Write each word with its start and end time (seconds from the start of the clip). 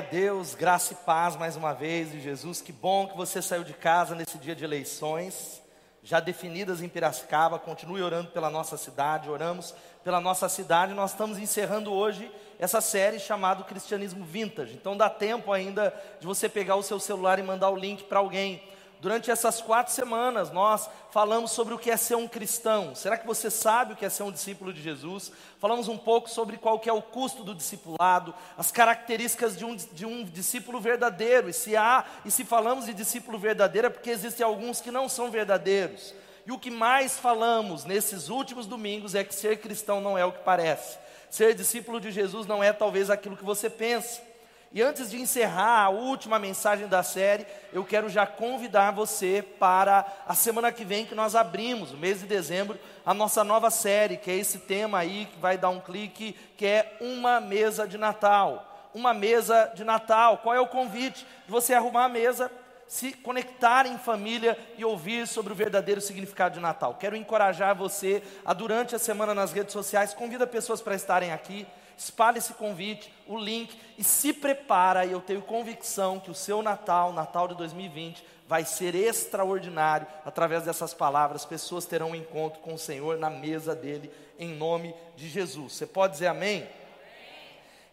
a 0.00 0.02
Deus, 0.02 0.54
graça 0.54 0.94
e 0.94 0.96
paz 0.96 1.36
mais 1.36 1.56
uma 1.56 1.74
vez 1.74 2.10
de 2.10 2.22
Jesus. 2.22 2.62
Que 2.62 2.72
bom 2.72 3.06
que 3.06 3.14
você 3.14 3.42
saiu 3.42 3.62
de 3.62 3.74
casa 3.74 4.14
nesse 4.14 4.38
dia 4.38 4.56
de 4.56 4.64
eleições, 4.64 5.60
já 6.02 6.20
definidas 6.20 6.80
em 6.80 6.88
Piracicaba. 6.88 7.58
Continue 7.58 8.00
orando 8.00 8.30
pela 8.30 8.48
nossa 8.48 8.78
cidade, 8.78 9.28
oramos 9.28 9.74
pela 10.02 10.18
nossa 10.18 10.48
cidade. 10.48 10.94
Nós 10.94 11.10
estamos 11.10 11.38
encerrando 11.38 11.92
hoje 11.92 12.32
essa 12.58 12.80
série 12.80 13.18
chamada 13.18 13.62
Cristianismo 13.62 14.24
Vintage. 14.24 14.72
Então 14.72 14.96
dá 14.96 15.10
tempo 15.10 15.52
ainda 15.52 15.94
de 16.18 16.26
você 16.26 16.48
pegar 16.48 16.76
o 16.76 16.82
seu 16.82 16.98
celular 16.98 17.38
e 17.38 17.42
mandar 17.42 17.68
o 17.68 17.76
link 17.76 18.04
para 18.04 18.20
alguém. 18.20 18.62
Durante 19.00 19.30
essas 19.30 19.62
quatro 19.62 19.94
semanas, 19.94 20.50
nós 20.50 20.86
falamos 21.10 21.52
sobre 21.52 21.72
o 21.72 21.78
que 21.78 21.90
é 21.90 21.96
ser 21.96 22.16
um 22.16 22.28
cristão. 22.28 22.94
Será 22.94 23.16
que 23.16 23.26
você 23.26 23.50
sabe 23.50 23.94
o 23.94 23.96
que 23.96 24.04
é 24.04 24.10
ser 24.10 24.24
um 24.24 24.30
discípulo 24.30 24.74
de 24.74 24.82
Jesus? 24.82 25.32
Falamos 25.58 25.88
um 25.88 25.96
pouco 25.96 26.28
sobre 26.28 26.58
qual 26.58 26.78
que 26.78 26.90
é 26.90 26.92
o 26.92 27.00
custo 27.00 27.42
do 27.42 27.54
discipulado, 27.54 28.34
as 28.58 28.70
características 28.70 29.56
de 29.56 29.64
um, 29.64 29.74
de 29.74 30.04
um 30.04 30.22
discípulo 30.22 30.78
verdadeiro. 30.80 31.48
E 31.48 31.52
se 31.54 31.74
há, 31.74 32.04
e 32.26 32.30
se 32.30 32.44
falamos 32.44 32.84
de 32.84 32.92
discípulo 32.92 33.38
verdadeiro, 33.38 33.86
é 33.86 33.90
porque 33.90 34.10
existem 34.10 34.44
alguns 34.44 34.82
que 34.82 34.90
não 34.90 35.08
são 35.08 35.30
verdadeiros. 35.30 36.14
E 36.46 36.52
o 36.52 36.58
que 36.58 36.70
mais 36.70 37.18
falamos 37.18 37.86
nesses 37.86 38.28
últimos 38.28 38.66
domingos 38.66 39.14
é 39.14 39.24
que 39.24 39.34
ser 39.34 39.60
cristão 39.60 40.02
não 40.02 40.18
é 40.18 40.26
o 40.26 40.32
que 40.32 40.44
parece. 40.44 40.98
Ser 41.30 41.54
discípulo 41.54 42.00
de 42.00 42.10
Jesus 42.10 42.46
não 42.46 42.62
é 42.62 42.70
talvez 42.70 43.08
aquilo 43.08 43.36
que 43.36 43.44
você 43.44 43.70
pensa. 43.70 44.29
E 44.72 44.80
antes 44.80 45.10
de 45.10 45.20
encerrar 45.20 45.82
a 45.82 45.88
última 45.88 46.38
mensagem 46.38 46.86
da 46.86 47.02
série, 47.02 47.44
eu 47.72 47.84
quero 47.84 48.08
já 48.08 48.24
convidar 48.24 48.92
você 48.92 49.44
para 49.58 50.06
a 50.24 50.32
semana 50.32 50.70
que 50.70 50.84
vem 50.84 51.04
que 51.04 51.14
nós 51.14 51.34
abrimos, 51.34 51.90
no 51.90 51.98
mês 51.98 52.20
de 52.20 52.26
dezembro, 52.26 52.78
a 53.04 53.12
nossa 53.12 53.42
nova 53.42 53.68
série, 53.68 54.16
que 54.16 54.30
é 54.30 54.36
esse 54.36 54.60
tema 54.60 54.98
aí 54.98 55.26
que 55.26 55.40
vai 55.40 55.58
dar 55.58 55.70
um 55.70 55.80
clique, 55.80 56.36
que 56.56 56.64
é 56.64 56.96
uma 57.00 57.40
mesa 57.40 57.84
de 57.86 57.98
Natal. 57.98 58.88
Uma 58.94 59.12
mesa 59.12 59.72
de 59.74 59.82
Natal. 59.82 60.38
Qual 60.38 60.54
é 60.54 60.60
o 60.60 60.68
convite? 60.68 61.26
De 61.46 61.50
você 61.50 61.74
arrumar 61.74 62.04
a 62.04 62.08
mesa, 62.08 62.48
se 62.86 63.12
conectar 63.12 63.86
em 63.86 63.98
família 63.98 64.56
e 64.78 64.84
ouvir 64.84 65.26
sobre 65.26 65.52
o 65.52 65.56
verdadeiro 65.56 66.00
significado 66.00 66.54
de 66.54 66.60
Natal. 66.60 66.94
Quero 66.94 67.16
encorajar 67.16 67.74
você 67.74 68.22
a 68.44 68.52
durante 68.52 68.94
a 68.94 69.00
semana 69.00 69.34
nas 69.34 69.50
redes 69.50 69.72
sociais, 69.72 70.14
convida 70.14 70.46
pessoas 70.46 70.80
para 70.80 70.94
estarem 70.94 71.32
aqui 71.32 71.66
espalhe 72.00 72.38
esse 72.38 72.54
convite, 72.54 73.12
o 73.28 73.36
link 73.36 73.78
e 73.98 74.02
se 74.02 74.32
prepara. 74.32 75.04
E 75.04 75.12
eu 75.12 75.20
tenho 75.20 75.42
convicção 75.42 76.18
que 76.18 76.30
o 76.30 76.34
seu 76.34 76.62
Natal, 76.62 77.12
Natal 77.12 77.46
de 77.46 77.54
2020, 77.56 78.24
vai 78.48 78.64
ser 78.64 78.94
extraordinário. 78.94 80.06
Através 80.24 80.64
dessas 80.64 80.94
palavras, 80.94 81.44
pessoas 81.44 81.84
terão 81.84 82.12
um 82.12 82.14
encontro 82.14 82.60
com 82.60 82.72
o 82.72 82.78
Senhor 82.78 83.18
na 83.18 83.28
mesa 83.28 83.74
dele, 83.74 84.10
em 84.38 84.48
nome 84.48 84.94
de 85.14 85.28
Jesus. 85.28 85.74
Você 85.74 85.86
pode 85.86 86.14
dizer 86.14 86.28
amém? 86.28 86.66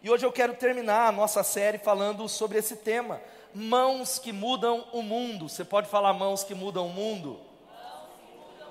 E 0.02 0.08
hoje 0.08 0.24
eu 0.24 0.32
quero 0.32 0.54
terminar 0.54 1.08
a 1.08 1.12
nossa 1.12 1.42
série 1.42 1.76
falando 1.76 2.26
sobre 2.30 2.56
esse 2.56 2.76
tema: 2.76 3.20
mãos 3.54 4.18
que 4.18 4.32
mudam 4.32 4.86
o 4.90 5.02
mundo. 5.02 5.50
Você 5.50 5.66
pode 5.66 5.86
falar 5.86 6.14
mãos 6.14 6.42
que 6.42 6.54
mudam 6.54 6.86
o 6.86 6.92
mundo? 6.92 7.38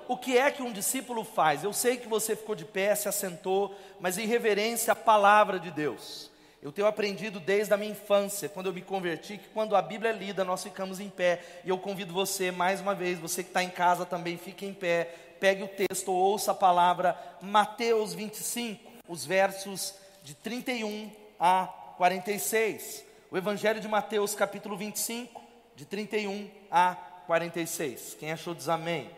O 0.07 0.17
que 0.17 0.37
é 0.37 0.49
que 0.49 0.63
um 0.63 0.71
discípulo 0.71 1.23
faz? 1.23 1.63
Eu 1.63 1.73
sei 1.73 1.97
que 1.97 2.07
você 2.07 2.35
ficou 2.35 2.55
de 2.55 2.65
pé, 2.65 2.95
se 2.95 3.07
assentou, 3.07 3.75
mas 3.99 4.17
em 4.17 4.25
reverência 4.25 4.93
à 4.93 4.95
palavra 4.95 5.59
de 5.59 5.69
Deus. 5.69 6.31
Eu 6.61 6.71
tenho 6.71 6.87
aprendido 6.87 7.39
desde 7.39 7.73
a 7.73 7.77
minha 7.77 7.91
infância, 7.91 8.49
quando 8.49 8.65
eu 8.65 8.73
me 8.73 8.81
converti, 8.81 9.37
que 9.37 9.47
quando 9.49 9.75
a 9.75 9.81
Bíblia 9.81 10.11
é 10.11 10.13
lida, 10.13 10.43
nós 10.43 10.63
ficamos 10.63 10.99
em 10.99 11.09
pé. 11.09 11.41
E 11.63 11.69
eu 11.69 11.77
convido 11.77 12.13
você, 12.13 12.51
mais 12.51 12.81
uma 12.81 12.95
vez, 12.95 13.19
você 13.19 13.43
que 13.43 13.49
está 13.49 13.63
em 13.63 13.69
casa 13.69 14.05
também, 14.05 14.37
fique 14.37 14.65
em 14.65 14.73
pé, 14.73 15.13
pegue 15.39 15.63
o 15.63 15.67
texto, 15.67 16.11
ouça 16.11 16.51
a 16.51 16.55
palavra, 16.55 17.17
Mateus 17.41 18.13
25, 18.13 18.91
os 19.07 19.25
versos 19.25 19.93
de 20.23 20.33
31 20.33 21.11
a 21.39 21.67
46. 21.97 23.05
O 23.29 23.37
Evangelho 23.37 23.79
de 23.79 23.87
Mateus, 23.87 24.33
capítulo 24.33 24.75
25, 24.75 25.41
de 25.75 25.85
31 25.85 26.49
a 26.71 26.95
46. 27.27 28.15
Quem 28.19 28.31
achou 28.31 28.55
diz 28.55 28.67
amém. 28.67 29.09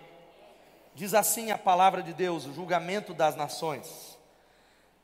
Diz 0.99 1.13
assim 1.13 1.49
a 1.49 1.57
palavra 1.57 2.03
de 2.03 2.11
Deus, 2.11 2.45
o 2.45 2.53
julgamento 2.53 3.13
das 3.13 3.33
nações. 3.33 4.17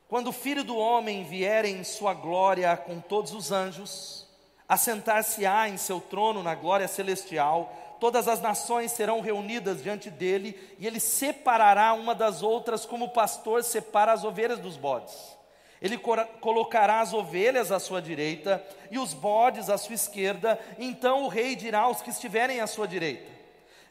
Quando 0.09 0.27
o 0.27 0.33
filho 0.33 0.61
do 0.61 0.75
homem 0.75 1.23
vier 1.23 1.63
em 1.63 1.85
sua 1.85 2.13
glória 2.13 2.75
com 2.75 2.99
todos 2.99 3.33
os 3.33 3.49
anjos, 3.49 4.27
assentar-se-á 4.67 5.69
em 5.69 5.77
seu 5.77 6.01
trono 6.01 6.43
na 6.43 6.53
glória 6.53 6.85
celestial, 6.85 7.73
todas 7.97 8.27
as 8.27 8.41
nações 8.41 8.91
serão 8.91 9.21
reunidas 9.21 9.81
diante 9.81 10.09
dele, 10.09 10.59
e 10.77 10.85
ele 10.85 10.99
separará 10.99 11.93
uma 11.93 12.13
das 12.13 12.43
outras, 12.43 12.85
como 12.85 13.05
o 13.05 13.11
pastor 13.11 13.63
separa 13.63 14.11
as 14.11 14.25
ovelhas 14.25 14.59
dos 14.59 14.75
bodes. 14.75 15.15
Ele 15.81 15.97
colocará 15.97 16.99
as 16.99 17.13
ovelhas 17.13 17.71
à 17.71 17.79
sua 17.79 18.01
direita 18.01 18.61
e 18.91 18.99
os 18.99 19.13
bodes 19.13 19.69
à 19.69 19.77
sua 19.77 19.95
esquerda, 19.95 20.59
então 20.77 21.23
o 21.23 21.29
rei 21.29 21.55
dirá 21.55 21.83
aos 21.83 22.01
que 22.01 22.09
estiverem 22.09 22.59
à 22.59 22.67
sua 22.67 22.85
direita: 22.85 23.34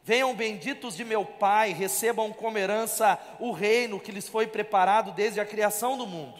Venham 0.06 0.34
benditos 0.34 0.94
de 0.94 1.02
meu 1.02 1.24
Pai, 1.24 1.72
recebam 1.72 2.30
como 2.30 2.58
herança 2.58 3.18
o 3.40 3.52
reino 3.52 3.98
que 3.98 4.12
lhes 4.12 4.28
foi 4.28 4.46
preparado 4.46 5.12
desde 5.12 5.40
a 5.40 5.46
criação 5.46 5.96
do 5.96 6.06
mundo. 6.06 6.38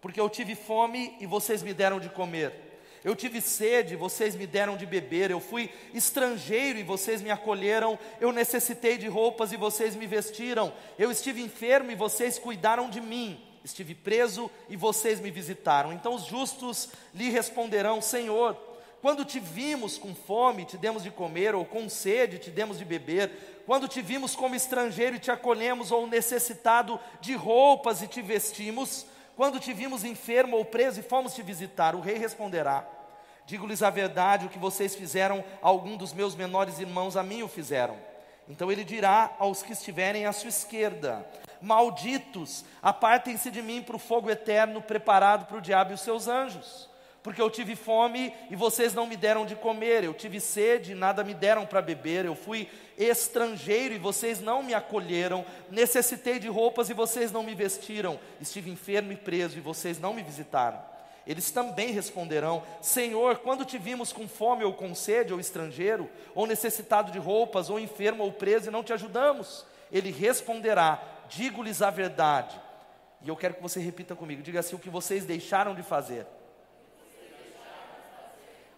Porque 0.00 0.20
eu 0.20 0.28
tive 0.28 0.56
fome 0.56 1.16
e 1.20 1.26
vocês 1.26 1.62
me 1.62 1.72
deram 1.72 2.00
de 2.00 2.08
comer. 2.08 2.52
Eu 3.04 3.14
tive 3.14 3.40
sede, 3.40 3.94
vocês 3.94 4.34
me 4.34 4.48
deram 4.48 4.76
de 4.76 4.84
beber. 4.84 5.30
Eu 5.30 5.38
fui 5.38 5.70
estrangeiro 5.92 6.76
e 6.76 6.82
vocês 6.82 7.22
me 7.22 7.30
acolheram. 7.30 7.96
Eu 8.20 8.32
necessitei 8.32 8.98
de 8.98 9.06
roupas 9.06 9.52
e 9.52 9.56
vocês 9.56 9.94
me 9.94 10.08
vestiram. 10.08 10.72
Eu 10.98 11.12
estive 11.12 11.40
enfermo 11.40 11.92
e 11.92 11.94
vocês 11.94 12.36
cuidaram 12.36 12.90
de 12.90 13.00
mim. 13.00 13.40
Estive 13.62 13.94
preso 13.94 14.50
e 14.68 14.76
vocês 14.76 15.20
me 15.20 15.30
visitaram. 15.30 15.92
Então 15.92 16.14
os 16.14 16.24
justos 16.24 16.88
lhe 17.14 17.30
responderão: 17.30 18.02
Senhor, 18.02 18.58
quando 19.04 19.22
te 19.22 19.38
vimos 19.38 19.98
com 19.98 20.14
fome, 20.14 20.64
te 20.64 20.78
demos 20.78 21.02
de 21.02 21.10
comer, 21.10 21.54
ou 21.54 21.62
com 21.62 21.90
sede, 21.90 22.38
te 22.38 22.50
demos 22.50 22.78
de 22.78 22.86
beber. 22.86 23.62
Quando 23.66 23.86
te 23.86 24.00
vimos 24.00 24.34
como 24.34 24.54
estrangeiro 24.54 25.16
e 25.16 25.18
te 25.18 25.30
acolhemos, 25.30 25.92
ou 25.92 26.06
necessitado 26.06 26.98
de 27.20 27.34
roupas 27.34 28.00
e 28.00 28.08
te 28.08 28.22
vestimos. 28.22 29.04
Quando 29.36 29.60
te 29.60 29.74
vimos 29.74 30.04
enfermo 30.04 30.56
ou 30.56 30.64
preso 30.64 31.00
e 31.00 31.02
fomos 31.02 31.34
te 31.34 31.42
visitar, 31.42 31.94
o 31.94 32.00
rei 32.00 32.16
responderá: 32.16 32.88
Digo-lhes 33.44 33.82
a 33.82 33.90
verdade, 33.90 34.46
o 34.46 34.48
que 34.48 34.58
vocês 34.58 34.94
fizeram 34.94 35.44
a 35.60 35.68
algum 35.68 35.98
dos 35.98 36.14
meus 36.14 36.34
menores 36.34 36.78
irmãos, 36.78 37.14
a 37.14 37.22
mim 37.22 37.42
o 37.42 37.48
fizeram. 37.48 37.98
Então 38.48 38.72
ele 38.72 38.84
dirá 38.84 39.34
aos 39.38 39.62
que 39.62 39.74
estiverem 39.74 40.24
à 40.24 40.32
sua 40.32 40.48
esquerda: 40.48 41.28
Malditos, 41.60 42.64
apartem-se 42.82 43.50
de 43.50 43.60
mim 43.60 43.82
para 43.82 43.96
o 43.96 43.98
fogo 43.98 44.30
eterno 44.30 44.80
preparado 44.80 45.44
para 45.44 45.58
o 45.58 45.60
diabo 45.60 45.90
e 45.90 45.94
os 45.94 46.00
seus 46.00 46.26
anjos 46.26 46.93
porque 47.24 47.40
eu 47.40 47.48
tive 47.48 47.74
fome 47.74 48.34
e 48.50 48.54
vocês 48.54 48.92
não 48.92 49.06
me 49.06 49.16
deram 49.16 49.46
de 49.46 49.56
comer, 49.56 50.04
eu 50.04 50.12
tive 50.12 50.38
sede 50.38 50.92
e 50.92 50.94
nada 50.94 51.24
me 51.24 51.32
deram 51.32 51.64
para 51.64 51.80
beber, 51.80 52.26
eu 52.26 52.34
fui 52.34 52.68
estrangeiro 52.98 53.94
e 53.94 53.98
vocês 53.98 54.42
não 54.42 54.62
me 54.62 54.74
acolheram, 54.74 55.42
necessitei 55.70 56.38
de 56.38 56.48
roupas 56.48 56.90
e 56.90 56.92
vocês 56.92 57.32
não 57.32 57.42
me 57.42 57.54
vestiram, 57.54 58.20
estive 58.42 58.70
enfermo 58.70 59.10
e 59.10 59.16
preso 59.16 59.56
e 59.56 59.62
vocês 59.62 59.98
não 59.98 60.12
me 60.12 60.22
visitaram. 60.22 60.78
Eles 61.26 61.50
também 61.50 61.92
responderão: 61.92 62.62
Senhor, 62.82 63.38
quando 63.38 63.64
te 63.64 63.78
vimos 63.78 64.12
com 64.12 64.28
fome 64.28 64.62
ou 64.62 64.74
com 64.74 64.94
sede, 64.94 65.32
ou 65.32 65.40
estrangeiro, 65.40 66.10
ou 66.34 66.46
necessitado 66.46 67.10
de 67.10 67.18
roupas, 67.18 67.70
ou 67.70 67.80
enfermo 67.80 68.22
ou 68.22 68.32
preso 68.32 68.68
e 68.68 68.70
não 68.70 68.84
te 68.84 68.92
ajudamos? 68.92 69.64
Ele 69.90 70.10
responderá: 70.10 71.02
Digo-lhes 71.30 71.80
a 71.80 71.88
verdade. 71.88 72.60
E 73.22 73.30
eu 73.30 73.36
quero 73.36 73.54
que 73.54 73.62
você 73.62 73.80
repita 73.80 74.14
comigo: 74.14 74.42
diga 74.42 74.60
assim: 74.60 74.76
o 74.76 74.78
que 74.78 74.90
vocês 74.90 75.24
deixaram 75.24 75.74
de 75.74 75.82
fazer 75.82 76.26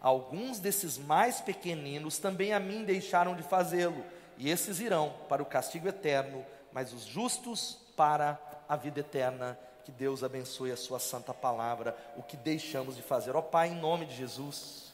Alguns 0.06 0.60
desses 0.60 0.98
mais 0.98 1.40
pequeninos 1.40 2.18
também 2.18 2.52
a 2.52 2.60
mim 2.60 2.84
deixaram 2.84 3.34
de 3.34 3.42
fazê-lo, 3.42 4.04
e 4.38 4.48
esses 4.48 4.78
irão 4.78 5.12
para 5.28 5.42
o 5.42 5.46
castigo 5.46 5.88
eterno, 5.88 6.46
mas 6.72 6.92
os 6.92 7.04
justos 7.04 7.76
para 7.96 8.40
a 8.68 8.76
vida 8.76 9.00
eterna. 9.00 9.58
Que 9.84 9.90
Deus 9.90 10.22
abençoe 10.22 10.70
a 10.70 10.76
Sua 10.76 11.00
santa 11.00 11.34
palavra, 11.34 11.96
o 12.16 12.22
que 12.22 12.36
deixamos 12.36 12.94
de 12.94 13.02
fazer. 13.02 13.34
Ó 13.34 13.42
Pai, 13.42 13.70
em 13.70 13.80
nome 13.80 14.06
de 14.06 14.14
Jesus. 14.14 14.92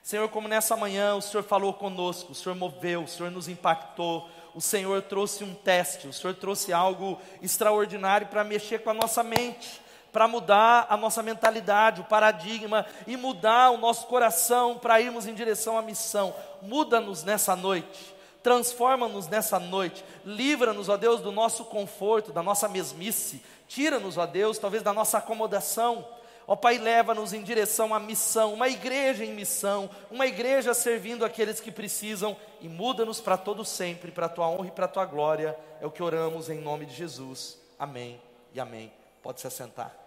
Senhor, 0.00 0.28
como 0.28 0.46
nessa 0.46 0.76
manhã 0.76 1.16
o 1.16 1.22
Senhor 1.22 1.42
falou 1.42 1.74
conosco, 1.74 2.30
o 2.30 2.34
Senhor 2.36 2.54
moveu, 2.54 3.02
o 3.02 3.08
Senhor 3.08 3.32
nos 3.32 3.48
impactou, 3.48 4.30
o 4.54 4.60
Senhor 4.60 5.02
trouxe 5.02 5.42
um 5.42 5.56
teste, 5.56 6.06
o 6.06 6.12
Senhor 6.12 6.36
trouxe 6.36 6.72
algo 6.72 7.20
extraordinário 7.42 8.28
para 8.28 8.44
mexer 8.44 8.78
com 8.78 8.90
a 8.90 8.94
nossa 8.94 9.24
mente 9.24 9.84
para 10.16 10.26
mudar 10.26 10.86
a 10.88 10.96
nossa 10.96 11.22
mentalidade, 11.22 12.00
o 12.00 12.04
paradigma 12.04 12.86
e 13.06 13.18
mudar 13.18 13.70
o 13.72 13.76
nosso 13.76 14.06
coração 14.06 14.78
para 14.78 14.98
irmos 14.98 15.26
em 15.26 15.34
direção 15.34 15.76
à 15.76 15.82
missão. 15.82 16.34
Muda-nos 16.62 17.22
nessa 17.22 17.54
noite, 17.54 18.16
transforma-nos 18.42 19.28
nessa 19.28 19.60
noite, 19.60 20.02
livra-nos, 20.24 20.88
ó 20.88 20.96
Deus, 20.96 21.20
do 21.20 21.30
nosso 21.30 21.66
conforto, 21.66 22.32
da 22.32 22.42
nossa 22.42 22.66
mesmice, 22.66 23.42
tira-nos, 23.68 24.16
ó 24.16 24.24
Deus, 24.24 24.56
talvez 24.56 24.82
da 24.82 24.90
nossa 24.90 25.18
acomodação. 25.18 26.08
Ó 26.46 26.56
Pai, 26.56 26.78
leva-nos 26.78 27.34
em 27.34 27.42
direção 27.42 27.92
à 27.92 28.00
missão, 28.00 28.54
uma 28.54 28.70
igreja 28.70 29.22
em 29.22 29.34
missão, 29.34 29.90
uma 30.10 30.26
igreja 30.26 30.72
servindo 30.72 31.26
aqueles 31.26 31.60
que 31.60 31.70
precisam 31.70 32.34
e 32.62 32.70
muda-nos 32.70 33.20
para 33.20 33.36
todo 33.36 33.66
sempre, 33.66 34.10
para 34.10 34.24
a 34.24 34.30
tua 34.30 34.48
honra 34.48 34.68
e 34.68 34.70
para 34.70 34.86
a 34.86 34.88
tua 34.88 35.04
glória. 35.04 35.54
É 35.78 35.84
o 35.84 35.90
que 35.90 36.02
oramos 36.02 36.48
em 36.48 36.58
nome 36.58 36.86
de 36.86 36.94
Jesus. 36.94 37.58
Amém 37.78 38.18
e 38.54 38.58
amém. 38.58 38.90
Pode 39.22 39.42
se 39.42 39.46
assentar 39.46 40.05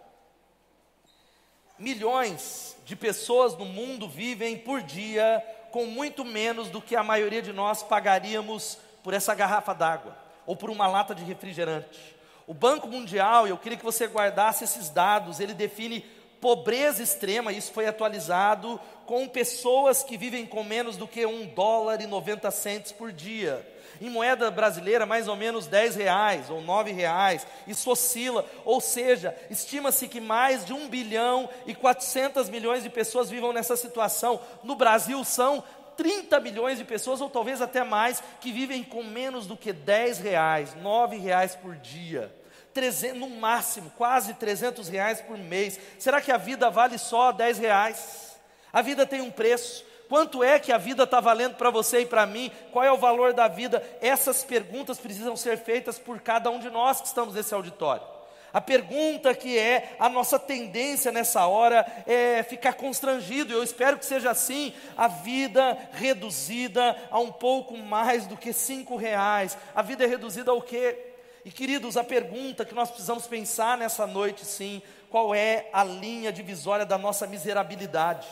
milhões 1.79 2.75
de 2.85 2.95
pessoas 2.95 3.55
no 3.55 3.65
mundo 3.65 4.07
vivem 4.07 4.57
por 4.57 4.81
dia 4.81 5.43
com 5.71 5.85
muito 5.85 6.25
menos 6.25 6.69
do 6.69 6.81
que 6.81 6.95
a 6.95 7.03
maioria 7.03 7.41
de 7.41 7.53
nós 7.53 7.81
pagaríamos 7.83 8.77
por 9.03 9.13
essa 9.13 9.33
garrafa 9.33 9.73
d'água 9.73 10.17
ou 10.45 10.55
por 10.55 10.69
uma 10.69 10.87
lata 10.87 11.13
de 11.13 11.23
refrigerante. 11.23 12.15
O 12.47 12.53
Banco 12.53 12.87
Mundial, 12.87 13.47
eu 13.47 13.57
queria 13.57 13.77
que 13.77 13.85
você 13.85 14.07
guardasse 14.07 14.63
esses 14.63 14.89
dados, 14.89 15.39
ele 15.39 15.53
define 15.53 16.03
pobreza 16.39 17.03
extrema, 17.03 17.51
isso 17.51 17.71
foi 17.71 17.87
atualizado, 17.87 18.79
com 19.05 19.27
pessoas 19.27 20.03
que 20.03 20.17
vivem 20.17 20.45
com 20.45 20.63
menos 20.63 20.95
do 20.95 21.07
que 21.07 21.25
um 21.25 21.45
dólar 21.47 22.01
e 22.01 22.07
90 22.07 22.49
centos 22.51 22.91
por 22.91 23.11
dia. 23.11 23.65
Em 24.01 24.09
moeda 24.09 24.49
brasileira, 24.49 25.05
mais 25.05 25.27
ou 25.27 25.35
menos 25.35 25.67
10 25.67 25.95
reais 25.95 26.49
ou 26.49 26.61
9 26.61 26.91
reais, 26.91 27.45
isso 27.67 27.89
oscila, 27.89 28.45
ou 28.63 28.79
seja, 28.79 29.35
estima-se 29.49 30.07
que 30.07 30.21
mais 30.21 30.63
de 30.63 30.73
1 30.73 30.87
bilhão 30.87 31.49
e 31.65 31.75
400 31.75 32.49
milhões 32.49 32.83
de 32.83 32.89
pessoas 32.89 33.29
vivam 33.29 33.51
nessa 33.51 33.75
situação. 33.75 34.39
No 34.63 34.75
Brasil 34.75 35.21
são 35.25 35.63
30 35.97 36.39
milhões 36.39 36.77
de 36.77 36.85
pessoas, 36.85 37.19
ou 37.19 37.29
talvez 37.29 37.61
até 37.61 37.83
mais, 37.83 38.23
que 38.39 38.53
vivem 38.53 38.83
com 38.83 39.03
menos 39.03 39.45
do 39.45 39.57
que 39.57 39.73
10 39.73 40.19
reais, 40.19 40.73
9 40.75 41.17
reais 41.17 41.55
por 41.55 41.75
dia. 41.75 42.33
300, 42.79 43.19
no 43.19 43.29
máximo, 43.29 43.91
quase 43.97 44.33
300 44.35 44.87
reais 44.87 45.19
por 45.19 45.37
mês. 45.37 45.77
Será 45.99 46.21
que 46.21 46.31
a 46.31 46.37
vida 46.37 46.69
vale 46.69 46.97
só 46.97 47.33
10 47.33 47.57
reais? 47.57 48.37
A 48.71 48.81
vida 48.81 49.05
tem 49.05 49.19
um 49.19 49.29
preço. 49.29 49.83
Quanto 50.07 50.41
é 50.41 50.57
que 50.57 50.71
a 50.71 50.77
vida 50.77 51.03
está 51.03 51.19
valendo 51.19 51.55
para 51.55 51.69
você 51.69 51.99
e 51.99 52.05
para 52.05 52.25
mim? 52.25 52.49
Qual 52.71 52.85
é 52.85 52.89
o 52.89 52.97
valor 52.97 53.33
da 53.33 53.49
vida? 53.49 53.83
Essas 53.99 54.45
perguntas 54.45 54.97
precisam 54.97 55.35
ser 55.35 55.57
feitas 55.57 55.99
por 55.99 56.21
cada 56.21 56.49
um 56.49 56.57
de 56.57 56.69
nós 56.69 57.01
que 57.01 57.07
estamos 57.07 57.35
nesse 57.35 57.53
auditório. 57.53 58.07
A 58.53 58.61
pergunta 58.61 59.35
que 59.35 59.59
é 59.59 59.97
a 59.99 60.07
nossa 60.07 60.39
tendência 60.39 61.11
nessa 61.11 61.45
hora 61.47 61.85
é 62.07 62.41
ficar 62.43 62.73
constrangido, 62.73 63.53
eu 63.53 63.61
espero 63.61 63.99
que 63.99 64.05
seja 64.05 64.31
assim, 64.31 64.73
a 64.97 65.07
vida 65.09 65.77
reduzida 65.91 66.95
a 67.11 67.19
um 67.19 67.31
pouco 67.31 67.77
mais 67.77 68.25
do 68.25 68.37
que 68.37 68.53
cinco 68.53 68.95
reais, 68.95 69.57
a 69.75 69.81
vida 69.81 70.05
é 70.05 70.07
reduzida 70.07 70.49
ao 70.49 70.61
quê? 70.61 71.08
E 71.49 71.51
queridos, 71.51 71.97
a 71.97 72.03
pergunta 72.03 72.63
que 72.63 72.75
nós 72.75 72.91
precisamos 72.91 73.25
pensar 73.25 73.75
nessa 73.75 74.05
noite, 74.05 74.45
sim, 74.45 74.83
qual 75.09 75.33
é 75.33 75.67
a 75.73 75.83
linha 75.83 76.31
divisória 76.31 76.85
da 76.85 76.95
nossa 76.95 77.25
miserabilidade? 77.25 78.27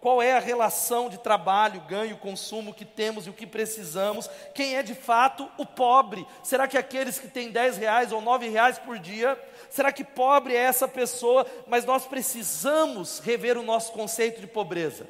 Qual 0.00 0.20
é 0.20 0.32
a 0.32 0.40
relação 0.40 1.08
de 1.08 1.16
trabalho, 1.16 1.80
ganho, 1.82 2.16
consumo 2.16 2.74
que 2.74 2.84
temos 2.84 3.24
e 3.24 3.30
o 3.30 3.32
que 3.32 3.46
precisamos? 3.46 4.28
Quem 4.52 4.74
é 4.74 4.82
de 4.82 4.96
fato 4.96 5.48
o 5.56 5.64
pobre? 5.64 6.26
Será 6.42 6.66
que 6.66 6.76
aqueles 6.76 7.20
que 7.20 7.28
têm 7.28 7.52
10 7.52 7.76
reais 7.76 8.10
ou 8.10 8.20
9 8.20 8.48
reais 8.48 8.80
por 8.80 8.98
dia? 8.98 9.40
Será 9.70 9.92
que 9.92 10.02
pobre 10.02 10.56
é 10.56 10.62
essa 10.62 10.88
pessoa? 10.88 11.46
Mas 11.68 11.84
nós 11.84 12.04
precisamos 12.04 13.20
rever 13.20 13.56
o 13.56 13.62
nosso 13.62 13.92
conceito 13.92 14.40
de 14.40 14.46
pobreza 14.48 15.06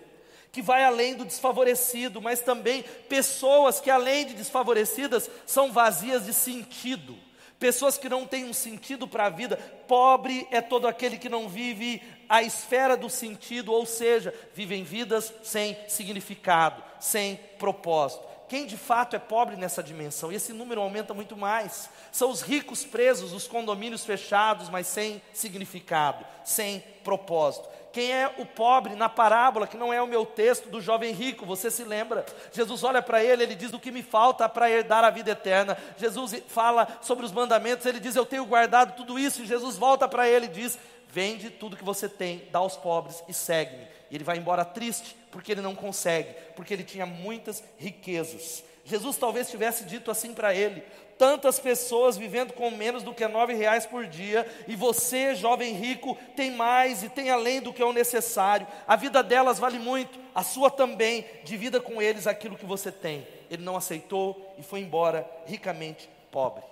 que 0.52 0.60
vai 0.60 0.84
além 0.84 1.14
do 1.14 1.24
desfavorecido, 1.24 2.20
mas 2.20 2.40
também 2.40 2.82
pessoas 3.10 3.78
que, 3.78 3.90
além 3.90 4.26
de 4.26 4.32
desfavorecidas, 4.32 5.30
são 5.46 5.70
vazias 5.70 6.24
de 6.24 6.32
sentido 6.32 7.25
pessoas 7.58 7.96
que 7.98 8.08
não 8.08 8.26
têm 8.26 8.44
um 8.44 8.52
sentido 8.52 9.06
para 9.08 9.26
a 9.26 9.30
vida. 9.30 9.56
Pobre 9.88 10.46
é 10.50 10.60
todo 10.60 10.86
aquele 10.86 11.18
que 11.18 11.28
não 11.28 11.48
vive 11.48 12.02
a 12.28 12.42
esfera 12.42 12.96
do 12.96 13.08
sentido, 13.08 13.72
ou 13.72 13.86
seja, 13.86 14.34
vivem 14.54 14.84
vidas 14.84 15.32
sem 15.42 15.76
significado, 15.88 16.82
sem 17.00 17.36
propósito. 17.58 18.24
Quem 18.48 18.64
de 18.64 18.76
fato 18.76 19.16
é 19.16 19.18
pobre 19.18 19.56
nessa 19.56 19.82
dimensão? 19.82 20.30
E 20.30 20.36
esse 20.36 20.52
número 20.52 20.80
aumenta 20.80 21.12
muito 21.12 21.36
mais. 21.36 21.90
São 22.12 22.30
os 22.30 22.42
ricos 22.42 22.84
presos, 22.84 23.32
os 23.32 23.48
condomínios 23.48 24.04
fechados, 24.04 24.68
mas 24.68 24.86
sem 24.86 25.20
significado, 25.32 26.24
sem 26.44 26.80
propósito. 27.02 27.68
Quem 27.96 28.12
é 28.12 28.30
o 28.36 28.44
pobre 28.44 28.94
na 28.94 29.08
parábola, 29.08 29.66
que 29.66 29.78
não 29.78 29.90
é 29.90 30.02
o 30.02 30.06
meu 30.06 30.26
texto 30.26 30.68
do 30.68 30.82
jovem 30.82 31.14
rico, 31.14 31.46
você 31.46 31.70
se 31.70 31.82
lembra? 31.82 32.26
Jesus 32.52 32.84
olha 32.84 33.00
para 33.00 33.24
ele, 33.24 33.42
ele 33.42 33.54
diz: 33.54 33.72
O 33.72 33.80
que 33.80 33.90
me 33.90 34.02
falta 34.02 34.46
para 34.50 34.70
herdar 34.70 35.02
a 35.02 35.08
vida 35.08 35.30
eterna? 35.30 35.78
Jesus 35.96 36.42
fala 36.46 36.86
sobre 37.00 37.24
os 37.24 37.32
mandamentos, 37.32 37.86
ele 37.86 37.98
diz: 37.98 38.14
Eu 38.14 38.26
tenho 38.26 38.44
guardado 38.44 38.94
tudo 38.98 39.18
isso. 39.18 39.40
E 39.40 39.46
Jesus 39.46 39.78
volta 39.78 40.06
para 40.06 40.28
ele 40.28 40.44
e 40.44 40.50
diz: 40.50 40.78
Vende 41.08 41.48
tudo 41.48 41.74
que 41.74 41.82
você 41.82 42.06
tem, 42.06 42.46
dá 42.52 42.58
aos 42.58 42.76
pobres 42.76 43.24
e 43.26 43.32
segue-me. 43.32 43.88
E 44.10 44.14
ele 44.14 44.24
vai 44.24 44.36
embora 44.36 44.62
triste, 44.62 45.16
porque 45.30 45.52
ele 45.52 45.62
não 45.62 45.74
consegue, 45.74 46.34
porque 46.54 46.74
ele 46.74 46.84
tinha 46.84 47.06
muitas 47.06 47.64
riquezas. 47.78 48.62
Jesus 48.84 49.16
talvez 49.16 49.48
tivesse 49.48 49.84
dito 49.84 50.10
assim 50.10 50.34
para 50.34 50.54
ele: 50.54 50.84
tantas 51.18 51.58
pessoas 51.58 52.16
vivendo 52.16 52.52
com 52.52 52.70
menos 52.70 53.02
do 53.02 53.14
que 53.14 53.26
nove 53.26 53.54
reais 53.54 53.86
por 53.86 54.06
dia, 54.06 54.46
e 54.68 54.76
você, 54.76 55.34
jovem 55.34 55.74
rico, 55.74 56.16
tem 56.34 56.50
mais 56.50 57.02
e 57.02 57.08
tem 57.08 57.30
além 57.30 57.60
do 57.60 57.72
que 57.72 57.82
é 57.82 57.86
o 57.86 57.92
necessário. 57.92 58.66
A 58.86 58.96
vida 58.96 59.22
delas 59.22 59.58
vale 59.58 59.78
muito, 59.78 60.18
a 60.34 60.42
sua 60.42 60.70
também. 60.70 61.24
Divida 61.44 61.80
com 61.80 62.00
eles 62.00 62.26
aquilo 62.26 62.56
que 62.56 62.66
você 62.66 62.92
tem. 62.92 63.26
Ele 63.50 63.62
não 63.62 63.76
aceitou 63.76 64.54
e 64.58 64.62
foi 64.62 64.80
embora 64.80 65.28
ricamente 65.46 66.08
pobre. 66.30 66.62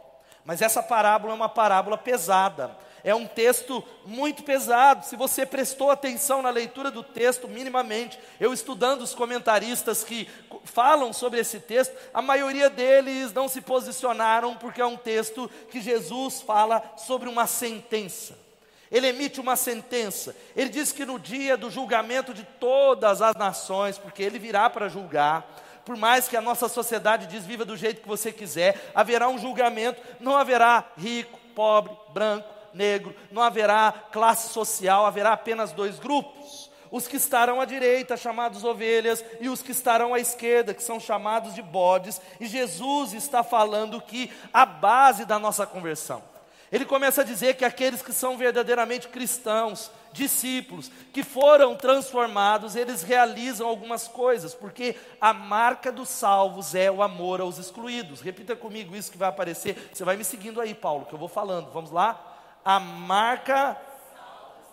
Mas 0.44 0.61
essa 0.61 0.82
parábola 0.82 1.32
é 1.32 1.37
uma 1.37 1.49
parábola 1.49 1.96
pesada. 1.96 2.76
É 3.05 3.15
um 3.15 3.27
texto 3.27 3.85
muito 4.06 4.43
pesado. 4.43 5.05
Se 5.05 5.15
você 5.15 5.45
prestou 5.45 5.91
atenção 5.91 6.41
na 6.41 6.49
leitura 6.49 6.91
do 6.91 7.03
texto, 7.03 7.47
minimamente, 7.47 8.19
eu 8.41 8.51
estudando 8.51 9.03
os 9.03 9.15
comentaristas 9.15 10.03
que 10.03 10.27
falam 10.65 11.12
sobre 11.12 11.39
esse 11.39 11.61
texto, 11.61 11.95
a 12.15 12.23
maioria 12.23 12.71
deles 12.71 13.31
não 13.35 13.47
se 13.47 13.61
posicionaram 13.61 14.56
porque 14.56 14.81
é 14.81 14.87
um 14.87 14.97
texto 14.97 15.51
que 15.71 15.83
Jesus 15.83 16.41
fala 16.41 16.83
sobre 16.97 17.29
uma 17.29 17.47
sentença. 17.47 18.39
Ele 18.91 19.09
emite 19.09 19.39
uma 19.39 19.55
sentença. 19.56 20.35
Ele 20.56 20.71
diz 20.71 20.91
que 20.91 21.05
no 21.05 21.19
dia 21.19 21.59
do 21.59 21.71
julgamento 21.71 22.33
de 22.33 22.45
todas 22.59 23.21
as 23.21 23.35
nações, 23.37 23.99
porque 23.99 24.23
ele 24.23 24.39
virá 24.39 24.71
para 24.71 24.89
julgar, 24.89 25.47
por 25.85 25.97
mais 25.97 26.27
que 26.27 26.37
a 26.37 26.41
nossa 26.41 26.69
sociedade 26.69 27.27
diz 27.27 27.45
viva 27.45 27.67
do 27.67 27.77
jeito 27.77 28.01
que 28.01 28.09
você 28.09 28.33
quiser, 28.33 28.91
haverá 28.95 29.29
um 29.29 29.39
julgamento, 29.39 30.01
não 30.19 30.37
haverá 30.37 30.85
rico, 30.97 31.39
pobre, 31.55 31.93
branco, 32.15 32.54
negro, 32.75 33.15
não 33.31 33.43
haverá 33.43 33.93
classe 34.12 34.53
social, 34.53 35.06
haverá 35.06 35.32
apenas 35.32 35.73
dois 35.73 35.99
grupos. 35.99 36.71
Os 36.91 37.09
que 37.09 37.17
estarão 37.17 37.61
à 37.61 37.65
direita, 37.65 38.17
chamados 38.17 38.63
ovelhas, 38.63 39.25
e 39.41 39.49
os 39.49 39.63
que 39.63 39.72
estarão 39.72 40.15
à 40.15 40.20
esquerda, 40.20 40.75
que 40.75 40.82
são 40.82 41.01
chamados 41.01 41.55
de 41.55 41.63
bodes. 41.63 42.20
E 42.39 42.46
Jesus 42.46 43.13
está 43.15 43.43
falando 43.43 44.01
que 44.01 44.31
a 44.53 44.65
base 44.65 45.25
da 45.25 45.39
nossa 45.39 45.67
conversão. 45.67 46.22
Ele 46.70 46.84
começa 46.84 47.20
a 47.20 47.25
dizer 47.25 47.55
que 47.55 47.65
aqueles 47.65 48.03
que 48.03 48.13
são 48.13 48.37
verdadeiramente 48.37 49.06
cristãos, 49.08 49.93
discípulos, 50.13 50.91
que 51.13 51.22
foram 51.22 51.77
transformados, 51.77 52.75
eles 52.75 53.03
realizam 53.03 53.69
algumas 53.69 54.08
coisas, 54.08 54.55
porque 54.55 54.96
a 55.20 55.32
marca 55.32 55.93
dos 55.93 56.08
salvos 56.08 56.75
é 56.75 56.91
o 56.91 57.03
amor 57.03 57.41
aos 57.41 57.58
excluídos. 57.58 58.20
Repita 58.20 58.56
comigo 58.56 58.96
isso 58.96 59.13
que 59.13 59.19
vai 59.19 59.29
aparecer. 59.29 59.91
Você 59.93 60.05
vai 60.05 60.17
me 60.17 60.25
seguindo 60.25 60.60
aí, 60.60 60.75
Paulo, 60.75 61.06
que 61.06 61.15
eu 61.15 61.19
vou 61.19 61.29
falando. 61.29 61.70
Vamos 61.70 61.93
lá? 61.93 62.33
A 62.65 62.81
marca 62.81 63.77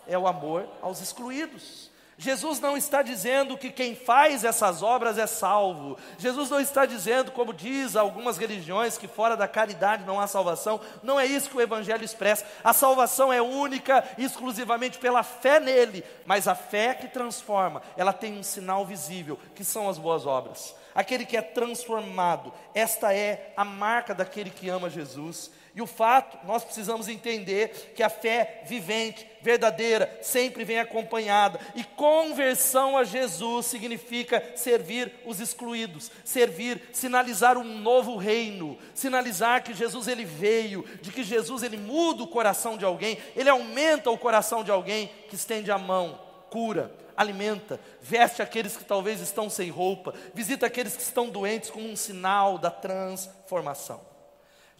é 0.06 0.16
o 0.16 0.26
amor 0.26 0.66
aos 0.80 1.00
excluídos. 1.00 1.92
Jesus 2.22 2.60
não 2.60 2.76
está 2.76 3.02
dizendo 3.02 3.58
que 3.58 3.70
quem 3.70 3.96
faz 3.96 4.44
essas 4.44 4.80
obras 4.80 5.18
é 5.18 5.26
salvo. 5.26 5.98
Jesus 6.18 6.48
não 6.48 6.60
está 6.60 6.86
dizendo, 6.86 7.32
como 7.32 7.52
diz 7.52 7.96
algumas 7.96 8.38
religiões, 8.38 8.96
que 8.96 9.08
fora 9.08 9.36
da 9.36 9.48
caridade 9.48 10.04
não 10.04 10.20
há 10.20 10.28
salvação. 10.28 10.80
Não 11.02 11.18
é 11.18 11.26
isso 11.26 11.50
que 11.50 11.56
o 11.56 11.60
Evangelho 11.60 12.04
expressa. 12.04 12.46
A 12.62 12.72
salvação 12.72 13.32
é 13.32 13.42
única 13.42 14.04
exclusivamente 14.16 14.98
pela 14.98 15.24
fé 15.24 15.58
nele. 15.58 16.04
Mas 16.24 16.46
a 16.46 16.54
fé 16.54 16.94
que 16.94 17.08
transforma, 17.08 17.82
ela 17.96 18.12
tem 18.12 18.38
um 18.38 18.42
sinal 18.42 18.86
visível, 18.86 19.36
que 19.54 19.64
são 19.64 19.88
as 19.88 19.98
boas 19.98 20.24
obras. 20.24 20.76
Aquele 20.94 21.26
que 21.26 21.36
é 21.36 21.42
transformado, 21.42 22.52
esta 22.74 23.12
é 23.12 23.52
a 23.56 23.64
marca 23.64 24.14
daquele 24.14 24.50
que 24.50 24.68
ama 24.68 24.88
Jesus. 24.88 25.50
E 25.74 25.80
o 25.80 25.86
fato, 25.86 26.46
nós 26.46 26.62
precisamos 26.62 27.08
entender 27.08 27.92
que 27.96 28.02
a 28.02 28.10
fé 28.10 28.62
vivente, 28.66 29.26
verdadeira, 29.40 30.18
sempre 30.20 30.64
vem 30.64 30.78
acompanhada. 30.78 31.58
E 31.74 31.82
conversão 31.82 32.96
a 32.98 33.04
Jesus 33.04 33.66
significa 33.66 34.52
servir 34.54 35.10
os 35.24 35.40
excluídos, 35.40 36.10
servir, 36.24 36.90
sinalizar 36.92 37.56
um 37.56 37.64
novo 37.64 38.16
reino, 38.16 38.78
sinalizar 38.94 39.62
que 39.62 39.72
Jesus 39.72 40.08
ele 40.08 40.26
veio, 40.26 40.84
de 41.00 41.10
que 41.10 41.24
Jesus 41.24 41.62
ele 41.62 41.78
muda 41.78 42.22
o 42.22 42.28
coração 42.28 42.76
de 42.76 42.84
alguém, 42.84 43.16
ele 43.34 43.48
aumenta 43.48 44.10
o 44.10 44.18
coração 44.18 44.62
de 44.62 44.70
alguém 44.70 45.10
que 45.30 45.36
estende 45.36 45.70
a 45.70 45.78
mão, 45.78 46.20
cura, 46.50 46.94
alimenta, 47.16 47.80
veste 48.02 48.42
aqueles 48.42 48.76
que 48.76 48.84
talvez 48.84 49.20
estão 49.20 49.48
sem 49.48 49.70
roupa, 49.70 50.12
visita 50.34 50.66
aqueles 50.66 50.94
que 50.94 51.02
estão 51.02 51.30
doentes 51.30 51.70
como 51.70 51.88
um 51.88 51.96
sinal 51.96 52.58
da 52.58 52.70
transformação. 52.70 54.11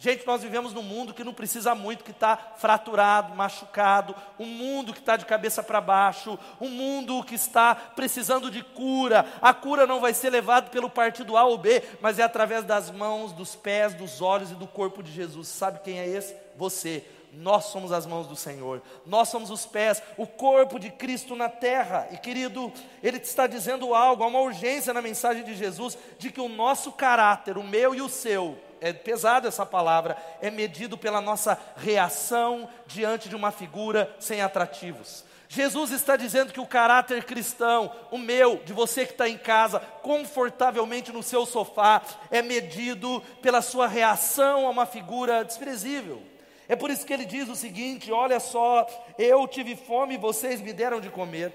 Gente, 0.03 0.27
nós 0.27 0.41
vivemos 0.41 0.73
num 0.73 0.81
mundo 0.81 1.13
que 1.13 1.23
não 1.23 1.33
precisa 1.33 1.73
muito, 1.73 2.03
que 2.03 2.11
está 2.11 2.35
fraturado, 2.57 3.33
machucado, 3.33 4.13
um 4.37 4.45
mundo 4.45 4.91
que 4.91 4.99
está 4.99 5.15
de 5.15 5.25
cabeça 5.25 5.63
para 5.63 5.79
baixo, 5.79 6.37
um 6.59 6.67
mundo 6.67 7.23
que 7.23 7.35
está 7.35 7.73
precisando 7.73 8.51
de 8.51 8.61
cura. 8.61 9.25
A 9.41 9.53
cura 9.53 9.87
não 9.87 10.01
vai 10.01 10.13
ser 10.13 10.29
levada 10.29 10.69
pelo 10.69 10.89
partido 10.89 11.37
A 11.37 11.45
ou 11.45 11.57
B, 11.57 11.81
mas 12.01 12.19
é 12.19 12.23
através 12.23 12.65
das 12.65 12.91
mãos, 12.91 13.31
dos 13.31 13.55
pés, 13.55 13.93
dos 13.93 14.21
olhos 14.21 14.51
e 14.51 14.55
do 14.55 14.67
corpo 14.67 15.01
de 15.01 15.09
Jesus. 15.09 15.47
Sabe 15.47 15.79
quem 15.79 15.97
é 15.97 16.05
esse? 16.05 16.35
Você. 16.57 17.05
Nós 17.31 17.65
somos 17.67 17.93
as 17.93 18.05
mãos 18.05 18.27
do 18.27 18.35
Senhor, 18.35 18.79
nós 19.07 19.29
somos 19.29 19.49
os 19.49 19.65
pés, 19.65 20.03
o 20.17 20.27
corpo 20.27 20.77
de 20.77 20.91
Cristo 20.91 21.33
na 21.33 21.47
terra. 21.47 22.09
E 22.11 22.17
querido, 22.17 22.71
Ele 23.01 23.17
está 23.17 23.47
dizendo 23.47 23.95
algo, 23.95 24.21
há 24.21 24.27
uma 24.27 24.41
urgência 24.41 24.93
na 24.93 25.01
mensagem 25.01 25.43
de 25.43 25.55
Jesus, 25.55 25.97
de 26.19 26.29
que 26.29 26.41
o 26.41 26.49
nosso 26.49 26.91
caráter, 26.91 27.57
o 27.57 27.63
meu 27.63 27.95
e 27.95 28.01
o 28.01 28.09
seu, 28.09 28.55
é 28.83 28.91
pesado 28.91 29.47
essa 29.47 29.65
palavra, 29.65 30.17
é 30.41 30.51
medido 30.51 30.97
pela 30.97 31.21
nossa 31.21 31.57
reação 31.77 32.69
diante 32.85 33.29
de 33.29 33.35
uma 33.35 33.49
figura 33.49 34.13
sem 34.19 34.41
atrativos. 34.41 35.23
Jesus 35.47 35.91
está 35.91 36.17
dizendo 36.17 36.51
que 36.51 36.59
o 36.59 36.67
caráter 36.67 37.23
cristão, 37.23 37.95
o 38.11 38.17
meu, 38.17 38.57
de 38.57 38.73
você 38.73 39.05
que 39.05 39.13
está 39.13 39.29
em 39.29 39.37
casa, 39.37 39.79
confortavelmente 39.79 41.13
no 41.13 41.23
seu 41.23 41.45
sofá, 41.45 42.01
é 42.29 42.41
medido 42.41 43.21
pela 43.41 43.61
sua 43.61 43.87
reação 43.87 44.67
a 44.67 44.69
uma 44.69 44.85
figura 44.85 45.45
desprezível. 45.45 46.21
É 46.67 46.75
por 46.75 46.89
isso 46.91 47.05
que 47.05 47.13
ele 47.13 47.25
diz 47.25 47.47
o 47.47 47.55
seguinte: 47.55 48.11
olha 48.11 48.39
só, 48.41 48.85
eu 49.17 49.47
tive 49.47 49.77
fome 49.77 50.15
e 50.15 50.17
vocês 50.17 50.59
me 50.59 50.73
deram 50.73 50.99
de 50.99 51.09
comer, 51.09 51.53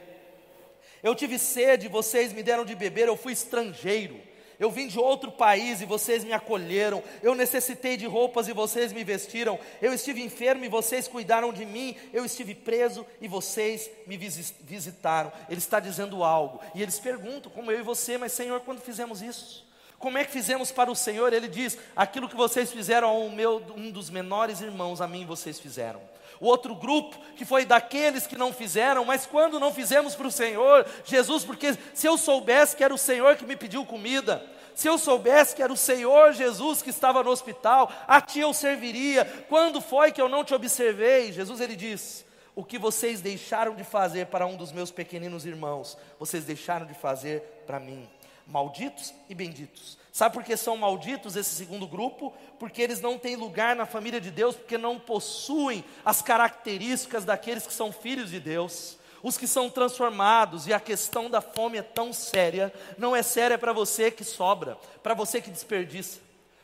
eu 1.02 1.14
tive 1.14 1.38
sede, 1.38 1.88
vocês 1.88 2.32
me 2.32 2.42
deram 2.42 2.64
de 2.64 2.74
beber, 2.74 3.06
eu 3.08 3.16
fui 3.16 3.34
estrangeiro. 3.34 4.27
Eu 4.58 4.70
vim 4.70 4.88
de 4.88 4.98
outro 4.98 5.30
país 5.30 5.80
e 5.80 5.86
vocês 5.86 6.24
me 6.24 6.32
acolheram. 6.32 7.02
Eu 7.22 7.34
necessitei 7.34 7.96
de 7.96 8.06
roupas 8.06 8.48
e 8.48 8.52
vocês 8.52 8.92
me 8.92 9.04
vestiram. 9.04 9.58
Eu 9.80 9.94
estive 9.94 10.20
enfermo 10.20 10.64
e 10.64 10.68
vocês 10.68 11.06
cuidaram 11.06 11.52
de 11.52 11.64
mim. 11.64 11.96
Eu 12.12 12.24
estive 12.24 12.54
preso 12.54 13.06
e 13.20 13.28
vocês 13.28 13.88
me 14.06 14.16
visitaram. 14.16 15.32
Ele 15.48 15.58
está 15.58 15.78
dizendo 15.78 16.24
algo. 16.24 16.60
E 16.74 16.82
eles 16.82 16.98
perguntam, 16.98 17.52
como 17.52 17.70
eu 17.70 17.78
e 17.78 17.82
você, 17.82 18.18
mas 18.18 18.32
Senhor, 18.32 18.60
quando 18.60 18.80
fizemos 18.80 19.22
isso? 19.22 19.66
Como 19.98 20.16
é 20.16 20.24
que 20.24 20.30
fizemos 20.30 20.70
para 20.70 20.90
o 20.90 20.96
Senhor? 20.96 21.32
Ele 21.32 21.48
diz: 21.48 21.78
aquilo 21.96 22.28
que 22.28 22.36
vocês 22.36 22.72
fizeram 22.72 23.08
ao 23.08 23.28
meu, 23.30 23.62
um 23.76 23.90
dos 23.90 24.10
menores 24.10 24.60
irmãos, 24.60 25.00
a 25.00 25.08
mim 25.08 25.26
vocês 25.26 25.58
fizeram. 25.58 26.00
O 26.40 26.46
outro 26.46 26.74
grupo, 26.74 27.16
que 27.36 27.44
foi 27.44 27.64
daqueles 27.64 28.26
que 28.26 28.36
não 28.36 28.52
fizeram, 28.52 29.04
mas 29.04 29.26
quando 29.26 29.58
não 29.58 29.72
fizemos 29.72 30.14
para 30.14 30.26
o 30.26 30.32
Senhor, 30.32 30.86
Jesus, 31.04 31.44
porque 31.44 31.76
se 31.94 32.06
eu 32.06 32.16
soubesse 32.16 32.76
que 32.76 32.84
era 32.84 32.94
o 32.94 32.98
Senhor 32.98 33.36
que 33.36 33.44
me 33.44 33.56
pediu 33.56 33.84
comida, 33.84 34.44
se 34.78 34.86
eu 34.86 34.96
soubesse 34.96 35.56
que 35.56 35.62
era 35.62 35.72
o 35.72 35.76
Senhor 35.76 36.32
Jesus 36.32 36.80
que 36.82 36.90
estava 36.90 37.24
no 37.24 37.30
hospital, 37.30 37.90
a 38.06 38.20
ti 38.20 38.38
eu 38.38 38.54
serviria. 38.54 39.24
Quando 39.48 39.80
foi 39.80 40.12
que 40.12 40.22
eu 40.22 40.28
não 40.28 40.44
te 40.44 40.54
observei? 40.54 41.32
Jesus 41.32 41.60
ele 41.60 41.74
diz: 41.74 42.24
O 42.54 42.62
que 42.62 42.78
vocês 42.78 43.20
deixaram 43.20 43.74
de 43.74 43.82
fazer 43.82 44.26
para 44.26 44.46
um 44.46 44.56
dos 44.56 44.70
meus 44.70 44.92
pequeninos 44.92 45.44
irmãos, 45.44 45.98
vocês 46.16 46.44
deixaram 46.44 46.86
de 46.86 46.94
fazer 46.94 47.64
para 47.66 47.80
mim. 47.80 48.08
Malditos 48.46 49.12
e 49.28 49.34
benditos. 49.34 49.98
Sabe 50.18 50.34
por 50.34 50.42
que 50.42 50.56
são 50.56 50.76
malditos 50.76 51.36
esse 51.36 51.54
segundo 51.54 51.86
grupo? 51.86 52.34
Porque 52.58 52.82
eles 52.82 53.00
não 53.00 53.16
têm 53.16 53.36
lugar 53.36 53.76
na 53.76 53.86
família 53.86 54.20
de 54.20 54.32
Deus, 54.32 54.56
porque 54.56 54.76
não 54.76 54.98
possuem 54.98 55.84
as 56.04 56.20
características 56.20 57.24
daqueles 57.24 57.64
que 57.64 57.72
são 57.72 57.92
filhos 57.92 58.30
de 58.30 58.40
Deus 58.40 58.98
os 59.22 59.36
que 59.36 59.46
são 59.48 59.68
transformados, 59.68 60.66
e 60.66 60.72
a 60.72 60.78
questão 60.78 61.28
da 61.28 61.40
fome 61.40 61.78
é 61.78 61.82
tão 61.82 62.12
séria, 62.12 62.72
não 62.96 63.14
é 63.16 63.22
séria 63.22 63.58
para 63.58 63.72
você 63.72 64.12
que 64.12 64.22
sobra, 64.24 64.76
para 65.02 65.12
você 65.12 65.40
que 65.40 65.50
desperdiça. 65.50 66.20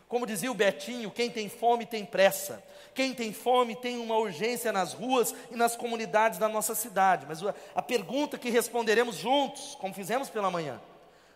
Como 0.08 0.26
dizia 0.26 0.50
o 0.50 0.54
Betinho, 0.54 1.10
quem 1.10 1.30
tem 1.30 1.48
fome 1.48 1.84
tem 1.84 2.04
pressa. 2.04 2.62
Quem 2.94 3.12
tem 3.12 3.32
fome 3.32 3.74
tem 3.74 3.98
uma 3.98 4.16
urgência 4.16 4.72
nas 4.72 4.92
ruas 4.92 5.34
e 5.50 5.56
nas 5.56 5.76
comunidades 5.76 6.38
da 6.38 6.48
nossa 6.48 6.74
cidade. 6.76 7.26
Mas 7.28 7.40
a 7.74 7.82
pergunta 7.82 8.38
que 8.38 8.50
responderemos 8.50 9.16
juntos, 9.16 9.76
como 9.80 9.92
fizemos 9.92 10.30
pela 10.30 10.50
manhã, 10.50 10.80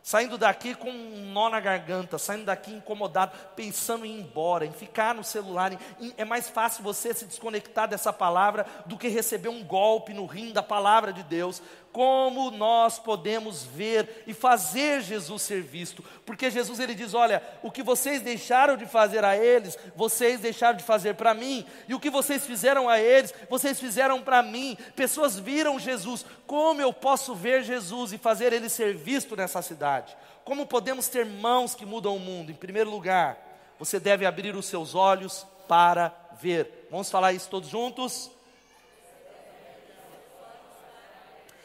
saindo 0.08 0.38
daqui 0.38 0.74
com 0.74 0.88
um 0.88 1.30
nó 1.34 1.50
na 1.50 1.60
garganta, 1.60 2.16
saindo 2.16 2.46
daqui 2.46 2.72
incomodado, 2.72 3.36
pensando 3.54 4.06
em 4.06 4.16
ir 4.16 4.20
embora, 4.22 4.64
em 4.64 4.72
ficar 4.72 5.14
no 5.14 5.22
celular. 5.22 5.70
Em, 6.00 6.14
é 6.16 6.24
mais 6.24 6.48
fácil 6.48 6.82
você 6.82 7.12
se 7.12 7.26
desconectar 7.26 7.86
dessa 7.86 8.10
palavra 8.10 8.64
do 8.86 8.96
que 8.96 9.08
receber 9.08 9.50
um 9.50 9.62
golpe 9.62 10.14
no 10.14 10.24
rim 10.24 10.50
da 10.50 10.62
palavra 10.62 11.12
de 11.12 11.22
Deus 11.22 11.60
como 11.92 12.50
nós 12.50 12.98
podemos 12.98 13.64
ver 13.64 14.22
e 14.26 14.34
fazer 14.34 15.00
Jesus 15.00 15.42
ser 15.42 15.62
visto, 15.62 16.04
porque 16.24 16.50
Jesus 16.50 16.78
ele 16.78 16.94
diz: 16.94 17.14
Olha, 17.14 17.42
o 17.62 17.70
que 17.70 17.82
vocês 17.82 18.22
deixaram 18.22 18.76
de 18.76 18.86
fazer 18.86 19.24
a 19.24 19.36
eles, 19.36 19.76
vocês 19.96 20.40
deixaram 20.40 20.76
de 20.76 20.84
fazer 20.84 21.14
para 21.14 21.34
mim, 21.34 21.66
e 21.88 21.94
o 21.94 22.00
que 22.00 22.10
vocês 22.10 22.46
fizeram 22.46 22.88
a 22.88 23.00
eles, 23.00 23.34
vocês 23.48 23.80
fizeram 23.80 24.20
para 24.22 24.42
mim. 24.42 24.76
Pessoas 24.94 25.38
viram 25.38 25.78
Jesus, 25.78 26.24
como 26.46 26.80
eu 26.80 26.92
posso 26.92 27.34
ver 27.34 27.62
Jesus 27.62 28.12
e 28.12 28.18
fazer 28.18 28.52
ele 28.52 28.68
ser 28.68 28.94
visto 28.94 29.34
nessa 29.34 29.62
cidade? 29.62 29.97
Como 30.44 30.66
podemos 30.66 31.08
ter 31.08 31.26
mãos 31.26 31.74
que 31.74 31.86
mudam 31.86 32.16
o 32.16 32.20
mundo? 32.20 32.50
Em 32.50 32.54
primeiro 32.54 32.90
lugar, 32.90 33.38
você 33.78 34.00
deve 34.00 34.26
abrir 34.26 34.56
os 34.56 34.66
seus 34.66 34.94
olhos 34.94 35.46
para 35.68 36.12
ver. 36.40 36.88
Vamos 36.90 37.10
falar 37.10 37.32
isso 37.32 37.48
todos 37.48 37.68
juntos? 37.68 38.30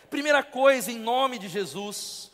Primeira 0.10 0.44
coisa, 0.44 0.92
em 0.92 1.00
nome 1.00 1.40
de 1.40 1.48
Jesus, 1.48 2.32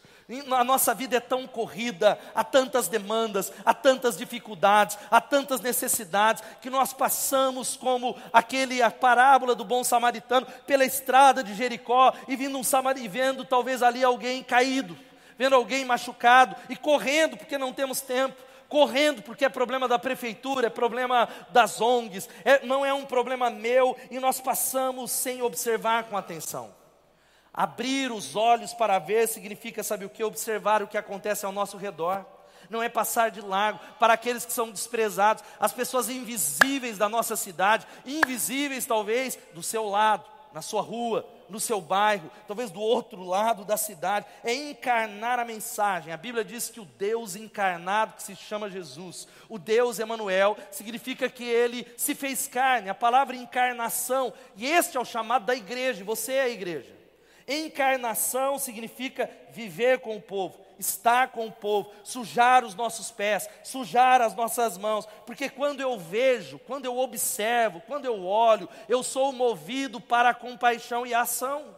a 0.51 0.63
nossa 0.63 0.93
vida 0.93 1.17
é 1.17 1.19
tão 1.19 1.47
corrida, 1.47 2.19
há 2.35 2.43
tantas 2.43 2.87
demandas, 2.87 3.51
há 3.65 3.73
tantas 3.73 4.15
dificuldades, 4.15 4.97
há 5.09 5.19
tantas 5.19 5.59
necessidades, 5.61 6.43
que 6.61 6.69
nós 6.69 6.93
passamos 6.93 7.75
como 7.75 8.15
aquele, 8.31 8.81
a 8.81 8.91
parábola 8.91 9.55
do 9.55 9.63
bom 9.63 9.83
samaritano, 9.83 10.45
pela 10.67 10.85
estrada 10.85 11.43
de 11.43 11.55
Jericó, 11.55 12.13
e 12.27 12.35
vindo 12.35 12.57
um 12.57 12.63
samaritano, 12.63 13.09
vendo 13.09 13.45
talvez 13.45 13.81
ali 13.81 14.03
alguém 14.03 14.43
caído, 14.43 14.95
vendo 15.39 15.55
alguém 15.55 15.85
machucado, 15.85 16.53
e 16.67 16.75
correndo, 16.75 17.37
porque 17.37 17.57
não 17.57 17.71
temos 17.71 18.01
tempo, 18.01 18.35
correndo 18.67 19.21
porque 19.21 19.45
é 19.45 19.49
problema 19.49 19.87
da 19.87 19.97
prefeitura, 19.97 20.67
é 20.67 20.69
problema 20.69 21.29
das 21.49 21.79
ONGs, 21.79 22.27
é, 22.43 22.65
não 22.65 22.85
é 22.85 22.93
um 22.93 23.05
problema 23.05 23.49
meu, 23.49 23.95
e 24.11 24.19
nós 24.19 24.41
passamos 24.41 25.11
sem 25.11 25.41
observar 25.41 26.03
com 26.03 26.17
atenção. 26.17 26.75
Abrir 27.53 28.11
os 28.11 28.35
olhos 28.35 28.73
para 28.73 28.99
ver 28.99 29.29
significa, 29.29 29.81
sabe 29.81 30.03
o 30.03 30.09
que? 30.09 30.21
Observar 30.25 30.83
o 30.83 30.87
que 30.87 30.97
acontece 30.97 31.45
ao 31.45 31.53
nosso 31.53 31.77
redor. 31.77 32.25
Não 32.69 32.83
é 32.83 32.89
passar 32.89 33.31
de 33.31 33.39
largo 33.39 33.79
para 33.97 34.13
aqueles 34.13 34.45
que 34.45 34.51
são 34.51 34.69
desprezados, 34.69 35.41
as 35.57 35.71
pessoas 35.71 36.09
invisíveis 36.09 36.97
da 36.97 37.07
nossa 37.07 37.37
cidade, 37.37 37.87
invisíveis 38.05 38.85
talvez 38.85 39.39
do 39.53 39.63
seu 39.63 39.87
lado, 39.87 40.25
na 40.53 40.61
sua 40.61 40.81
rua, 40.81 41.25
no 41.49 41.59
seu 41.59 41.81
bairro, 41.81 42.29
talvez 42.47 42.71
do 42.71 42.81
outro 42.81 43.23
lado 43.23 43.65
da 43.65 43.77
cidade, 43.77 44.25
é 44.43 44.53
encarnar 44.53 45.39
a 45.39 45.45
mensagem. 45.45 46.13
A 46.13 46.17
Bíblia 46.17 46.43
diz 46.43 46.69
que 46.69 46.79
o 46.79 46.85
Deus 46.85 47.35
encarnado, 47.35 48.13
que 48.13 48.23
se 48.23 48.35
chama 48.35 48.69
Jesus, 48.69 49.27
o 49.47 49.57
Deus 49.57 49.99
Emanuel, 49.99 50.57
significa 50.71 51.29
que 51.29 51.43
ele 51.43 51.87
se 51.97 52.13
fez 52.13 52.47
carne, 52.47 52.89
a 52.89 52.95
palavra 52.95 53.35
encarnação, 53.35 54.33
e 54.55 54.67
este 54.67 54.97
é 54.97 54.99
o 54.99 55.05
chamado 55.05 55.45
da 55.45 55.55
igreja, 55.55 56.03
você 56.03 56.33
é 56.33 56.41
a 56.43 56.49
igreja. 56.49 56.98
Encarnação 57.49 58.59
significa 58.59 59.27
viver 59.49 60.01
com 60.01 60.15
o 60.15 60.21
povo, 60.21 60.59
estar 60.77 61.29
com 61.29 61.47
o 61.47 61.51
povo, 61.51 61.91
sujar 62.03 62.63
os 62.63 62.75
nossos 62.75 63.09
pés, 63.09 63.49
sujar 63.63 64.21
as 64.21 64.35
nossas 64.35 64.77
mãos, 64.77 65.07
porque 65.25 65.49
quando 65.49 65.81
eu 65.81 65.97
vejo, 65.97 66.59
quando 66.59 66.85
eu 66.85 66.95
observo, 66.99 67.81
quando 67.87 68.05
eu 68.05 68.23
olho, 68.23 68.69
eu 68.87 69.01
sou 69.01 69.33
movido 69.33 69.99
para 69.99 70.29
a 70.29 70.33
compaixão 70.33 71.07
e 71.07 71.13
a 71.13 71.21
ação. 71.21 71.75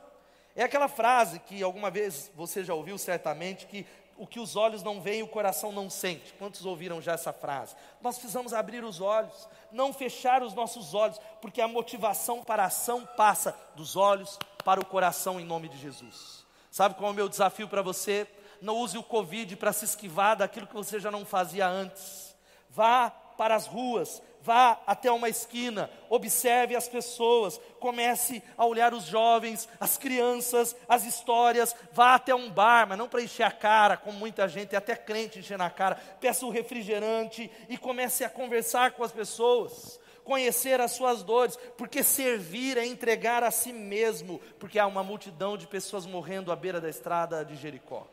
É 0.54 0.64
aquela 0.64 0.90
frase 0.90 1.40
que 1.40 1.64
alguma 1.64 1.90
vez 1.90 2.30
você 2.36 2.66
já 2.66 2.74
ouviu 2.74 2.98
certamente 2.98 3.66
que 3.66 3.88
o 4.22 4.28
que 4.28 4.40
os 4.40 4.56
olhos 4.56 4.84
não 4.84 5.02
veem, 5.02 5.24
o 5.24 5.28
coração 5.28 5.72
não 5.72 5.90
sente. 5.90 6.34
Quantos 6.34 6.64
ouviram 6.64 7.02
já 7.02 7.14
essa 7.14 7.34
frase? 7.34 7.76
Nós 8.02 8.20
precisamos 8.20 8.54
abrir 8.54 8.84
os 8.84 9.02
olhos, 9.02 9.50
não 9.72 9.92
fechar 9.92 10.44
os 10.44 10.54
nossos 10.54 10.94
olhos, 10.94 11.20
porque 11.42 11.60
a 11.60 11.68
motivação 11.68 12.44
para 12.44 12.62
a 12.62 12.68
ação 12.68 13.04
passa 13.18 13.58
dos 13.76 13.96
olhos 13.96 14.38
para 14.64 14.80
o 14.80 14.86
coração 14.86 15.40
em 15.40 15.46
nome 15.46 15.70
de 15.70 15.78
Jesus. 15.78 16.46
Sabe 16.70 16.96
qual 16.96 17.10
é 17.10 17.12
o 17.12 17.16
meu 17.16 17.28
desafio 17.28 17.68
para 17.68 17.82
você? 17.82 18.28
Não 18.62 18.78
use 18.78 18.98
o 18.98 19.04
Covid 19.04 19.56
para 19.56 19.74
se 19.74 19.86
esquivar 19.86 20.38
daquilo 20.38 20.68
que 20.68 20.74
você 20.74 21.00
já 21.00 21.12
não 21.12 21.26
fazia 21.26 21.68
antes. 21.68 22.36
Vá 22.70 23.10
para 23.10 23.56
as 23.56 23.66
ruas, 23.66 24.22
vá 24.42 24.80
até 24.86 25.12
uma 25.12 25.28
esquina, 25.28 25.90
observe 26.10 26.76
as 26.76 26.88
pessoas, 26.88 27.60
comece 27.80 28.42
a 28.58 28.66
olhar 28.66 28.94
os 28.94 29.06
jovens, 29.06 29.68
as 29.80 29.98
crianças, 29.98 30.76
as 30.88 31.06
histórias, 31.06 31.76
vá 31.92 32.16
até 32.16 32.34
um 32.36 32.50
bar, 32.50 32.88
mas 32.88 32.98
não 32.98 33.10
para 33.10 33.22
encher 33.22 33.44
a 33.44 33.52
cara, 33.52 33.98
como 33.98 34.18
muita 34.18 34.48
gente, 34.48 34.76
até 34.76 34.96
crente 34.96 35.40
encher 35.40 35.58
na 35.58 35.70
cara, 35.70 35.96
peça 36.20 36.46
um 36.46 36.50
refrigerante 36.50 37.52
e 37.68 37.78
comece 37.78 38.24
a 38.24 38.30
conversar 38.30 38.92
com 38.92 39.04
as 39.04 39.12
pessoas. 39.12 40.00
Conhecer 40.24 40.80
as 40.80 40.92
suas 40.92 41.24
dores, 41.24 41.58
porque 41.78 42.04
servir 42.04 42.78
é 42.78 42.86
entregar 42.86 43.44
a 43.44 43.52
si 43.52 43.74
mesmo, 43.74 44.40
porque 44.60 44.78
há 44.78 44.86
uma 44.86 45.04
multidão 45.04 45.58
de 45.58 45.68
pessoas 45.68 46.06
morrendo 46.06 46.52
à 46.52 46.56
beira 46.56 46.80
da 46.80 46.90
estrada 46.90 47.44
de 47.44 47.56
Jericó. 47.56 48.08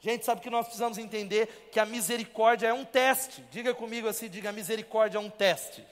Gente, 0.00 0.24
sabe 0.24 0.40
que 0.40 0.50
nós 0.50 0.66
precisamos 0.66 0.96
entender 0.96 1.68
que 1.72 1.80
a 1.80 1.86
misericórdia 1.86 2.68
é 2.68 2.72
um 2.72 2.84
teste. 2.84 3.42
Diga 3.50 3.74
comigo 3.74 4.06
assim, 4.06 4.28
diga, 4.28 4.50
a 4.50 4.52
misericórdia 4.52 5.18
é 5.18 5.20
um 5.20 5.30
teste. 5.30 5.84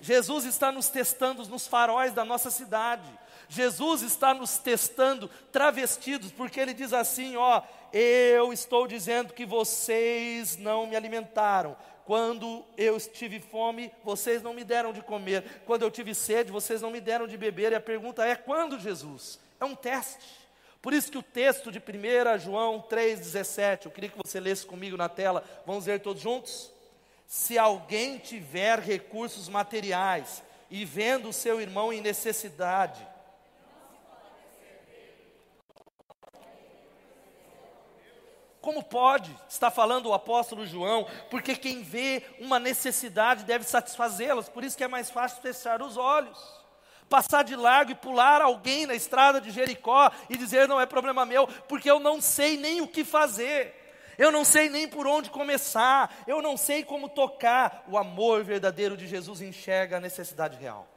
Jesus 0.00 0.44
está 0.44 0.72
nos 0.72 0.88
testando 0.88 1.46
nos 1.46 1.66
faróis 1.66 2.12
da 2.12 2.24
nossa 2.24 2.50
cidade. 2.50 3.08
Jesus 3.48 4.02
está 4.02 4.34
nos 4.34 4.58
testando 4.58 5.28
travestidos, 5.52 6.32
porque 6.32 6.58
ele 6.58 6.74
diz 6.74 6.92
assim, 6.92 7.36
ó, 7.36 7.62
eu 7.92 8.52
estou 8.52 8.86
dizendo 8.86 9.32
que 9.32 9.46
vocês 9.46 10.56
não 10.56 10.86
me 10.86 10.96
alimentaram. 10.96 11.76
Quando 12.06 12.64
eu 12.76 13.00
tive 13.00 13.40
fome, 13.40 13.90
vocês 14.04 14.40
não 14.40 14.54
me 14.54 14.62
deram 14.62 14.92
de 14.92 15.02
comer. 15.02 15.42
Quando 15.66 15.82
eu 15.82 15.90
tive 15.90 16.14
sede, 16.14 16.52
vocês 16.52 16.80
não 16.80 16.92
me 16.92 17.00
deram 17.00 17.26
de 17.26 17.36
beber. 17.36 17.72
E 17.72 17.74
a 17.74 17.80
pergunta 17.80 18.24
é: 18.24 18.36
quando, 18.36 18.78
Jesus? 18.78 19.40
É 19.60 19.64
um 19.64 19.74
teste. 19.74 20.24
Por 20.80 20.92
isso 20.92 21.10
que 21.10 21.18
o 21.18 21.22
texto 21.22 21.72
de 21.72 21.80
1 21.80 22.38
João 22.38 22.80
3,17, 22.88 23.86
eu 23.86 23.90
queria 23.90 24.08
que 24.08 24.16
você 24.24 24.38
lesse 24.38 24.64
comigo 24.64 24.96
na 24.96 25.08
tela, 25.08 25.42
vamos 25.66 25.86
ler 25.86 25.98
todos 25.98 26.22
juntos? 26.22 26.70
Se 27.26 27.58
alguém 27.58 28.18
tiver 28.18 28.78
recursos 28.78 29.48
materiais 29.48 30.44
e 30.70 30.84
vendo 30.84 31.30
o 31.30 31.32
seu 31.32 31.60
irmão 31.60 31.92
em 31.92 32.00
necessidade, 32.00 33.04
Como 38.66 38.82
pode? 38.82 39.32
Está 39.48 39.70
falando 39.70 40.06
o 40.06 40.12
apóstolo 40.12 40.66
João, 40.66 41.06
porque 41.30 41.54
quem 41.54 41.84
vê 41.84 42.20
uma 42.40 42.58
necessidade 42.58 43.44
deve 43.44 43.64
satisfazê-las, 43.64 44.48
por 44.48 44.64
isso 44.64 44.76
que 44.76 44.82
é 44.82 44.88
mais 44.88 45.08
fácil 45.08 45.40
fechar 45.40 45.80
os 45.80 45.96
olhos. 45.96 46.36
Passar 47.08 47.44
de 47.44 47.54
largo 47.54 47.92
e 47.92 47.94
pular 47.94 48.42
alguém 48.42 48.84
na 48.84 48.96
estrada 48.96 49.40
de 49.40 49.52
Jericó 49.52 50.10
e 50.28 50.36
dizer 50.36 50.66
não 50.66 50.80
é 50.80 50.84
problema 50.84 51.24
meu, 51.24 51.46
porque 51.46 51.88
eu 51.88 52.00
não 52.00 52.20
sei 52.20 52.56
nem 52.56 52.80
o 52.80 52.88
que 52.88 53.04
fazer. 53.04 53.72
Eu 54.18 54.32
não 54.32 54.44
sei 54.44 54.68
nem 54.68 54.88
por 54.88 55.06
onde 55.06 55.30
começar, 55.30 56.12
eu 56.26 56.42
não 56.42 56.56
sei 56.56 56.82
como 56.82 57.08
tocar. 57.08 57.84
O 57.86 57.96
amor 57.96 58.42
verdadeiro 58.42 58.96
de 58.96 59.06
Jesus 59.06 59.40
enxerga 59.40 59.98
a 59.98 60.00
necessidade 60.00 60.58
real. 60.58 60.95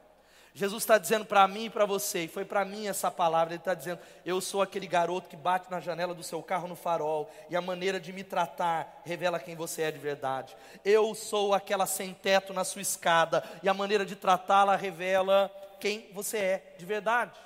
Jesus 0.52 0.82
está 0.82 0.98
dizendo 0.98 1.24
para 1.24 1.46
mim 1.46 1.66
e 1.66 1.70
para 1.70 1.86
você, 1.86 2.24
e 2.24 2.28
foi 2.28 2.44
para 2.44 2.64
mim 2.64 2.88
essa 2.88 3.10
palavra, 3.10 3.54
Ele 3.54 3.60
está 3.60 3.72
dizendo: 3.72 4.00
Eu 4.24 4.40
sou 4.40 4.60
aquele 4.60 4.86
garoto 4.86 5.28
que 5.28 5.36
bate 5.36 5.70
na 5.70 5.78
janela 5.78 6.12
do 6.12 6.24
seu 6.24 6.42
carro 6.42 6.66
no 6.66 6.74
farol, 6.74 7.30
e 7.48 7.54
a 7.54 7.60
maneira 7.60 8.00
de 8.00 8.12
me 8.12 8.24
tratar 8.24 9.02
revela 9.04 9.38
quem 9.38 9.54
você 9.54 9.82
é 9.82 9.92
de 9.92 9.98
verdade. 9.98 10.56
Eu 10.84 11.14
sou 11.14 11.54
aquela 11.54 11.86
sem 11.86 12.12
teto 12.12 12.52
na 12.52 12.64
sua 12.64 12.82
escada, 12.82 13.44
e 13.62 13.68
a 13.68 13.74
maneira 13.74 14.04
de 14.04 14.16
tratá-la 14.16 14.74
revela 14.74 15.50
quem 15.78 16.10
você 16.12 16.38
é 16.38 16.74
de 16.76 16.84
verdade. 16.84 17.38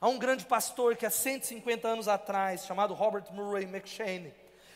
Há 0.00 0.08
um 0.08 0.18
grande 0.18 0.44
pastor 0.44 0.96
que 0.96 1.06
há 1.06 1.10
150 1.10 1.86
anos 1.86 2.08
atrás, 2.08 2.66
chamado 2.66 2.94
Robert 2.94 3.24
Murray 3.30 3.64
McShane, 3.64 4.34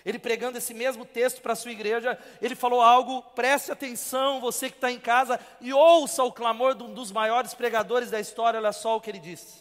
ele 0.08 0.18
pregando 0.18 0.56
esse 0.56 0.72
mesmo 0.72 1.04
texto 1.04 1.42
para 1.42 1.52
a 1.52 1.56
sua 1.56 1.70
igreja, 1.70 2.18
ele 2.40 2.54
falou 2.54 2.80
algo, 2.80 3.20
preste 3.34 3.70
atenção, 3.70 4.40
você 4.40 4.70
que 4.70 4.76
está 4.76 4.90
em 4.90 4.98
casa, 4.98 5.38
e 5.60 5.70
ouça 5.70 6.24
o 6.24 6.32
clamor 6.32 6.74
de 6.74 6.82
um 6.82 6.94
dos 6.94 7.12
maiores 7.12 7.52
pregadores 7.52 8.10
da 8.10 8.18
história, 8.18 8.58
olha 8.58 8.72
só 8.72 8.96
o 8.96 9.02
que 9.02 9.10
ele 9.10 9.18
disse. 9.18 9.58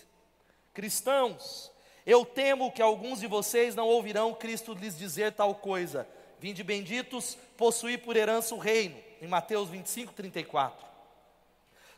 Cristãos, 0.74 1.70
eu 2.06 2.24
temo 2.24 2.72
que 2.72 2.82
alguns 2.82 3.20
de 3.20 3.28
vocês 3.28 3.76
não 3.76 3.88
ouvirão 3.88 4.34
Cristo 4.34 4.74
lhes 4.74 4.98
dizer 4.98 5.34
tal 5.34 5.54
coisa. 5.54 6.08
Vinde 6.40 6.64
benditos, 6.64 7.38
possuí 7.58 7.98
por 7.98 8.16
herança 8.16 8.56
o 8.56 8.58
reino. 8.58 8.98
Em 9.22 9.28
Mateus 9.28 9.68
25, 9.68 10.14
34. 10.14 10.87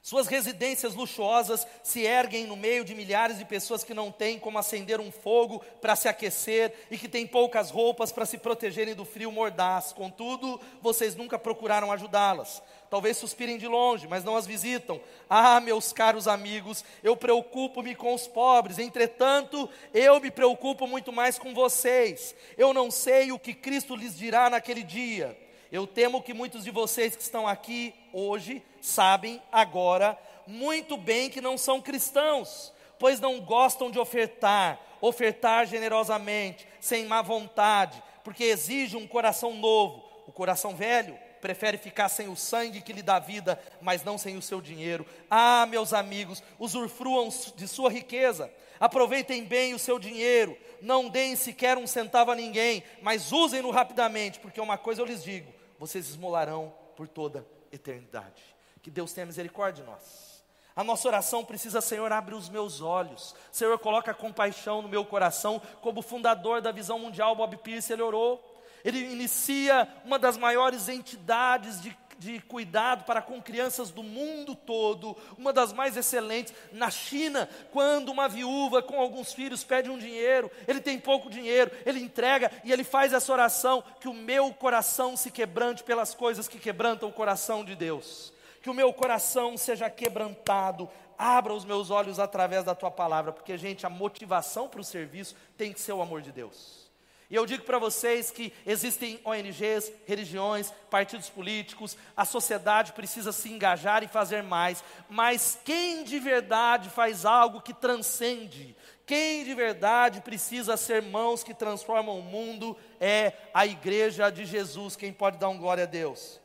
Suas 0.01 0.27
residências 0.27 0.95
luxuosas 0.95 1.67
se 1.83 2.01
erguem 2.03 2.47
no 2.47 2.55
meio 2.55 2.85
de 2.85 2.95
milhares 2.95 3.37
de 3.37 3.43
pessoas 3.43 3.83
que 3.83 3.93
não 3.93 4.11
têm 4.11 4.39
como 4.39 4.57
acender 4.57 4.99
um 4.99 5.11
fogo 5.11 5.59
para 5.81 5.95
se 5.95 6.07
aquecer 6.07 6.73
e 6.89 6.97
que 6.97 7.09
têm 7.09 7.27
poucas 7.27 7.69
roupas 7.69 8.11
para 8.11 8.25
se 8.25 8.37
protegerem 8.37 8.95
do 8.95 9.03
frio 9.03 9.29
mordaz. 9.29 9.91
Contudo, 9.91 10.59
vocês 10.81 11.15
nunca 11.17 11.37
procuraram 11.37 11.91
ajudá-las. 11.91 12.63
Talvez 12.89 13.17
suspirem 13.17 13.57
de 13.57 13.67
longe, 13.67 14.07
mas 14.07 14.23
não 14.23 14.37
as 14.37 14.47
visitam. 14.47 15.01
Ah, 15.29 15.59
meus 15.59 15.91
caros 15.91 16.29
amigos, 16.29 16.83
eu 17.03 17.15
preocupo-me 17.15 17.93
com 17.93 18.13
os 18.13 18.25
pobres, 18.25 18.79
entretanto, 18.79 19.69
eu 19.93 20.19
me 20.19 20.31
preocupo 20.31 20.87
muito 20.87 21.11
mais 21.11 21.37
com 21.37 21.53
vocês. 21.53 22.33
Eu 22.57 22.73
não 22.73 22.89
sei 22.89 23.33
o 23.33 23.37
que 23.37 23.53
Cristo 23.53 23.97
lhes 23.97 24.17
dirá 24.17 24.49
naquele 24.49 24.81
dia. 24.81 25.37
Eu 25.71 25.85
temo 25.85 26.23
que 26.23 26.33
muitos 26.33 26.63
de 26.63 26.71
vocês 26.71 27.15
que 27.15 27.21
estão 27.21 27.47
aqui 27.47 27.93
hoje 28.11 28.63
sabem 28.81 29.41
agora 29.51 30.17
muito 30.49 30.97
bem 30.97 31.29
que 31.29 31.39
não 31.39 31.57
são 31.57 31.79
cristãos, 31.79 32.73
pois 32.97 33.19
não 33.19 33.39
gostam 33.39 33.91
de 33.91 33.99
ofertar, 33.99 34.79
ofertar 34.99 35.67
generosamente, 35.67 36.67
sem 36.79 37.05
má 37.05 37.21
vontade, 37.21 38.01
porque 38.23 38.45
exige 38.45 38.97
um 38.97 39.07
coração 39.07 39.53
novo. 39.53 40.03
O 40.25 40.31
coração 40.31 40.75
velho 40.75 41.17
prefere 41.39 41.77
ficar 41.77 42.09
sem 42.09 42.27
o 42.27 42.35
sangue 42.35 42.81
que 42.81 42.93
lhe 42.93 43.01
dá 43.01 43.19
vida, 43.19 43.61
mas 43.81 44.03
não 44.03 44.17
sem 44.17 44.37
o 44.37 44.41
seu 44.41 44.59
dinheiro. 44.59 45.05
Ah, 45.29 45.65
meus 45.67 45.93
amigos, 45.93 46.43
usufruam 46.57 47.29
de 47.55 47.67
sua 47.67 47.89
riqueza, 47.89 48.51
aproveitem 48.79 49.43
bem 49.45 49.73
o 49.73 49.79
seu 49.79 49.99
dinheiro, 49.99 50.57
não 50.81 51.09
deem 51.09 51.35
sequer 51.35 51.77
um 51.77 51.87
centavo 51.87 52.31
a 52.31 52.35
ninguém, 52.35 52.83
mas 53.01 53.31
usem-no 53.31 53.71
rapidamente, 53.71 54.39
porque 54.39 54.59
uma 54.59 54.77
coisa 54.77 55.01
eu 55.01 55.05
lhes 55.05 55.23
digo: 55.23 55.53
vocês 55.77 56.09
esmolarão 56.09 56.73
por 56.95 57.07
toda 57.07 57.45
eternidade. 57.71 58.48
Que 58.89 58.93
Deus 58.95 59.13
tenha 59.13 59.27
misericórdia 59.27 59.83
de 59.83 59.87
nós. 59.87 60.43
A 60.75 60.83
nossa 60.83 61.07
oração 61.07 61.45
precisa, 61.45 61.79
Senhor, 61.79 62.11
abre 62.11 62.33
os 62.33 62.49
meus 62.49 62.81
olhos. 62.81 63.35
Senhor, 63.51 63.77
coloca 63.77 64.15
compaixão 64.15 64.81
no 64.81 64.89
meu 64.89 65.05
coração, 65.05 65.61
como 65.79 66.01
fundador 66.01 66.59
da 66.59 66.71
visão 66.71 66.97
mundial, 66.97 67.35
Bob 67.35 67.55
Pierce, 67.57 67.93
ele 67.93 68.01
orou. 68.01 68.43
Ele 68.83 68.97
inicia 69.11 69.87
uma 70.03 70.17
das 70.17 70.37
maiores 70.37 70.89
entidades 70.89 71.79
de 71.79 71.95
de 72.17 72.41
cuidado 72.41 73.05
para 73.05 73.21
com 73.21 73.41
crianças 73.41 73.91
do 73.91 74.03
mundo 74.03 74.53
todo, 74.53 75.15
uma 75.37 75.53
das 75.53 75.71
mais 75.71 75.95
excelentes. 75.95 76.53
Na 76.69 76.91
China, 76.91 77.47
quando 77.71 78.09
uma 78.09 78.27
viúva 78.27 78.81
com 78.83 78.99
alguns 78.99 79.31
filhos 79.31 79.63
pede 79.63 79.89
um 79.89 79.97
dinheiro, 79.97 80.51
ele 80.67 80.81
tem 80.81 80.99
pouco 80.99 81.29
dinheiro, 81.29 81.71
ele 81.85 82.01
entrega 82.01 82.51
e 82.65 82.73
ele 82.73 82.83
faz 82.83 83.13
essa 83.13 83.31
oração: 83.31 83.81
que 84.01 84.09
o 84.09 84.13
meu 84.13 84.53
coração 84.53 85.15
se 85.15 85.31
quebrante 85.31 85.81
pelas 85.81 86.13
coisas 86.13 86.45
que 86.45 86.59
quebrantam 86.59 87.07
o 87.07 87.13
coração 87.13 87.63
de 87.63 87.73
Deus. 87.73 88.33
Que 88.61 88.69
o 88.69 88.73
meu 88.73 88.91
coração 88.93 89.57
seja 89.57 89.89
quebrantado, 89.89 90.89
abra 91.17 91.53
os 91.53 91.65
meus 91.65 91.89
olhos 91.89 92.19
através 92.19 92.63
da 92.63 92.75
tua 92.75 92.91
palavra, 92.91 93.31
porque, 93.31 93.57
gente, 93.57 93.85
a 93.85 93.89
motivação 93.89 94.67
para 94.67 94.81
o 94.81 94.83
serviço 94.83 95.35
tem 95.57 95.73
que 95.73 95.81
ser 95.81 95.93
o 95.93 96.01
amor 96.01 96.21
de 96.21 96.31
Deus. 96.31 96.89
E 97.29 97.35
eu 97.35 97.45
digo 97.45 97.63
para 97.63 97.77
vocês 97.77 98.31
que 98.31 98.51
existem 98.65 99.19
ONGs, 99.23 99.91
religiões, 100.07 100.73
partidos 100.89 101.29
políticos, 101.29 101.95
a 102.17 102.25
sociedade 102.25 102.93
precisa 102.93 103.31
se 103.31 103.51
engajar 103.51 104.03
e 104.03 104.07
fazer 104.07 104.41
mais, 104.41 104.83
mas 105.07 105.59
quem 105.63 106.03
de 106.03 106.17
verdade 106.17 106.89
faz 106.89 107.25
algo 107.25 107.61
que 107.61 107.71
transcende, 107.71 108.75
quem 109.05 109.43
de 109.43 109.53
verdade 109.53 110.21
precisa 110.21 110.75
ser 110.75 111.03
mãos 111.03 111.43
que 111.43 111.53
transformam 111.53 112.17
o 112.17 112.23
mundo 112.23 112.75
é 112.99 113.33
a 113.53 113.65
igreja 113.65 114.29
de 114.31 114.45
Jesus. 114.45 114.95
Quem 114.95 115.13
pode 115.13 115.37
dar 115.37 115.49
um 115.49 115.57
glória 115.57 115.83
a 115.83 115.87
Deus? 115.87 116.38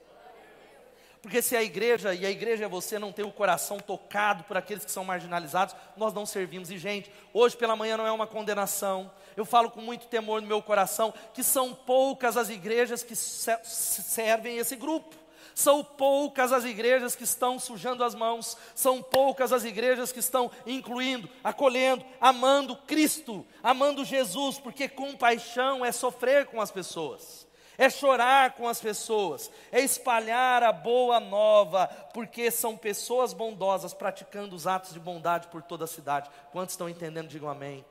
Porque 1.25 1.41
se 1.41 1.57
a 1.57 1.63
igreja, 1.63 2.13
e 2.13 2.27
a 2.27 2.31
igreja 2.31 2.67
é 2.67 2.69
você, 2.69 2.99
não 2.99 3.11
tem 3.11 3.25
o 3.25 3.33
coração 3.33 3.79
tocado 3.79 4.45
por 4.45 4.59
aqueles 4.59 4.85
que 4.85 4.91
são 4.91 5.07
marginalizados, 5.07 5.75
nós 5.97 6.13
não 6.13 6.27
servimos. 6.27 6.71
E, 6.71 6.77
gente, 6.77 7.11
hoje 7.33 7.57
pela 7.57 7.75
manhã 7.75 7.97
não 7.97 8.07
é 8.07 8.13
uma 8.13 8.27
condenação. 8.27 9.11
Eu 9.35 9.47
falo 9.47 9.71
com 9.71 9.81
muito 9.81 10.07
temor 10.07 10.43
no 10.43 10.47
meu 10.47 10.61
coração 10.61 11.15
que 11.33 11.43
são 11.43 11.75
poucas 11.75 12.37
as 12.37 12.51
igrejas 12.51 13.03
que 13.03 13.17
servem 13.17 14.59
esse 14.59 14.77
grupo. 14.77 15.17
São 15.55 15.83
poucas 15.83 16.53
as 16.53 16.67
igrejas 16.67 17.17
que 17.17 17.25
estão 17.25 17.59
sujando 17.59 18.05
as 18.05 18.15
mãos, 18.15 18.55
são 18.75 19.03
poucas 19.03 19.51
as 19.51 19.65
igrejas 19.65 20.13
que 20.13 20.19
estão 20.19 20.51
incluindo, 20.67 21.27
acolhendo, 21.43 22.05
amando 22.21 22.77
Cristo, 22.77 23.47
amando 23.63 24.05
Jesus, 24.05 24.59
porque 24.59 24.91
compaixão 24.91 25.83
é 25.83 25.91
sofrer 25.91 26.45
com 26.45 26.61
as 26.61 26.71
pessoas 26.71 27.45
é 27.77 27.91
chorar 27.91 28.53
com 28.53 28.69
as 28.69 28.81
pessoas, 28.81 29.51
é 29.73 29.81
espalhar 29.81 30.63
a 30.63 30.73
boa 30.73 31.21
nova, 31.21 31.87
porque 32.13 32.51
são 32.51 32.77
pessoas 32.77 33.33
bondosas 33.33 33.95
praticando 33.95 34.55
os 34.55 34.67
atos 34.67 34.93
de 34.93 35.01
bondade 35.01 35.49
por 35.49 35.63
toda 35.63 35.85
a 35.85 35.89
cidade. 35.89 36.31
Quantos 36.53 36.75
estão 36.75 36.89
entendendo? 36.89 37.29
Digam 37.29 37.49
amém. 37.49 37.85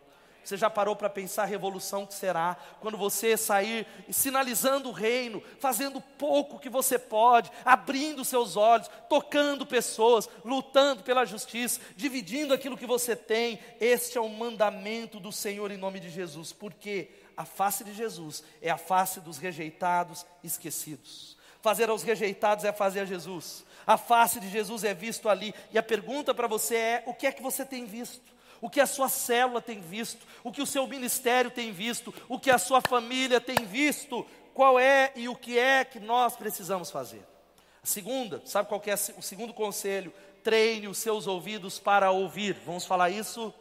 Você 0.44 0.58
já 0.58 0.70
parou 0.70 0.94
para 0.94 1.10
pensar 1.10 1.44
a 1.44 1.48
revolução 1.48 2.06
que 2.06 2.14
será 2.14 2.58
quando 2.82 2.98
você 2.98 3.38
sair 3.38 3.88
sinalizando 4.10 4.90
o 4.90 4.92
reino, 4.92 5.42
fazendo 5.58 6.02
pouco 6.02 6.60
que 6.60 6.70
você 6.70 7.00
pode, 7.00 7.50
abrindo 7.64 8.26
seus 8.26 8.58
olhos, 8.58 8.90
tocando 9.08 9.66
pessoas, 9.66 10.28
lutando 10.44 11.02
pela 11.02 11.24
justiça, 11.24 11.80
dividindo 11.96 12.54
aquilo 12.54 12.78
que 12.78 12.86
você 12.86 13.16
tem? 13.16 13.58
Este 13.80 14.18
é 14.18 14.22
o 14.22 14.28
mandamento 14.28 15.18
do 15.18 15.32
Senhor 15.32 15.72
em 15.72 15.78
nome 15.78 16.02
de 16.02 16.10
Jesus. 16.10 16.52
Por 16.52 16.74
quê? 16.74 17.10
A 17.36 17.46
face 17.46 17.84
de 17.84 17.94
Jesus 17.94 18.44
é 18.62 18.70
a 18.70 18.78
face 18.78 19.20
dos 19.20 19.38
rejeitados, 19.38 20.26
esquecidos. 20.44 21.38
Fazer 21.62 21.90
aos 21.90 22.04
rejeitados 22.04 22.66
é 22.66 22.74
fazer 22.74 23.02
a 23.02 23.06
Jesus. 23.06 23.66
A 23.88 23.98
face 23.98 24.40
de 24.40 24.50
Jesus 24.50 24.84
é 24.84 24.94
visto 24.94 25.30
ali. 25.30 25.54
E 25.72 25.78
a 25.78 25.84
pergunta 25.84 26.34
para 26.34 26.48
você 26.48 26.76
é: 26.76 27.04
o 27.06 27.14
que 27.14 27.26
é 27.26 27.32
que 27.32 27.42
você 27.42 27.66
tem 27.66 27.86
visto? 27.86 28.34
O 28.60 28.70
que 28.70 28.80
a 28.80 28.86
sua 28.86 29.10
célula 29.10 29.62
tem 29.62 29.82
visto? 29.82 30.26
O 30.44 30.52
que 30.52 30.62
o 30.62 30.66
seu 30.66 30.88
ministério 30.88 31.52
tem 31.52 31.72
visto? 31.72 32.14
O 32.30 32.40
que 32.40 32.50
a 32.50 32.58
sua 32.58 32.82
família 32.82 33.42
tem 33.42 33.66
visto? 33.66 34.26
Qual 34.54 34.80
é 34.80 35.12
e 35.16 35.28
o 35.28 35.36
que 35.36 35.58
é 35.58 35.84
que 35.84 36.00
nós 36.00 36.36
precisamos 36.36 36.92
fazer? 36.92 37.26
A 37.84 37.86
segunda, 37.86 38.42
sabe 38.46 38.70
qual 38.70 38.82
é 38.86 38.94
o 39.18 39.22
segundo 39.22 39.54
conselho? 39.54 40.14
Treine 40.44 40.88
os 40.88 40.98
seus 40.98 41.28
ouvidos 41.28 41.80
para 41.80 42.12
ouvir. 42.12 42.54
Vamos 42.66 42.86
falar 42.86 43.10
isso? 43.10 43.54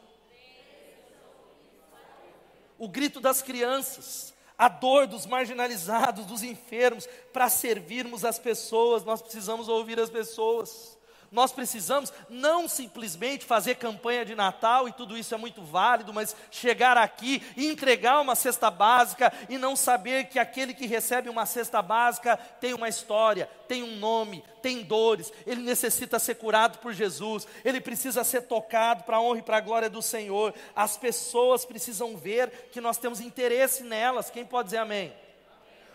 O 2.82 2.88
grito 2.88 3.20
das 3.20 3.40
crianças, 3.40 4.34
a 4.58 4.68
dor 4.68 5.06
dos 5.06 5.24
marginalizados, 5.24 6.26
dos 6.26 6.42
enfermos, 6.42 7.08
para 7.32 7.48
servirmos 7.48 8.24
as 8.24 8.40
pessoas, 8.40 9.04
nós 9.04 9.22
precisamos 9.22 9.68
ouvir 9.68 10.00
as 10.00 10.10
pessoas. 10.10 10.98
Nós 11.32 11.50
precisamos 11.50 12.12
não 12.28 12.68
simplesmente 12.68 13.46
fazer 13.46 13.76
campanha 13.76 14.22
de 14.22 14.34
Natal, 14.34 14.86
e 14.86 14.92
tudo 14.92 15.16
isso 15.16 15.34
é 15.34 15.38
muito 15.38 15.62
válido, 15.62 16.12
mas 16.12 16.36
chegar 16.50 16.98
aqui 16.98 17.42
e 17.56 17.68
entregar 17.68 18.20
uma 18.20 18.34
cesta 18.34 18.70
básica 18.70 19.32
e 19.48 19.56
não 19.56 19.74
saber 19.74 20.26
que 20.26 20.38
aquele 20.38 20.74
que 20.74 20.86
recebe 20.86 21.30
uma 21.30 21.46
cesta 21.46 21.80
básica 21.80 22.36
tem 22.36 22.74
uma 22.74 22.88
história, 22.88 23.48
tem 23.66 23.82
um 23.82 23.96
nome, 23.96 24.44
tem 24.60 24.82
dores, 24.82 25.32
ele 25.46 25.62
necessita 25.62 26.18
ser 26.18 26.34
curado 26.34 26.78
por 26.78 26.92
Jesus, 26.92 27.48
ele 27.64 27.80
precisa 27.80 28.22
ser 28.22 28.42
tocado 28.42 29.04
para 29.04 29.16
a 29.16 29.20
honra 29.22 29.38
e 29.38 29.42
para 29.42 29.56
a 29.56 29.60
glória 29.60 29.88
do 29.88 30.02
Senhor. 30.02 30.52
As 30.76 30.98
pessoas 30.98 31.64
precisam 31.64 32.14
ver 32.14 32.68
que 32.70 32.80
nós 32.80 32.98
temos 32.98 33.20
interesse 33.20 33.82
nelas. 33.82 34.28
Quem 34.28 34.44
pode 34.44 34.66
dizer 34.66 34.78
amém? 34.78 35.12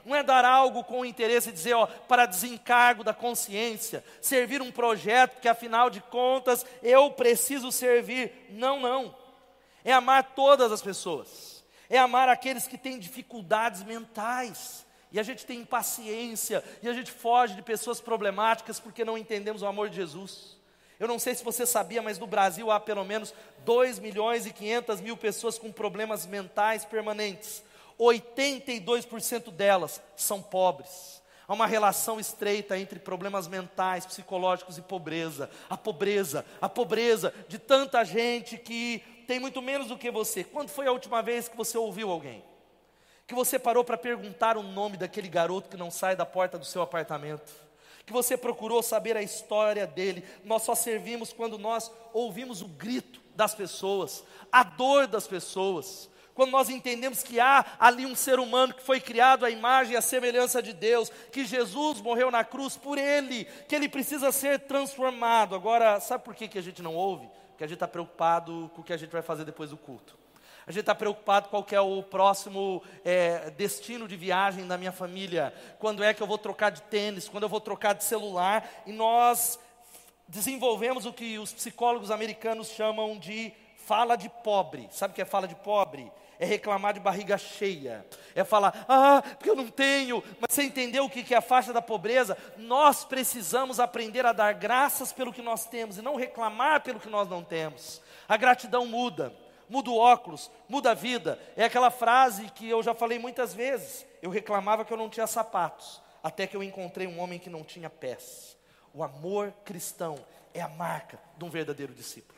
Não 0.07 0.15
é 0.15 0.23
dar 0.23 0.45
algo 0.45 0.85
com 0.85 1.03
interesse 1.03 1.49
de 1.49 1.57
dizer, 1.57 1.73
ó, 1.73 1.85
para 1.85 2.25
desencargo 2.25 3.03
da 3.03 3.13
consciência, 3.13 4.01
servir 4.21 4.61
um 4.61 4.71
projeto 4.71 5.41
que 5.41 5.49
afinal 5.49 5.89
de 5.89 5.99
contas 5.99 6.65
eu 6.81 7.11
preciso 7.11 7.73
servir. 7.73 8.47
Não, 8.51 8.79
não. 8.79 9.13
É 9.83 9.91
amar 9.91 10.31
todas 10.33 10.71
as 10.71 10.81
pessoas. 10.81 11.61
É 11.89 11.97
amar 11.97 12.29
aqueles 12.29 12.67
que 12.67 12.77
têm 12.77 12.97
dificuldades 12.97 13.83
mentais. 13.83 14.85
E 15.11 15.19
a 15.19 15.23
gente 15.23 15.45
tem 15.45 15.59
impaciência, 15.59 16.63
e 16.81 16.87
a 16.87 16.93
gente 16.93 17.11
foge 17.11 17.55
de 17.55 17.61
pessoas 17.61 17.99
problemáticas 17.99 18.79
porque 18.79 19.05
não 19.05 19.17
entendemos 19.17 19.61
o 19.61 19.65
amor 19.65 19.89
de 19.89 19.95
Jesus. 19.97 20.57
Eu 20.99 21.07
não 21.07 21.19
sei 21.19 21.35
se 21.35 21.43
você 21.43 21.65
sabia, 21.65 22.01
mas 22.01 22.17
no 22.17 22.27
Brasil 22.27 22.71
há 22.71 22.79
pelo 22.79 23.03
menos 23.03 23.33
2 23.65 23.99
milhões 23.99 24.45
e 24.45 24.53
500 24.53 25.01
mil 25.01 25.17
pessoas 25.17 25.57
com 25.57 25.71
problemas 25.71 26.25
mentais 26.25 26.85
permanentes. 26.85 27.61
82% 27.99 29.51
delas 29.51 30.01
são 30.15 30.41
pobres. 30.41 31.21
Há 31.47 31.53
uma 31.53 31.65
relação 31.65 32.19
estreita 32.19 32.77
entre 32.77 32.99
problemas 32.99 33.47
mentais, 33.47 34.05
psicológicos 34.05 34.77
e 34.77 34.81
pobreza. 34.81 35.49
A 35.69 35.77
pobreza, 35.77 36.45
a 36.59 36.67
pobreza 36.67 37.33
de 37.47 37.57
tanta 37.57 38.03
gente 38.03 38.57
que 38.57 38.99
tem 39.25 39.39
muito 39.39 39.61
menos 39.61 39.87
do 39.87 39.97
que 39.97 40.11
você. 40.11 40.43
Quando 40.43 40.69
foi 40.69 40.87
a 40.87 40.91
última 40.91 41.21
vez 41.21 41.47
que 41.47 41.55
você 41.55 41.77
ouviu 41.77 42.11
alguém? 42.11 42.43
Que 43.25 43.33
você 43.33 43.57
parou 43.57 43.83
para 43.83 43.97
perguntar 43.97 44.57
o 44.57 44.63
nome 44.63 44.97
daquele 44.97 45.29
garoto 45.29 45.69
que 45.69 45.77
não 45.77 45.89
sai 45.89 46.15
da 46.15 46.25
porta 46.25 46.57
do 46.57 46.65
seu 46.65 46.81
apartamento? 46.81 47.51
Que 48.05 48.13
você 48.13 48.37
procurou 48.37 48.83
saber 48.83 49.15
a 49.15 49.21
história 49.21 49.87
dele? 49.87 50.25
Nós 50.43 50.63
só 50.63 50.75
servimos 50.75 51.31
quando 51.31 51.57
nós 51.57 51.91
ouvimos 52.13 52.61
o 52.61 52.67
grito 52.67 53.21
das 53.35 53.55
pessoas, 53.55 54.23
a 54.51 54.63
dor 54.63 55.07
das 55.07 55.27
pessoas 55.27 56.09
quando 56.37 56.51
nós 56.51 56.69
entendemos 56.69 57.23
que 57.23 57.39
há 57.39 57.65
ali 57.79 58.05
um 58.05 58.15
ser 58.15 58.39
humano 58.39 58.71
que 58.71 58.83
foi 58.83 59.01
criado 59.01 59.43
à 59.43 59.49
imagem 59.49 59.93
e 59.93 59.97
à 59.97 60.01
semelhança 60.01 60.61
de 60.61 60.71
Deus, 60.71 61.11
que 61.31 61.43
Jesus 61.43 61.99
morreu 61.99 62.29
na 62.29 62.43
cruz 62.43 62.77
por 62.77 62.99
ele, 62.99 63.45
que 63.67 63.75
ele 63.75 63.89
precisa 63.89 64.31
ser 64.31 64.59
transformado. 64.59 65.55
Agora, 65.55 65.99
sabe 65.99 66.23
por 66.23 66.35
que, 66.35 66.47
que 66.47 66.59
a 66.59 66.61
gente 66.61 66.79
não 66.79 66.93
ouve? 66.93 67.27
Porque 67.49 67.63
a 67.63 67.67
gente 67.67 67.77
está 67.77 67.87
preocupado 67.87 68.69
com 68.75 68.81
o 68.81 68.83
que 68.83 68.93
a 68.93 68.97
gente 68.97 69.09
vai 69.09 69.23
fazer 69.23 69.45
depois 69.45 69.71
do 69.71 69.77
culto. 69.77 70.15
A 70.67 70.71
gente 70.71 70.81
está 70.81 70.93
preocupado 70.93 71.49
qual 71.49 71.65
é 71.71 71.81
o 71.81 72.03
próximo 72.03 72.83
é, 73.03 73.49
destino 73.57 74.07
de 74.07 74.15
viagem 74.15 74.67
da 74.67 74.77
minha 74.77 74.91
família, 74.91 75.51
quando 75.79 76.03
é 76.03 76.13
que 76.13 76.21
eu 76.21 76.27
vou 76.27 76.37
trocar 76.37 76.69
de 76.69 76.83
tênis, 76.83 77.27
quando 77.27 77.43
eu 77.43 77.49
vou 77.49 77.59
trocar 77.59 77.93
de 77.93 78.03
celular, 78.03 78.63
e 78.85 78.91
nós 78.91 79.57
desenvolvemos 80.27 81.07
o 81.07 81.13
que 81.13 81.39
os 81.39 81.51
psicólogos 81.51 82.11
americanos 82.11 82.69
chamam 82.69 83.17
de 83.17 83.51
fala 83.87 84.15
de 84.15 84.29
pobre. 84.29 84.87
Sabe 84.91 85.13
o 85.13 85.15
que 85.15 85.21
é 85.23 85.25
fala 85.25 85.47
de 85.47 85.55
pobre? 85.55 86.11
É 86.39 86.45
reclamar 86.45 86.93
de 86.93 86.99
barriga 86.99 87.37
cheia, 87.37 88.05
é 88.35 88.43
falar, 88.43 88.85
ah, 88.87 89.21
porque 89.21 89.49
eu 89.49 89.55
não 89.55 89.67
tenho, 89.67 90.23
mas 90.39 90.53
você 90.53 90.63
entendeu 90.63 91.05
o 91.05 91.09
que 91.09 91.33
é 91.33 91.37
a 91.37 91.41
faixa 91.41 91.73
da 91.73 91.81
pobreza? 91.81 92.37
Nós 92.57 93.03
precisamos 93.03 93.79
aprender 93.79 94.25
a 94.25 94.33
dar 94.33 94.53
graças 94.53 95.11
pelo 95.11 95.33
que 95.33 95.41
nós 95.41 95.65
temos 95.65 95.97
e 95.97 96.01
não 96.01 96.15
reclamar 96.15 96.81
pelo 96.81 96.99
que 96.99 97.09
nós 97.09 97.27
não 97.27 97.43
temos. 97.43 98.01
A 98.27 98.37
gratidão 98.37 98.85
muda, 98.85 99.33
muda 99.69 99.89
o 99.89 99.97
óculos, 99.97 100.51
muda 100.67 100.91
a 100.91 100.93
vida. 100.93 101.39
É 101.55 101.63
aquela 101.63 101.89
frase 101.89 102.49
que 102.51 102.69
eu 102.69 102.83
já 102.83 102.93
falei 102.93 103.17
muitas 103.17 103.53
vezes. 103.53 104.05
Eu 104.21 104.29
reclamava 104.29 104.85
que 104.85 104.93
eu 104.93 104.97
não 104.97 105.09
tinha 105.09 105.27
sapatos, 105.27 106.01
até 106.23 106.45
que 106.45 106.55
eu 106.55 106.63
encontrei 106.63 107.07
um 107.07 107.19
homem 107.19 107.39
que 107.39 107.49
não 107.49 107.63
tinha 107.63 107.89
pés. 107.89 108.57
O 108.93 109.03
amor 109.03 109.53
cristão 109.63 110.15
é 110.53 110.61
a 110.61 110.67
marca 110.67 111.19
de 111.37 111.45
um 111.45 111.49
verdadeiro 111.49 111.93
discípulo. 111.93 112.36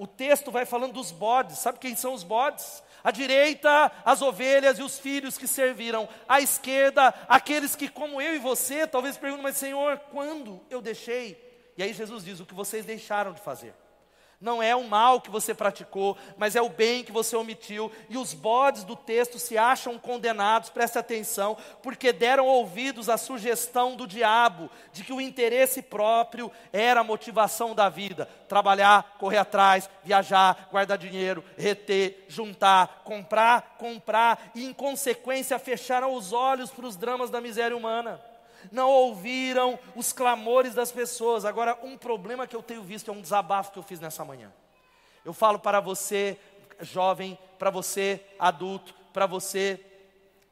O 0.00 0.06
texto 0.06 0.50
vai 0.50 0.64
falando 0.64 0.94
dos 0.94 1.12
bodes. 1.12 1.58
Sabe 1.58 1.78
quem 1.78 1.94
são 1.94 2.14
os 2.14 2.24
bodes? 2.24 2.82
À 3.04 3.10
direita, 3.10 3.92
as 4.02 4.22
ovelhas 4.22 4.78
e 4.78 4.82
os 4.82 4.98
filhos 4.98 5.36
que 5.36 5.46
serviram. 5.46 6.08
À 6.26 6.40
esquerda, 6.40 7.08
aqueles 7.28 7.76
que, 7.76 7.86
como 7.86 8.18
eu 8.18 8.34
e 8.34 8.38
você, 8.38 8.86
talvez 8.86 9.18
perguntem, 9.18 9.42
mas 9.42 9.58
Senhor, 9.58 9.98
quando 10.10 10.58
eu 10.70 10.80
deixei? 10.80 11.38
E 11.76 11.82
aí 11.82 11.92
Jesus 11.92 12.24
diz: 12.24 12.40
o 12.40 12.46
que 12.46 12.54
vocês 12.54 12.86
deixaram 12.86 13.34
de 13.34 13.42
fazer. 13.42 13.74
Não 14.40 14.62
é 14.62 14.74
o 14.74 14.88
mal 14.88 15.20
que 15.20 15.28
você 15.28 15.52
praticou, 15.52 16.16
mas 16.38 16.56
é 16.56 16.62
o 16.62 16.70
bem 16.70 17.04
que 17.04 17.12
você 17.12 17.36
omitiu. 17.36 17.92
E 18.08 18.16
os 18.16 18.32
bodes 18.32 18.84
do 18.84 18.96
texto 18.96 19.38
se 19.38 19.58
acham 19.58 19.98
condenados, 19.98 20.70
preste 20.70 20.98
atenção, 20.98 21.58
porque 21.82 22.10
deram 22.10 22.46
ouvidos 22.46 23.10
à 23.10 23.18
sugestão 23.18 23.94
do 23.94 24.06
diabo 24.06 24.70
de 24.94 25.04
que 25.04 25.12
o 25.12 25.20
interesse 25.20 25.82
próprio 25.82 26.50
era 26.72 27.00
a 27.00 27.04
motivação 27.04 27.74
da 27.74 27.90
vida. 27.90 28.26
Trabalhar, 28.48 29.16
correr 29.18 29.36
atrás, 29.36 29.90
viajar, 30.02 30.68
guardar 30.70 30.96
dinheiro, 30.96 31.44
reter, 31.58 32.24
juntar, 32.26 33.02
comprar, 33.04 33.76
comprar, 33.76 34.50
e 34.54 34.64
em 34.64 34.72
consequência 34.72 35.58
fecharam 35.58 36.14
os 36.14 36.32
olhos 36.32 36.70
para 36.70 36.86
os 36.86 36.96
dramas 36.96 37.28
da 37.28 37.42
miséria 37.42 37.76
humana 37.76 38.29
não 38.70 38.90
ouviram 38.90 39.78
os 39.94 40.12
clamores 40.12 40.74
das 40.74 40.92
pessoas. 40.92 41.44
Agora, 41.44 41.78
um 41.82 41.96
problema 41.96 42.46
que 42.46 42.56
eu 42.56 42.62
tenho 42.62 42.82
visto 42.82 43.10
é 43.10 43.14
um 43.14 43.20
desabafo 43.20 43.72
que 43.72 43.78
eu 43.78 43.82
fiz 43.82 44.00
nessa 44.00 44.24
manhã. 44.24 44.52
Eu 45.24 45.32
falo 45.32 45.58
para 45.58 45.80
você, 45.80 46.38
jovem, 46.80 47.38
para 47.58 47.70
você, 47.70 48.24
adulto, 48.38 48.94
para 49.12 49.26
você 49.26 49.84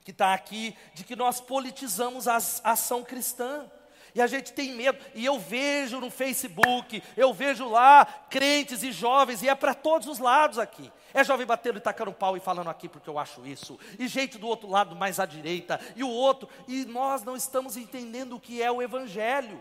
que 0.05 0.11
está 0.11 0.33
aqui, 0.33 0.77
de 0.94 1.05
que 1.05 1.14
nós 1.14 1.40
politizamos 1.40 2.27
a 2.27 2.37
ação 2.37 3.05
cristã. 3.05 3.71
E 4.18 4.20
a 4.20 4.26
gente 4.26 4.52
tem 4.52 4.72
medo, 4.72 4.98
e 5.14 5.24
eu 5.24 5.38
vejo 5.38 6.00
no 6.00 6.11
Facebook, 6.11 7.00
eu 7.16 7.33
vejo 7.33 7.68
lá 7.68 8.04
crentes 8.28 8.83
e 8.83 8.90
jovens, 8.90 9.44
e 9.44 9.48
é 9.48 9.54
para 9.54 9.74
todos 9.74 10.09
os 10.09 10.18
lados 10.18 10.59
aqui. 10.59 10.90
É 11.14 11.22
jovem 11.22 11.46
batendo 11.46 11.78
e 11.78 11.81
tacando 11.81 12.12
pau 12.12 12.37
e 12.37 12.40
falando 12.40 12.68
aqui 12.68 12.88
porque 12.88 13.09
eu 13.09 13.16
acho 13.16 13.46
isso, 13.46 13.78
e 13.96 14.09
gente 14.09 14.37
do 14.37 14.48
outro 14.48 14.68
lado 14.68 14.96
mais 14.96 15.20
à 15.20 15.24
direita, 15.24 15.81
e 15.94 16.02
o 16.02 16.09
outro, 16.09 16.48
e 16.66 16.85
nós 16.85 17.22
não 17.22 17.37
estamos 17.37 17.76
entendendo 17.76 18.35
o 18.35 18.40
que 18.40 18.61
é 18.61 18.68
o 18.72 18.83
Evangelho. 18.83 19.61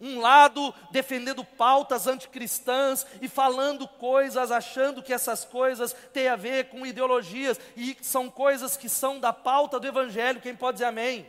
Um 0.00 0.20
lado 0.20 0.72
defendendo 0.90 1.44
pautas 1.44 2.06
anticristãs 2.06 3.06
e 3.20 3.28
falando 3.28 3.86
coisas, 3.86 4.50
achando 4.50 5.02
que 5.02 5.12
essas 5.12 5.44
coisas 5.44 5.94
têm 6.14 6.28
a 6.28 6.34
ver 6.36 6.70
com 6.70 6.86
ideologias, 6.86 7.60
e 7.76 7.94
são 8.00 8.30
coisas 8.30 8.74
que 8.74 8.88
são 8.88 9.20
da 9.20 9.34
pauta 9.34 9.78
do 9.78 9.86
Evangelho, 9.86 10.40
quem 10.40 10.56
pode 10.56 10.76
dizer 10.76 10.86
amém? 10.86 11.26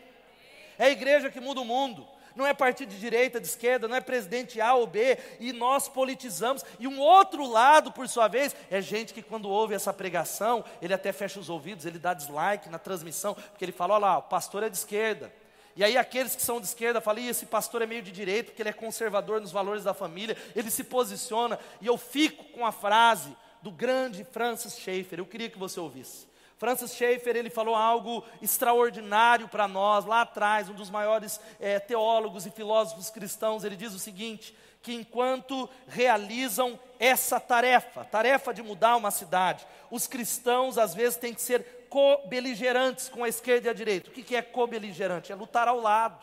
É 0.80 0.86
a 0.86 0.92
igreja 0.92 1.30
que 1.30 1.42
muda 1.42 1.60
o 1.60 1.66
mundo 1.66 2.13
não 2.36 2.46
é 2.46 2.54
partido 2.54 2.90
de 2.90 3.00
direita, 3.00 3.40
de 3.40 3.48
esquerda, 3.48 3.88
não 3.88 3.96
é 3.96 4.02
presidente 4.02 4.60
A 4.60 4.74
ou 4.74 4.88
B, 4.88 5.18
e 5.40 5.54
nós 5.54 5.88
politizamos. 5.88 6.64
E 6.80 6.88
um 6.88 7.00
outro 7.00 7.48
lado, 7.48 7.92
por 7.92 8.08
sua 8.08 8.28
vez, 8.28 8.56
é 8.70 8.82
gente 8.82 9.14
que 9.14 9.22
quando 9.22 9.50
ouve 9.50 9.74
essa 9.74 9.94
pregação, 9.94 10.64
ele 10.82 10.94
até 10.94 11.12
fecha 11.12 11.40
os 11.40 11.50
ouvidos, 11.50 11.86
ele 11.86 12.00
dá 12.00 12.14
dislike 12.14 12.70
na 12.70 12.80
transmissão, 12.80 13.34
porque 13.34 13.66
ele 13.66 13.72
fala: 13.72 13.96
olha 13.96 14.02
lá, 14.02 14.18
o 14.18 14.24
pastor 14.24 14.64
é 14.64 14.70
de 14.70 14.78
esquerda. 14.78 15.32
E 15.76 15.84
aí 15.84 15.98
aqueles 15.98 16.36
que 16.36 16.42
são 16.42 16.60
de 16.60 16.68
esquerda 16.68 17.02
falam, 17.02 17.24
esse 17.24 17.48
pastor 17.48 17.82
é 17.82 17.86
meio 17.86 18.04
de 18.04 18.12
direita, 18.12 18.52
porque 18.52 18.62
ele 18.62 18.70
é 18.70 18.74
conservador 18.74 19.42
nos 19.42 19.52
valores 19.52 19.84
da 19.84 19.94
família, 19.94 20.38
ele 20.56 20.70
se 20.70 20.84
posiciona, 20.84 21.58
e 21.82 21.88
eu 21.88 21.98
fico 21.98 22.44
com 22.52 22.66
a 22.66 22.72
frase 22.72 23.36
do 23.62 23.72
grande 23.72 24.24
Francis 24.24 24.78
Schaeffer, 24.78 25.20
eu 25.20 25.26
queria 25.26 25.50
que 25.50 25.58
você 25.58 25.80
ouvisse. 25.80 26.28
Francis 26.58 26.96
Schaeffer, 26.96 27.36
ele 27.36 27.50
falou 27.50 27.76
algo 27.76 28.24
extraordinário 28.42 29.48
para 29.48 29.68
nós, 29.68 30.06
lá 30.06 30.22
atrás, 30.22 30.70
um 30.70 30.74
dos 30.74 30.90
maiores 30.90 31.40
é, 31.60 31.80
teólogos 31.80 32.46
e 32.46 32.52
filósofos 32.52 33.10
cristãos, 33.10 33.64
ele 33.64 33.76
diz 33.76 33.94
o 33.94 34.00
seguinte, 34.00 34.56
que 34.82 34.94
enquanto 34.94 35.70
realizam 35.88 36.80
essa 37.00 37.40
tarefa, 37.40 38.04
tarefa 38.04 38.54
de 38.54 38.62
mudar 38.62 38.98
uma 38.98 39.12
cidade, 39.12 39.66
os 39.90 40.08
cristãos 40.08 40.78
às 40.78 40.94
vezes 40.94 41.18
têm 41.18 41.34
que 41.34 41.42
ser 41.42 41.88
co-beligerantes 41.90 43.08
com 43.08 43.24
a 43.24 43.30
esquerda 43.30 43.68
e 43.68 43.70
a 43.70 43.74
direita. 43.74 44.10
O 44.10 44.14
que 44.14 44.36
é 44.36 44.42
co-beligerante? 44.42 45.32
É 45.32 45.36
lutar 45.36 45.68
ao 45.68 45.80
lado. 45.80 46.22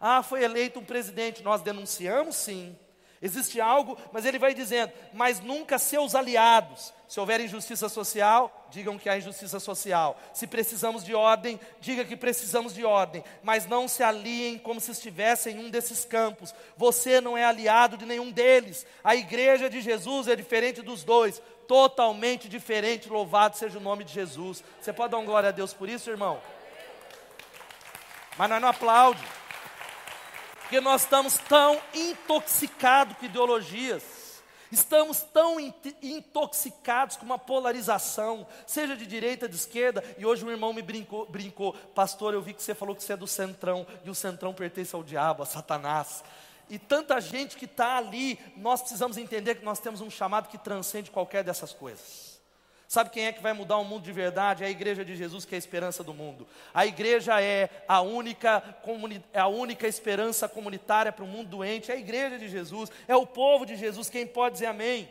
Ah, 0.00 0.22
foi 0.22 0.44
eleito 0.44 0.78
um 0.78 0.84
presidente, 0.84 1.42
nós 1.42 1.60
denunciamos 1.60 2.36
sim, 2.36 2.76
Existe 3.20 3.60
algo, 3.60 3.98
mas 4.12 4.24
ele 4.24 4.38
vai 4.38 4.54
dizendo, 4.54 4.92
mas 5.12 5.40
nunca 5.40 5.76
seus 5.78 6.14
aliados. 6.14 6.92
Se 7.08 7.18
houver 7.18 7.40
injustiça 7.40 7.88
social, 7.88 8.68
digam 8.70 8.98
que 8.98 9.08
há 9.08 9.16
injustiça 9.16 9.58
social. 9.58 10.16
Se 10.32 10.46
precisamos 10.46 11.02
de 11.02 11.14
ordem, 11.14 11.58
diga 11.80 12.04
que 12.04 12.16
precisamos 12.16 12.74
de 12.74 12.84
ordem. 12.84 13.24
Mas 13.42 13.66
não 13.66 13.88
se 13.88 14.02
aliem 14.02 14.58
como 14.58 14.80
se 14.80 14.92
estivessem 14.92 15.56
em 15.56 15.66
um 15.66 15.70
desses 15.70 16.04
campos. 16.04 16.54
Você 16.76 17.20
não 17.20 17.36
é 17.36 17.44
aliado 17.44 17.96
de 17.96 18.06
nenhum 18.06 18.30
deles. 18.30 18.86
A 19.02 19.16
igreja 19.16 19.68
de 19.68 19.80
Jesus 19.80 20.28
é 20.28 20.36
diferente 20.36 20.82
dos 20.82 21.02
dois. 21.02 21.42
Totalmente 21.66 22.48
diferente. 22.48 23.08
Louvado 23.08 23.56
seja 23.56 23.78
o 23.78 23.82
nome 23.82 24.04
de 24.04 24.12
Jesus. 24.12 24.62
Você 24.80 24.92
pode 24.92 25.10
dar 25.10 25.18
um 25.18 25.24
glória 25.24 25.48
a 25.48 25.52
Deus 25.52 25.72
por 25.72 25.88
isso, 25.88 26.10
irmão? 26.10 26.40
Mas 28.36 28.48
nós 28.48 28.60
não 28.60 28.68
aplaude. 28.68 29.37
Porque 30.68 30.82
nós 30.82 31.00
estamos 31.00 31.38
tão 31.38 31.80
intoxicados 31.94 33.16
com 33.16 33.24
ideologias, 33.24 34.02
estamos 34.70 35.22
tão 35.22 35.56
intoxicados 36.02 37.16
com 37.16 37.24
uma 37.24 37.38
polarização, 37.38 38.46
seja 38.66 38.94
de 38.94 39.06
direita, 39.06 39.48
de 39.48 39.56
esquerda, 39.56 40.04
e 40.18 40.26
hoje 40.26 40.44
um 40.44 40.50
irmão 40.50 40.74
me 40.74 40.82
brincou, 40.82 41.24
brincou, 41.24 41.72
pastor, 41.94 42.34
eu 42.34 42.42
vi 42.42 42.52
que 42.52 42.62
você 42.62 42.74
falou 42.74 42.94
que 42.94 43.02
você 43.02 43.14
é 43.14 43.16
do 43.16 43.26
centrão, 43.26 43.86
e 44.04 44.10
o 44.10 44.14
centrão 44.14 44.52
pertence 44.52 44.94
ao 44.94 45.02
diabo, 45.02 45.42
a 45.42 45.46
Satanás. 45.46 46.22
E 46.68 46.78
tanta 46.78 47.18
gente 47.18 47.56
que 47.56 47.64
está 47.64 47.96
ali, 47.96 48.38
nós 48.54 48.82
precisamos 48.82 49.16
entender 49.16 49.54
que 49.54 49.64
nós 49.64 49.78
temos 49.78 50.02
um 50.02 50.10
chamado 50.10 50.50
que 50.50 50.58
transcende 50.58 51.10
qualquer 51.10 51.42
dessas 51.42 51.72
coisas. 51.72 52.27
Sabe 52.88 53.10
quem 53.10 53.26
é 53.26 53.32
que 53.32 53.42
vai 53.42 53.52
mudar 53.52 53.76
o 53.76 53.84
mundo 53.84 54.02
de 54.02 54.12
verdade? 54.12 54.64
É 54.64 54.66
a 54.66 54.70
igreja 54.70 55.04
de 55.04 55.14
Jesus, 55.14 55.44
que 55.44 55.54
é 55.54 55.56
a 55.56 55.58
esperança 55.58 56.02
do 56.02 56.14
mundo. 56.14 56.48
A 56.72 56.86
igreja 56.86 57.38
é 57.38 57.68
a 57.86 58.00
única, 58.00 58.62
é 59.30 59.38
a 59.38 59.46
única 59.46 59.86
esperança 59.86 60.48
comunitária 60.48 61.12
para 61.12 61.22
o 61.22 61.28
mundo 61.28 61.50
doente. 61.50 61.92
É 61.92 61.94
a 61.94 61.98
igreja 61.98 62.38
de 62.38 62.48
Jesus, 62.48 62.90
é 63.06 63.14
o 63.14 63.26
povo 63.26 63.66
de 63.66 63.76
Jesus. 63.76 64.08
Quem 64.08 64.26
pode 64.26 64.54
dizer 64.54 64.66
amém? 64.66 65.06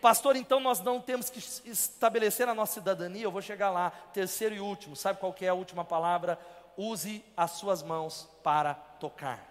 Pastor, 0.00 0.34
então 0.34 0.60
nós 0.60 0.80
não 0.80 0.98
temos 0.98 1.28
que 1.28 1.40
estabelecer 1.68 2.48
a 2.48 2.54
nossa 2.54 2.80
cidadania. 2.80 3.24
Eu 3.24 3.30
vou 3.30 3.42
chegar 3.42 3.70
lá. 3.70 3.90
Terceiro 4.14 4.54
e 4.54 4.60
último, 4.60 4.96
sabe 4.96 5.20
qual 5.20 5.36
é 5.42 5.48
a 5.48 5.54
última 5.54 5.84
palavra? 5.84 6.38
Use 6.74 7.22
as 7.36 7.50
suas 7.50 7.82
mãos 7.82 8.26
para 8.42 8.72
tocar. 8.72 9.46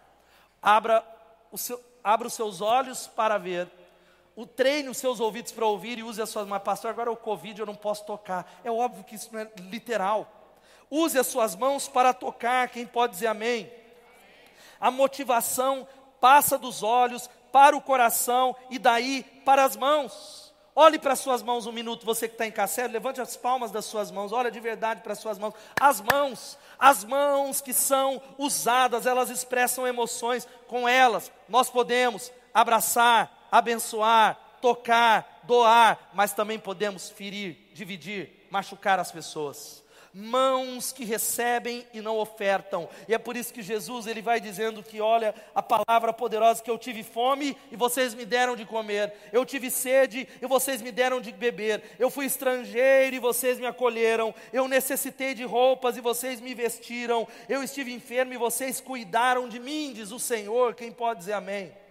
Abra, 0.59 1.05
o 1.51 1.57
seu, 1.59 1.79
abra 2.03 2.25
os 2.25 2.33
seus 2.33 2.61
olhos 2.61 3.05
para 3.05 3.37
ver 3.37 3.69
o 4.35 4.45
treine 4.45 4.89
os 4.89 4.97
seus 4.97 5.19
ouvidos 5.19 5.51
para 5.51 5.65
ouvir 5.65 5.99
e 5.99 6.03
use 6.03 6.21
as 6.21 6.29
suas 6.29 6.47
mãos. 6.47 6.63
Pastor, 6.63 6.89
agora 6.89 7.09
é 7.09 7.13
o 7.13 7.17
Covid, 7.17 7.59
eu 7.59 7.65
não 7.65 7.75
posso 7.75 8.05
tocar. 8.05 8.59
É 8.63 8.71
óbvio 8.71 9.03
que 9.03 9.15
isso 9.15 9.29
não 9.31 9.39
é 9.39 9.51
literal. 9.59 10.27
Use 10.89 11.17
as 11.17 11.27
suas 11.27 11.55
mãos 11.55 11.87
para 11.87 12.13
tocar. 12.13 12.69
Quem 12.69 12.85
pode 12.85 13.13
dizer 13.13 13.27
amém? 13.27 13.71
A 14.79 14.91
motivação 14.91 15.87
passa 16.19 16.57
dos 16.57 16.83
olhos 16.83 17.29
para 17.51 17.75
o 17.75 17.81
coração 17.81 18.55
e 18.69 18.79
daí 18.79 19.23
para 19.45 19.63
as 19.63 19.75
mãos. 19.75 20.43
Olhe 20.75 20.97
para 20.97 21.13
as 21.13 21.19
suas 21.19 21.43
mãos 21.43 21.67
um 21.67 21.71
minuto, 21.71 22.03
você 22.03 22.27
que 22.27 22.33
está 22.33 22.47
em 22.47 22.51
cacete, 22.51 22.91
levante 22.91 23.21
as 23.21 23.37
palmas 23.37 23.69
das 23.69 23.85
suas 23.85 24.09
mãos, 24.09 24.31
olha 24.31 24.49
de 24.49 24.59
verdade 24.59 25.01
para 25.01 25.13
as 25.13 25.19
suas 25.19 25.37
mãos. 25.37 25.53
As 25.79 26.01
mãos, 26.01 26.57
as 26.79 27.03
mãos 27.03 27.61
que 27.61 27.73
são 27.73 28.19
usadas, 28.39 29.05
elas 29.05 29.29
expressam 29.29 29.85
emoções, 29.85 30.47
com 30.67 30.89
elas 30.89 31.31
nós 31.47 31.69
podemos 31.69 32.31
abraçar, 32.51 33.42
abençoar, 33.53 34.57
tocar, 34.59 35.41
doar, 35.43 36.09
mas 36.11 36.33
também 36.33 36.57
podemos 36.57 37.11
ferir, 37.11 37.55
dividir, 37.71 38.47
machucar 38.49 38.99
as 38.99 39.11
pessoas. 39.11 39.83
Mãos 40.11 40.91
que 40.91 41.05
recebem 41.05 41.85
e 41.93 42.01
não 42.01 42.17
ofertam. 42.17 42.89
E 43.07 43.13
é 43.13 43.17
por 43.19 43.37
isso 43.37 43.53
que 43.53 43.61
Jesus 43.61 44.07
ele 44.07 44.23
vai 44.23 44.39
dizendo 44.39 44.81
que 44.81 44.99
olha 45.01 45.35
a 45.53 45.61
palavra 45.61 46.11
poderosa 46.11 46.63
que 46.63 46.69
eu 46.69 46.77
tive 46.79 47.03
fome 47.03 47.55
e 47.71 47.75
vocês 47.75 48.15
me 48.15 48.25
deram 48.25 48.55
de 48.55 48.65
comer. 48.65 49.13
Eu 49.31 49.45
tive 49.45 49.69
sede 49.69 50.27
e 50.41 50.47
vocês 50.47 50.81
me 50.81 50.91
deram 50.91 51.21
de 51.21 51.31
beber. 51.31 51.95
Eu 51.99 52.09
fui 52.09 52.25
estrangeiro 52.25 53.15
e 53.15 53.19
vocês 53.19 53.59
me 53.59 53.67
acolheram. 53.67 54.33
Eu 54.51 54.67
necessitei 54.67 55.35
de 55.35 55.43
roupas 55.43 55.95
e 55.95 56.01
vocês 56.01 56.41
me 56.41 56.55
vestiram. 56.55 57.27
Eu 57.47 57.63
estive 57.63 57.93
enfermo 57.93 58.33
e 58.33 58.37
vocês 58.37 58.81
cuidaram 58.81 59.47
de 59.47 59.59
mim, 59.59 59.93
diz 59.93 60.11
o 60.11 60.19
Senhor. 60.19 60.73
Quem 60.73 60.91
pode 60.91 61.19
dizer 61.19 61.33
amém? 61.33 61.82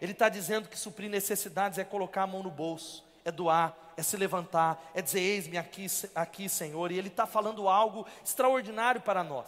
Ele 0.00 0.12
está 0.12 0.28
dizendo 0.28 0.68
que 0.68 0.78
suprir 0.78 1.10
necessidades 1.10 1.78
é 1.78 1.84
colocar 1.84 2.22
a 2.22 2.26
mão 2.26 2.42
no 2.42 2.50
bolso, 2.50 3.04
é 3.24 3.32
doar, 3.32 3.76
é 3.96 4.02
se 4.02 4.16
levantar, 4.16 4.90
é 4.94 5.00
dizer: 5.02 5.20
Eis-me 5.20 5.56
aqui, 5.56 5.86
aqui, 6.14 6.48
Senhor. 6.48 6.90
E 6.90 6.98
Ele 6.98 7.08
está 7.08 7.26
falando 7.26 7.68
algo 7.68 8.06
extraordinário 8.24 9.00
para 9.00 9.24
nós. 9.24 9.46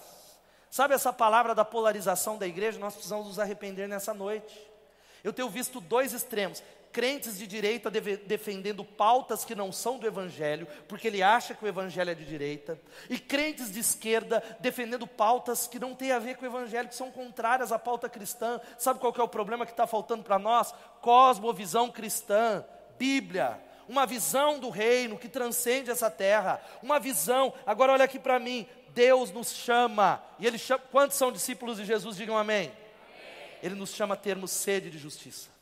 Sabe 0.71 0.95
essa 0.95 1.13
palavra 1.13 1.55
da 1.55 1.65
polarização 1.65 2.37
da 2.37 2.47
igreja? 2.47 2.79
Nós 2.79 2.95
precisamos 2.95 3.27
nos 3.27 3.39
arrepender 3.39 3.89
nessa 3.89 4.13
noite. 4.13 4.61
Eu 5.25 5.33
tenho 5.33 5.49
visto 5.49 5.81
dois 5.81 6.13
extremos 6.13 6.63
crentes 6.97 7.37
de 7.37 7.47
direita 7.47 7.91
defendendo 7.91 8.83
pautas 8.83 9.45
que 9.45 9.55
não 9.55 9.71
são 9.71 9.99
do 9.99 10.07
Evangelho, 10.07 10.67
porque 10.89 11.09
ele 11.09 11.23
acha 11.23 11.53
que 11.53 11.63
o 11.63 11.69
Evangelho 11.69 12.11
é 12.11 12.15
de 12.15 12.25
direita, 12.25 12.81
e 13.11 13.19
crentes 13.19 13.71
de 13.71 13.81
esquerda 13.81 14.43
defendendo 14.61 15.07
pautas 15.07 15.67
que 15.67 15.79
não 15.79 15.95
têm 15.95 16.11
a 16.13 16.19
ver 16.19 16.39
com 16.39 16.47
o 16.47 16.49
Evangelho, 16.49 16.89
que 16.89 16.95
são 16.95 17.13
contrárias 17.13 17.71
à 17.71 17.79
pauta 17.79 18.09
cristã. 18.09 18.59
Sabe 18.79 18.99
qual 18.99 19.13
é 19.15 19.23
o 19.23 19.29
problema 19.29 19.67
que 19.67 19.73
está 19.73 19.87
faltando 19.87 20.23
para 20.23 20.39
nós? 20.39 20.75
Cosmovisão 21.03 21.91
cristã, 21.91 22.65
Bíblia, 22.99 23.61
uma 23.87 24.07
visão 24.07 24.59
do 24.59 24.71
reino 24.71 25.19
que 25.19 25.29
transcende 25.29 25.91
essa 25.91 26.11
terra, 26.11 26.63
uma 26.83 26.99
visão. 26.99 27.53
Agora 27.67 27.93
olha 27.93 28.07
aqui 28.07 28.19
para 28.19 28.39
mim, 28.39 28.67
Deus 28.95 29.31
nos 29.31 29.53
chama, 29.53 30.25
e 30.39 30.47
Ele 30.47 30.57
chama, 30.57 30.83
quantos 30.91 31.19
são 31.19 31.31
discípulos 31.31 31.77
de 31.77 31.85
Jesus? 31.85 32.17
Digam 32.17 32.39
amém. 32.39 32.69
amém. 32.69 32.75
Ele 33.63 33.75
nos 33.75 33.91
chama 33.91 34.15
a 34.15 34.17
termos 34.17 34.51
sede 34.51 34.89
de 34.89 34.97
justiça. 34.97 35.56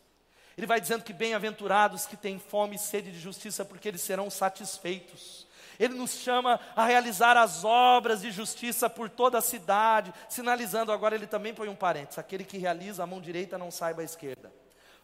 Ele 0.56 0.66
vai 0.66 0.80
dizendo 0.80 1.02
que 1.02 1.12
bem-aventurados 1.12 2.06
que 2.06 2.16
têm 2.16 2.38
fome 2.38 2.76
e 2.76 2.78
sede 2.78 3.10
de 3.10 3.18
justiça, 3.18 3.64
porque 3.64 3.88
eles 3.88 4.00
serão 4.00 4.30
satisfeitos. 4.30 5.46
Ele 5.78 5.94
nos 5.94 6.12
chama 6.12 6.60
a 6.76 6.84
realizar 6.84 7.36
as 7.36 7.64
obras 7.64 8.20
de 8.20 8.30
justiça 8.30 8.88
por 8.88 9.10
toda 9.10 9.38
a 9.38 9.42
cidade, 9.42 10.14
sinalizando 10.28 10.92
agora 10.92 11.14
ele 11.14 11.26
também 11.26 11.52
põe 11.52 11.68
um 11.68 11.74
parênteses: 11.74 12.18
aquele 12.18 12.44
que 12.44 12.58
realiza 12.58 13.02
a 13.02 13.06
mão 13.06 13.20
direita 13.20 13.58
não 13.58 13.70
saiba 13.70 14.02
a 14.02 14.04
esquerda. 14.04 14.52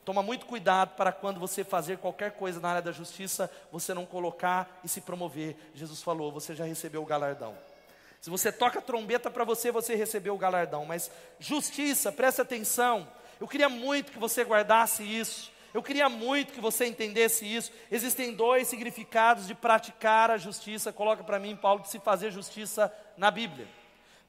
Toma 0.05 0.23
muito 0.23 0.47
cuidado 0.47 0.95
para 0.97 1.13
quando 1.13 1.39
você 1.39 1.63
fazer 1.63 1.99
qualquer 1.99 2.33
coisa 2.33 2.59
na 2.59 2.71
área 2.71 2.83
da 2.83 2.93
justiça, 2.93 3.51
você 3.71 3.93
não 3.93 4.07
colocar 4.07 4.81
e 4.83 4.89
se 4.89 5.01
promover. 5.01 5.57
Jesus 5.75 6.03
falou: 6.03 6.33
você 6.33 6.55
já 6.55 6.65
recebeu 6.65 7.03
o 7.03 7.07
galardão. 7.07 7.57
Se 8.21 8.29
você 8.29 8.53
toca 8.53 8.83
trombeta 8.83 9.31
para 9.31 9.45
você, 9.45 9.73
você 9.73 9.95
recebeu 9.95 10.35
o 10.35 10.39
galardão. 10.39 10.85
Mas 10.85 11.11
justiça, 11.39 12.13
preste 12.13 12.41
atenção, 12.41 13.09
eu 13.40 13.48
queria 13.48 13.68
muito 13.68 14.12
que 14.12 14.18
você 14.18 14.44
guardasse 14.44 15.03
isso. 15.03 15.50
Eu 15.72 15.83
queria 15.83 16.09
muito 16.09 16.53
que 16.53 16.61
você 16.61 16.87
entendesse 16.87 17.44
isso. 17.46 17.72
Existem 17.90 18.35
dois 18.35 18.68
significados 18.68 19.46
de 19.46 19.55
praticar 19.55 20.31
a 20.31 20.37
justiça. 20.37 20.92
Coloca 20.92 21.24
para 21.24 21.38
mim, 21.38 21.57
Paulo, 21.57 21.81
de 21.81 21.88
se 21.88 21.98
fazer 22.00 22.31
justiça 22.31 22.92
na 23.16 23.31
Bíblia. 23.31 23.66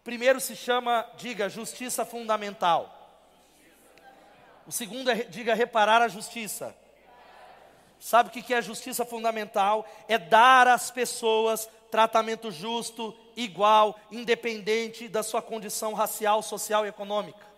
Primeiro 0.03 0.39
se 0.39 0.55
chama, 0.55 1.05
diga, 1.17 1.49
justiça 1.49 2.05
fundamental. 2.05 2.97
O 4.65 4.71
segundo 4.71 5.11
é, 5.11 5.15
diga, 5.15 5.53
reparar 5.53 6.01
a 6.01 6.07
justiça. 6.07 6.75
Sabe 7.99 8.29
o 8.29 8.31
que 8.31 8.53
é 8.53 8.61
justiça 8.61 9.05
fundamental? 9.05 9.85
É 10.07 10.17
dar 10.17 10.67
às 10.67 10.89
pessoas 10.89 11.69
tratamento 11.91 12.49
justo, 12.49 13.15
igual, 13.35 13.99
independente 14.09 15.09
da 15.09 15.21
sua 15.21 15.41
condição 15.41 15.93
racial, 15.93 16.41
social 16.41 16.85
e 16.85 16.89
econômica. 16.89 17.50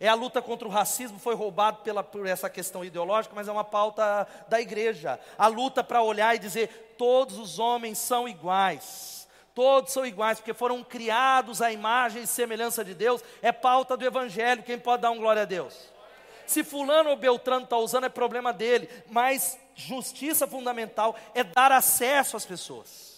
É 0.00 0.08
a 0.08 0.14
luta 0.14 0.42
contra 0.42 0.66
o 0.66 0.70
racismo, 0.70 1.18
foi 1.18 1.34
roubado 1.34 1.78
pela, 1.78 2.02
por 2.02 2.26
essa 2.26 2.50
questão 2.50 2.84
ideológica, 2.84 3.34
mas 3.34 3.48
é 3.48 3.52
uma 3.52 3.64
pauta 3.64 4.26
da 4.48 4.60
igreja. 4.60 5.20
A 5.38 5.46
luta 5.46 5.84
para 5.84 6.02
olhar 6.02 6.34
e 6.34 6.38
dizer: 6.38 6.94
todos 6.98 7.38
os 7.38 7.58
homens 7.58 7.98
são 7.98 8.28
iguais. 8.28 9.28
Todos 9.54 9.92
são 9.92 10.04
iguais, 10.04 10.40
porque 10.40 10.52
foram 10.52 10.82
criados 10.82 11.62
à 11.62 11.70
imagem 11.70 12.22
e 12.22 12.26
semelhança 12.26 12.84
de 12.84 12.92
Deus, 12.92 13.22
é 13.40 13.52
pauta 13.52 13.96
do 13.96 14.04
Evangelho. 14.04 14.64
Quem 14.64 14.78
pode 14.78 15.02
dar 15.02 15.12
um 15.12 15.18
glória 15.18 15.42
a 15.42 15.44
Deus? 15.44 15.92
Se 16.44 16.64
Fulano 16.64 17.10
ou 17.10 17.16
Beltrano 17.16 17.64
está 17.64 17.76
usando, 17.78 18.04
é 18.04 18.08
problema 18.08 18.52
dele, 18.52 18.88
mas 19.08 19.56
justiça 19.76 20.46
fundamental 20.46 21.14
é 21.34 21.44
dar 21.44 21.70
acesso 21.70 22.36
às 22.36 22.44
pessoas 22.44 23.14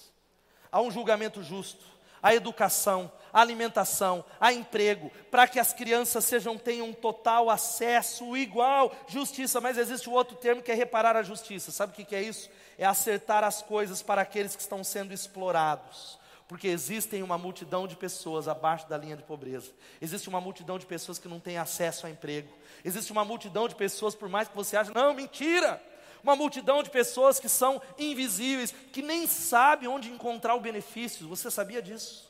a 0.70 0.80
um 0.82 0.90
julgamento 0.90 1.42
justo, 1.42 1.84
a 2.22 2.34
educação, 2.34 3.10
a 3.32 3.40
alimentação, 3.40 4.24
a 4.40 4.52
emprego, 4.52 5.10
para 5.30 5.46
que 5.46 5.60
as 5.60 5.72
crianças 5.72 6.24
sejam 6.24 6.56
tenham 6.56 6.92
total 6.92 7.50
acesso 7.50 8.36
igual, 8.36 8.92
justiça, 9.06 9.60
mas 9.60 9.78
existe 9.78 10.08
o 10.08 10.12
outro 10.12 10.36
termo 10.36 10.62
que 10.62 10.72
é 10.72 10.74
reparar 10.74 11.16
a 11.16 11.22
justiça. 11.22 11.70
Sabe 11.70 11.92
o 11.92 11.96
que, 11.96 12.04
que 12.04 12.16
é 12.16 12.22
isso? 12.22 12.50
É 12.78 12.84
acertar 12.84 13.44
as 13.44 13.62
coisas 13.62 14.02
para 14.02 14.22
aqueles 14.22 14.56
que 14.56 14.62
estão 14.62 14.82
sendo 14.82 15.12
explorados 15.12 16.18
porque 16.48 16.68
existem 16.68 17.22
uma 17.22 17.36
multidão 17.36 17.86
de 17.86 17.96
pessoas 17.96 18.46
abaixo 18.46 18.88
da 18.88 18.96
linha 18.96 19.16
de 19.16 19.22
pobreza. 19.22 19.72
Existe 20.00 20.28
uma 20.28 20.40
multidão 20.40 20.78
de 20.78 20.86
pessoas 20.86 21.18
que 21.18 21.28
não 21.28 21.40
têm 21.40 21.58
acesso 21.58 22.06
a 22.06 22.10
emprego. 22.10 22.52
Existe 22.84 23.10
uma 23.10 23.24
multidão 23.24 23.66
de 23.66 23.74
pessoas, 23.74 24.14
por 24.14 24.28
mais 24.28 24.46
que 24.46 24.54
você 24.54 24.76
ache, 24.76 24.92
não, 24.94 25.12
mentira. 25.12 25.82
Uma 26.22 26.36
multidão 26.36 26.82
de 26.82 26.90
pessoas 26.90 27.38
que 27.38 27.48
são 27.48 27.80
invisíveis, 27.98 28.74
que 28.92 29.02
nem 29.02 29.26
sabem 29.26 29.88
onde 29.88 30.10
encontrar 30.10 30.54
o 30.54 30.60
benefício. 30.60 31.28
Você 31.28 31.50
sabia 31.50 31.82
disso? 31.82 32.26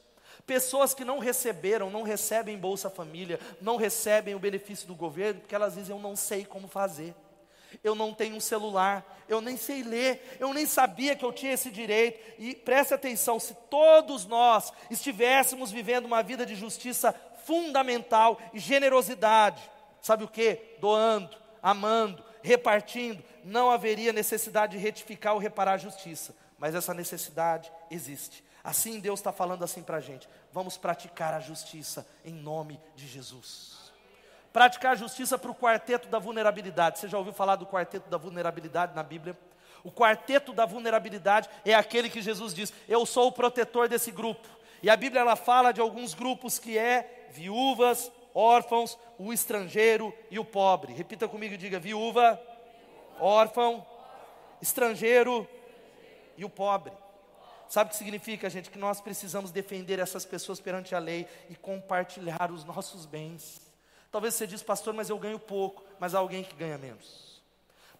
Pessoas 0.46 0.94
que 0.94 1.04
não 1.04 1.18
receberam, 1.18 1.90
não 1.90 2.02
recebem 2.02 2.56
Bolsa 2.56 2.88
Família, 2.88 3.40
não 3.60 3.76
recebem 3.76 4.34
o 4.34 4.38
benefício 4.38 4.86
do 4.86 4.94
governo, 4.94 5.40
porque 5.40 5.54
elas 5.54 5.74
dizem: 5.74 5.94
Eu 5.94 6.00
não 6.00 6.14
sei 6.14 6.44
como 6.44 6.68
fazer. 6.68 7.14
Eu 7.82 7.94
não 7.94 8.14
tenho 8.14 8.36
um 8.36 8.40
celular, 8.40 9.04
eu 9.28 9.40
nem 9.40 9.56
sei 9.56 9.82
ler, 9.82 10.36
eu 10.38 10.54
nem 10.54 10.66
sabia 10.66 11.16
que 11.16 11.24
eu 11.24 11.32
tinha 11.32 11.52
esse 11.52 11.70
direito. 11.70 12.34
E 12.38 12.54
preste 12.54 12.94
atenção: 12.94 13.40
se 13.40 13.54
todos 13.68 14.24
nós 14.24 14.72
estivéssemos 14.90 15.72
vivendo 15.72 16.06
uma 16.06 16.22
vida 16.22 16.46
de 16.46 16.54
justiça 16.54 17.14
fundamental 17.44 18.40
e 18.52 18.58
generosidade, 18.58 19.62
sabe 20.00 20.24
o 20.24 20.28
que? 20.28 20.76
Doando, 20.80 21.36
amando, 21.62 22.24
repartindo, 22.46 23.22
não 23.44 23.70
haveria 23.70 24.12
necessidade 24.12 24.76
de 24.76 24.82
retificar 24.82 25.34
ou 25.34 25.40
reparar 25.40 25.72
a 25.72 25.78
justiça. 25.78 26.34
Mas 26.58 26.76
essa 26.76 26.94
necessidade 26.94 27.70
existe. 27.90 28.44
Assim 28.62 29.00
Deus 29.00 29.18
está 29.18 29.32
falando 29.32 29.64
assim 29.64 29.82
para 29.82 29.96
a 29.96 30.00
gente: 30.00 30.28
vamos 30.52 30.76
praticar 30.76 31.34
a 31.34 31.40
justiça 31.40 32.06
em 32.24 32.32
nome 32.32 32.80
de 32.94 33.06
Jesus. 33.08 33.92
Praticar 34.52 34.92
a 34.92 34.96
justiça 34.96 35.36
para 35.36 35.50
o 35.50 35.54
quarteto 35.54 36.08
da 36.08 36.20
vulnerabilidade. 36.20 37.00
Você 37.00 37.08
já 37.08 37.18
ouviu 37.18 37.32
falar 37.32 37.56
do 37.56 37.66
quarteto 37.66 38.08
da 38.08 38.16
vulnerabilidade 38.16 38.94
na 38.94 39.02
Bíblia? 39.02 39.36
O 39.82 39.90
quarteto 39.90 40.52
da 40.52 40.64
vulnerabilidade 40.64 41.50
é 41.64 41.74
aquele 41.74 42.08
que 42.08 42.22
Jesus 42.22 42.54
diz: 42.54 42.72
Eu 42.88 43.04
sou 43.04 43.26
o 43.26 43.32
protetor 43.32 43.88
desse 43.88 44.12
grupo. 44.12 44.48
E 44.82 44.88
a 44.88 44.96
Bíblia 44.96 45.20
ela 45.20 45.36
fala 45.36 45.72
de 45.72 45.80
alguns 45.80 46.14
grupos 46.14 46.60
que 46.60 46.78
é 46.78 47.28
viúvas, 47.32 48.10
órfãos, 48.36 48.98
o 49.18 49.32
estrangeiro 49.32 50.12
e 50.30 50.38
o 50.38 50.44
pobre. 50.44 50.92
Repita 50.92 51.26
comigo 51.26 51.54
e 51.54 51.56
diga: 51.56 51.80
viúva, 51.80 52.38
órfão, 53.18 53.84
estrangeiro 54.60 55.48
e 56.36 56.44
o 56.44 56.50
pobre. 56.50 56.92
Sabe 57.66 57.88
o 57.88 57.90
que 57.90 57.96
significa, 57.96 58.50
gente? 58.50 58.70
Que 58.70 58.78
nós 58.78 59.00
precisamos 59.00 59.50
defender 59.50 59.98
essas 59.98 60.24
pessoas 60.24 60.60
perante 60.60 60.94
a 60.94 60.98
lei 60.98 61.26
e 61.48 61.56
compartilhar 61.56 62.52
os 62.52 62.62
nossos 62.62 63.06
bens. 63.06 63.60
Talvez 64.12 64.34
você 64.34 64.46
diz, 64.46 64.62
pastor, 64.62 64.94
mas 64.94 65.10
eu 65.10 65.18
ganho 65.18 65.38
pouco, 65.38 65.82
mas 65.98 66.14
há 66.14 66.18
alguém 66.18 66.44
que 66.44 66.54
ganha 66.54 66.78
menos. 66.78 67.42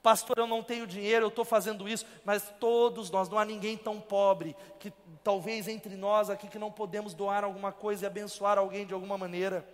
Pastor, 0.03 0.39
eu 0.39 0.47
não 0.47 0.63
tenho 0.63 0.87
dinheiro, 0.87 1.25
eu 1.25 1.29
estou 1.31 1.45
fazendo 1.45 1.89
isso, 1.89 2.07
mas 2.25 2.49
todos 2.61 3.11
nós, 3.11 3.29
não 3.29 3.41
há 3.41 3.45
ninguém 3.45 3.77
tão 3.77 4.01
pobre 4.01 4.55
que 4.79 4.93
talvez 5.25 5.67
entre 5.67 5.97
nós 5.97 6.31
aqui 6.31 6.47
que 6.47 6.61
não 6.61 6.71
podemos 6.71 7.13
doar 7.13 7.43
alguma 7.43 7.73
coisa 7.73 8.05
e 8.05 8.07
abençoar 8.07 8.57
alguém 8.57 8.87
de 8.87 8.95
alguma 8.95 9.19
maneira 9.19 9.67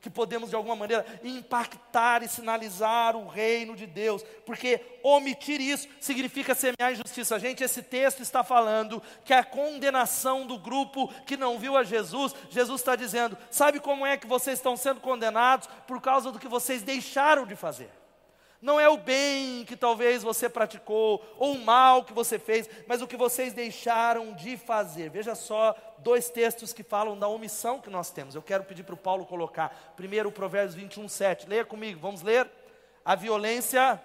que 0.00 0.10
podemos 0.10 0.50
de 0.50 0.56
alguma 0.56 0.76
maneira 0.76 1.04
impactar 1.22 2.22
e 2.22 2.28
sinalizar 2.28 3.16
o 3.16 3.26
reino 3.26 3.74
de 3.74 3.86
Deus, 3.86 4.22
porque 4.46 4.80
omitir 5.02 5.60
isso 5.60 5.88
significa 6.00 6.54
semear 6.54 6.92
injustiça. 6.92 7.38
Gente, 7.38 7.64
esse 7.64 7.82
texto 7.82 8.20
está 8.20 8.44
falando 8.44 9.02
que 9.24 9.32
a 9.32 9.44
condenação 9.44 10.46
do 10.46 10.58
grupo 10.58 11.08
que 11.24 11.36
não 11.36 11.58
viu 11.58 11.76
a 11.76 11.82
Jesus, 11.82 12.34
Jesus 12.50 12.80
está 12.80 12.94
dizendo: 12.94 13.36
sabe 13.50 13.80
como 13.80 14.06
é 14.06 14.16
que 14.16 14.26
vocês 14.26 14.58
estão 14.58 14.76
sendo 14.76 15.00
condenados? 15.00 15.68
Por 15.86 16.00
causa 16.00 16.30
do 16.30 16.38
que 16.38 16.48
vocês 16.48 16.82
deixaram 16.82 17.46
de 17.46 17.56
fazer. 17.56 17.97
Não 18.60 18.80
é 18.80 18.88
o 18.88 18.96
bem 18.96 19.64
que 19.64 19.76
talvez 19.76 20.22
você 20.22 20.48
praticou, 20.48 21.24
ou 21.38 21.54
o 21.54 21.64
mal 21.64 22.04
que 22.04 22.12
você 22.12 22.40
fez, 22.40 22.68
mas 22.88 23.00
o 23.00 23.06
que 23.06 23.16
vocês 23.16 23.52
deixaram 23.52 24.32
de 24.32 24.56
fazer. 24.56 25.10
Veja 25.10 25.36
só 25.36 25.76
dois 25.98 26.28
textos 26.28 26.72
que 26.72 26.82
falam 26.82 27.16
da 27.16 27.28
omissão 27.28 27.80
que 27.80 27.88
nós 27.88 28.10
temos. 28.10 28.34
Eu 28.34 28.42
quero 28.42 28.64
pedir 28.64 28.82
para 28.82 28.94
o 28.94 28.98
Paulo 28.98 29.24
colocar. 29.24 29.94
Primeiro, 29.96 30.28
o 30.28 30.32
Provérbios 30.32 30.74
21, 30.74 31.08
7. 31.08 31.48
Leia 31.48 31.64
comigo, 31.64 32.00
vamos 32.00 32.22
ler. 32.22 32.50
A 33.04 33.14
violência. 33.14 34.00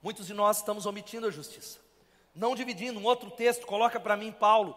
Muitos 0.00 0.26
de 0.26 0.34
nós 0.34 0.58
estamos 0.58 0.86
omitindo 0.86 1.26
a 1.26 1.30
justiça. 1.30 1.80
Não 2.34 2.54
dividindo. 2.54 2.98
Um 3.00 3.04
outro 3.04 3.30
texto, 3.30 3.66
coloca 3.66 3.98
para 3.98 4.16
mim, 4.16 4.30
Paulo. 4.32 4.76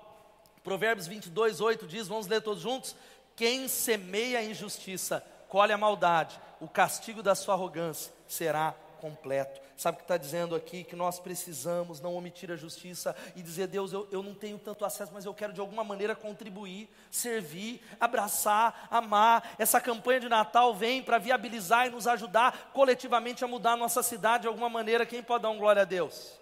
Provérbios 0.65 1.05
22, 1.05 1.61
8 1.61 1.85
diz, 1.85 2.07
vamos 2.07 2.25
ler 2.25 2.41
todos 2.41 2.63
juntos? 2.63 2.95
Quem 3.35 3.67
semeia 3.67 4.39
a 4.39 4.43
injustiça, 4.43 5.23
colhe 5.47 5.71
a 5.71 5.77
maldade, 5.77 6.41
o 6.59 6.67
castigo 6.67 7.21
da 7.21 7.35
sua 7.35 7.53
arrogância 7.53 8.11
será 8.27 8.73
completo. 8.99 9.61
Sabe 9.77 9.97
o 9.97 9.99
que 9.99 10.05
está 10.05 10.17
dizendo 10.17 10.55
aqui? 10.55 10.83
Que 10.83 10.95
nós 10.95 11.19
precisamos 11.19 12.01
não 12.01 12.15
omitir 12.15 12.49
a 12.49 12.55
justiça 12.55 13.15
e 13.35 13.43
dizer, 13.43 13.67
Deus, 13.67 13.93
eu, 13.93 14.07
eu 14.11 14.23
não 14.23 14.33
tenho 14.33 14.57
tanto 14.57 14.83
acesso, 14.83 15.11
mas 15.13 15.25
eu 15.25 15.35
quero 15.35 15.53
de 15.53 15.59
alguma 15.59 15.83
maneira 15.83 16.15
contribuir, 16.15 16.89
servir, 17.11 17.79
abraçar, 17.99 18.87
amar. 18.89 19.53
Essa 19.59 19.79
campanha 19.79 20.21
de 20.21 20.29
Natal 20.29 20.73
vem 20.73 21.03
para 21.03 21.19
viabilizar 21.19 21.85
e 21.85 21.91
nos 21.91 22.07
ajudar 22.07 22.71
coletivamente 22.73 23.43
a 23.45 23.47
mudar 23.47 23.73
a 23.73 23.77
nossa 23.77 24.01
cidade 24.01 24.43
de 24.43 24.47
alguma 24.47 24.69
maneira. 24.69 25.05
Quem 25.05 25.21
pode 25.21 25.43
dar 25.43 25.51
um 25.51 25.59
glória 25.59 25.83
a 25.83 25.85
Deus? 25.85 26.39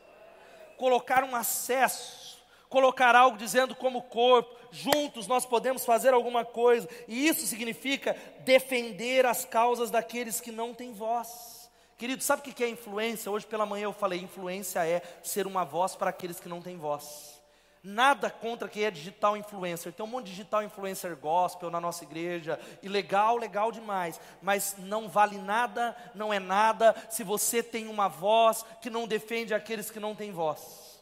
Colocar 0.78 1.26
um 1.26 1.36
acesso 1.36 2.23
colocar 2.74 3.16
algo 3.16 3.38
dizendo 3.38 3.76
como 3.76 4.02
corpo, 4.02 4.52
juntos 4.72 5.28
nós 5.28 5.46
podemos 5.46 5.86
fazer 5.86 6.12
alguma 6.12 6.44
coisa, 6.44 6.90
e 7.08 7.28
isso 7.28 7.46
significa 7.46 8.18
defender 8.40 9.28
as 9.28 9.46
causas 9.46 9.92
daqueles 9.92 10.42
que 10.42 10.52
não 10.52 10.74
têm 10.74 10.92
voz. 10.92 11.70
Querido, 12.00 12.24
sabe 12.24 12.42
o 12.42 12.44
que 12.52 12.64
é 12.64 12.68
influência? 12.68 13.32
Hoje 13.32 13.46
pela 13.46 13.68
manhã 13.68 13.84
eu 13.84 13.94
falei: 13.94 14.20
influência 14.20 14.84
é 14.88 15.04
ser 15.22 15.46
uma 15.46 15.64
voz 15.64 15.96
para 15.96 16.10
aqueles 16.10 16.40
que 16.40 16.50
não 16.50 16.64
têm 16.64 16.76
voz. 16.76 17.40
Nada 17.84 18.32
contra 18.32 18.68
quem 18.68 18.86
é 18.86 18.90
digital 18.90 19.38
influencer. 19.38 19.94
Tem 19.94 20.04
um 20.04 20.10
monte 20.10 20.26
de 20.26 20.32
digital 20.32 20.64
influencer 20.64 21.16
gospel 21.16 21.70
na 21.70 21.80
nossa 21.80 22.04
igreja, 22.04 22.60
e 22.82 22.90
legal, 22.90 23.38
legal 23.38 23.72
demais, 23.72 24.20
mas 24.42 24.78
não 24.80 25.08
vale 25.08 25.38
nada, 25.38 25.96
não 26.16 26.34
é 26.34 26.40
nada, 26.40 26.96
se 27.08 27.24
você 27.24 27.62
tem 27.62 27.88
uma 27.88 28.08
voz 28.08 28.66
que 28.82 28.90
não 28.90 29.08
defende 29.08 29.54
aqueles 29.54 29.92
que 29.92 30.00
não 30.00 30.16
têm 30.16 30.32
voz. 30.32 30.93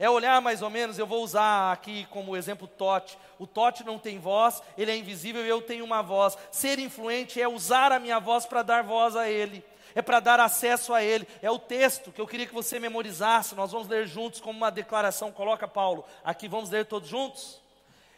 É 0.00 0.08
olhar 0.08 0.40
mais 0.40 0.62
ou 0.62 0.70
menos, 0.70 0.98
eu 0.98 1.06
vou 1.06 1.22
usar 1.22 1.70
aqui 1.72 2.06
como 2.08 2.34
exemplo 2.34 2.66
Tote. 2.66 3.18
O 3.38 3.46
Tote 3.46 3.84
não 3.84 3.98
tem 3.98 4.18
voz, 4.18 4.62
ele 4.78 4.90
é 4.90 4.96
invisível 4.96 5.44
e 5.44 5.48
eu 5.48 5.60
tenho 5.60 5.84
uma 5.84 6.00
voz. 6.00 6.38
Ser 6.50 6.78
influente 6.78 7.38
é 7.38 7.46
usar 7.46 7.92
a 7.92 7.98
minha 7.98 8.18
voz 8.18 8.46
para 8.46 8.62
dar 8.62 8.82
voz 8.82 9.14
a 9.14 9.28
ele. 9.28 9.62
É 9.94 10.00
para 10.00 10.18
dar 10.18 10.40
acesso 10.40 10.94
a 10.94 11.04
ele. 11.04 11.28
É 11.42 11.50
o 11.50 11.58
texto 11.58 12.10
que 12.12 12.18
eu 12.18 12.26
queria 12.26 12.46
que 12.46 12.54
você 12.54 12.78
memorizasse. 12.78 13.54
Nós 13.54 13.72
vamos 13.72 13.88
ler 13.88 14.06
juntos 14.06 14.40
como 14.40 14.56
uma 14.56 14.70
declaração. 14.70 15.30
Coloca 15.30 15.68
Paulo. 15.68 16.02
Aqui 16.24 16.48
vamos 16.48 16.70
ler 16.70 16.86
todos 16.86 17.06
juntos. 17.06 17.60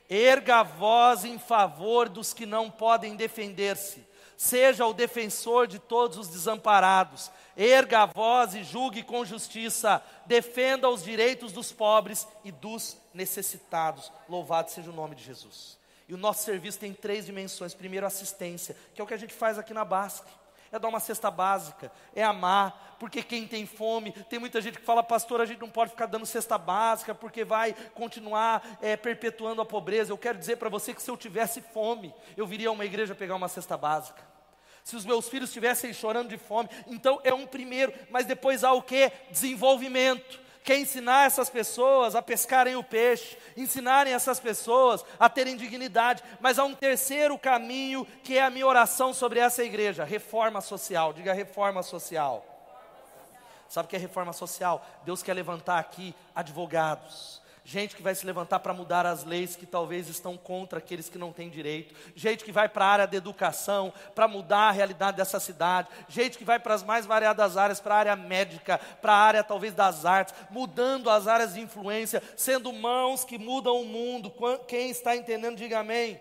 Erga 0.09 0.59
a 0.59 0.63
voz 0.63 1.25
em 1.25 1.37
favor 1.37 2.09
dos 2.09 2.33
que 2.33 2.47
não 2.47 2.71
podem 2.71 3.17
defender-se 3.17 4.12
seja 4.43 4.85
o 4.85 4.93
defensor 4.93 5.69
de 5.69 5.79
todos 5.79 6.19
os 6.19 6.27
desamparados, 6.27 7.31
erga 7.57 8.01
a 8.01 8.07
voz 8.07 8.57
e 8.57 8.65
julgue 8.65 9.05
com 9.05 9.25
justiça, 9.25 10.03
defenda 10.27 10.89
os 10.89 11.05
direitos 11.05 11.53
dos 11.53 11.71
pobres 11.71 12.27
e 12.45 12.51
dos 12.51 12.97
necessitados. 13.15 14.11
Louvado 14.29 14.69
seja 14.69 14.91
o 14.91 14.93
nome 14.93 15.15
de 15.15 15.23
Jesus. 15.23 15.79
E 16.09 16.15
o 16.15 16.19
nosso 16.19 16.43
serviço 16.43 16.81
tem 16.81 16.93
três 16.93 17.25
dimensões: 17.25 17.73
primeiro, 17.73 18.05
assistência, 18.05 18.77
que 18.93 19.01
é 19.01 19.05
o 19.05 19.07
que 19.07 19.15
a 19.15 19.17
gente 19.19 19.33
faz 19.33 19.61
aqui 19.61 19.73
na 19.73 19.85
Basque. 19.85 20.33
É 20.73 20.79
dar 20.79 20.89
uma 20.89 21.01
cesta 21.01 21.31
básica, 21.31 21.93
é 22.13 22.25
amar, 22.25 22.97
porque 22.99 23.23
quem 23.23 23.47
tem 23.47 23.65
fome, 23.65 24.11
tem 24.29 24.41
muita 24.41 24.61
gente 24.61 24.79
que 24.79 24.85
fala, 24.85 25.05
pastor, 25.05 25.41
a 25.41 25.45
gente 25.45 25.61
não 25.61 25.69
pode 25.69 25.91
ficar 25.91 26.07
dando 26.07 26.27
cesta 26.27 26.59
básica, 26.59 27.15
porque 27.15 27.45
vai 27.45 27.75
continuar 27.95 28.79
é, 28.81 28.97
perpetuando 28.97 29.63
a 29.63 29.67
pobreza. 29.67 30.11
Eu 30.11 30.19
quero 30.19 30.39
dizer 30.39 30.57
para 30.57 30.71
você 30.71 30.93
que 30.93 31.03
se 31.03 31.11
eu 31.11 31.17
tivesse 31.17 31.61
fome, 31.61 32.13
eu 32.37 32.47
viria 32.47 32.71
a 32.71 32.73
uma 32.73 32.87
igreja 32.87 33.15
pegar 33.15 33.37
uma 33.37 33.49
cesta 33.49 33.77
básica 33.77 34.32
se 34.85 34.97
os 34.97 35.05
meus 35.05 35.29
filhos 35.29 35.51
estivessem 35.51 35.93
chorando 35.93 36.29
de 36.29 36.39
fome. 36.39 36.69
Então 36.87 37.21
é 37.25 37.33
um 37.33 37.47
primeiro, 37.47 37.93
mas 38.11 38.27
depois 38.27 38.65
há 38.65 38.73
o 38.73 38.83
que? 38.83 39.11
Desenvolvimento. 39.31 40.41
Quer 40.65 40.79
ensinar 40.79 41.27
essas 41.27 41.51
pessoas 41.51 42.15
a 42.15 42.23
pescarem 42.23 42.77
o 42.77 42.85
peixe, 42.85 43.37
ensinarem 43.57 44.13
essas 44.13 44.39
pessoas 44.39 45.05
a 45.19 45.29
terem 45.29 45.57
dignidade, 45.57 46.23
mas 46.41 46.57
há 46.57 46.65
um 46.65 46.75
terceiro 46.75 47.37
caminho 47.37 48.07
que 48.23 48.39
é 48.39 48.43
a 48.43 48.51
minha 48.51 48.67
oração 48.67 49.13
sobre 49.13 49.41
essa 49.41 49.65
igreja: 49.65 50.05
reforma 50.05 50.61
social. 50.61 51.13
Diga 51.13 51.33
reforma 51.33 51.83
social. 51.83 52.47
Sabe 53.69 53.87
o 53.87 53.89
que 53.89 53.97
é 53.97 53.99
reforma 53.99 54.33
social? 54.33 54.87
Deus 55.05 55.23
quer 55.23 55.35
levantar 55.35 55.79
aqui 55.79 56.15
advogados, 56.35 57.42
gente 57.65 57.95
que 57.95 58.03
vai 58.03 58.15
se 58.15 58.27
levantar 58.27 58.59
para 58.61 58.75
mudar 58.75 59.07
as 59.07 59.25
leis 59.25 59.55
que 59.57 59.67
talvez 59.67 60.09
estão 60.09 60.37
contra 60.37 60.79
aqueles 60.79 61.09
que 61.09 61.19
não 61.19 61.33
têm 61.33 61.49
direito, 61.49 61.95
gente 62.15 62.45
que 62.45 62.53
vai 62.53 62.69
para 62.69 62.85
a 62.85 62.89
área 62.89 63.07
da 63.07 63.17
educação 63.17 63.93
para 64.15 64.27
mudar 64.27 64.69
a 64.69 64.73
realidade 64.73 65.17
dessa 65.17 65.39
cidade, 65.39 65.89
gente 66.09 66.39
que 66.39 66.45
vai 66.45 66.59
para 66.59 66.75
as 66.75 66.83
mais 66.83 67.07
variadas 67.07 67.57
áreas, 67.57 67.81
para 67.81 67.95
a 67.95 67.99
área 67.99 68.17
médica, 68.17 68.79
para 69.01 69.13
a 69.13 69.19
área 69.19 69.45
talvez 69.45 69.75
das 69.75 70.05
artes, 70.05 70.35
mudando 70.51 71.09
as 71.09 71.27
áreas 71.27 71.55
de 71.55 71.61
influência, 71.61 72.23
sendo 72.37 72.73
mãos 72.73 73.25
que 73.25 73.39
mudam 73.39 73.81
o 73.81 73.85
mundo. 73.85 74.33
Quem 74.67 74.91
está 74.91 75.17
entendendo, 75.17 75.57
diga 75.57 75.81
amém. 75.81 76.21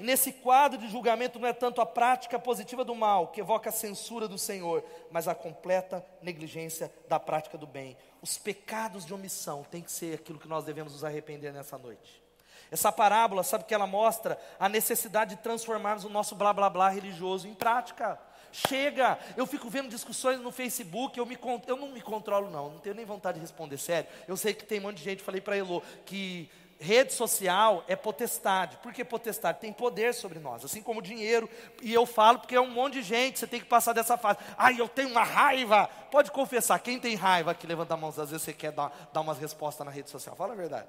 Nesse 0.00 0.32
quadro 0.32 0.78
de 0.78 0.88
julgamento 0.88 1.38
não 1.38 1.48
é 1.48 1.52
tanto 1.52 1.80
a 1.80 1.86
prática 1.86 2.38
positiva 2.38 2.84
do 2.84 2.94
mal, 2.94 3.28
que 3.28 3.40
evoca 3.40 3.70
a 3.70 3.72
censura 3.72 4.28
do 4.28 4.38
Senhor, 4.38 4.84
mas 5.10 5.26
a 5.26 5.34
completa 5.34 6.04
negligência 6.22 6.92
da 7.08 7.18
prática 7.18 7.58
do 7.58 7.66
bem. 7.66 7.96
Os 8.22 8.38
pecados 8.38 9.04
de 9.04 9.12
omissão 9.12 9.64
têm 9.64 9.82
que 9.82 9.90
ser 9.90 10.14
aquilo 10.14 10.38
que 10.38 10.48
nós 10.48 10.64
devemos 10.64 10.92
nos 10.92 11.04
arrepender 11.04 11.52
nessa 11.52 11.76
noite. 11.76 12.22
Essa 12.70 12.92
parábola, 12.92 13.42
sabe 13.42 13.64
que 13.64 13.74
ela 13.74 13.86
mostra 13.86 14.38
a 14.58 14.68
necessidade 14.68 15.36
de 15.36 15.42
transformarmos 15.42 16.04
o 16.04 16.10
nosso 16.10 16.34
blá 16.34 16.52
blá 16.52 16.68
blá 16.68 16.88
religioso 16.88 17.48
em 17.48 17.54
prática. 17.54 18.20
Chega! 18.52 19.18
Eu 19.36 19.46
fico 19.46 19.68
vendo 19.68 19.88
discussões 19.88 20.40
no 20.40 20.50
Facebook, 20.50 21.18
eu, 21.18 21.26
me, 21.26 21.38
eu 21.66 21.76
não 21.76 21.88
me 21.88 22.00
controlo, 22.00 22.50
não, 22.50 22.70
não 22.70 22.78
tenho 22.78 22.94
nem 22.94 23.04
vontade 23.04 23.36
de 23.36 23.42
responder 23.42 23.78
sério. 23.78 24.08
Eu 24.26 24.36
sei 24.36 24.54
que 24.54 24.64
tem 24.64 24.80
um 24.80 24.84
monte 24.84 24.98
de 24.98 25.04
gente, 25.04 25.22
falei 25.22 25.40
para 25.40 25.56
Elô, 25.56 25.82
que 26.04 26.50
rede 26.78 27.12
social 27.12 27.84
é 27.88 27.96
potestade. 27.96 28.76
Por 28.78 28.92
que 28.92 29.04
potestade? 29.04 29.58
Tem 29.58 29.72
poder 29.72 30.14
sobre 30.14 30.38
nós, 30.38 30.64
assim 30.64 30.82
como 30.82 31.02
dinheiro. 31.02 31.48
E 31.82 31.92
eu 31.92 32.06
falo 32.06 32.38
porque 32.38 32.54
é 32.54 32.60
um 32.60 32.70
monte 32.70 32.94
de 32.94 33.02
gente, 33.02 33.38
você 33.38 33.46
tem 33.46 33.60
que 33.60 33.66
passar 33.66 33.92
dessa 33.92 34.16
fase. 34.16 34.38
Ai, 34.56 34.80
eu 34.80 34.88
tenho 34.88 35.08
uma 35.08 35.24
raiva. 35.24 35.88
Pode 36.10 36.30
confessar, 36.30 36.78
quem 36.78 36.98
tem 36.98 37.14
raiva 37.16 37.50
aqui, 37.50 37.66
levanta 37.66 37.94
a 37.94 37.96
mão, 37.96 38.10
às 38.10 38.16
vezes 38.16 38.42
você 38.42 38.52
quer 38.52 38.72
dar, 38.72 39.10
dar 39.12 39.20
umas 39.20 39.38
respostas 39.38 39.84
na 39.84 39.92
rede 39.92 40.08
social. 40.08 40.36
Fala 40.36 40.52
a 40.52 40.56
verdade. 40.56 40.88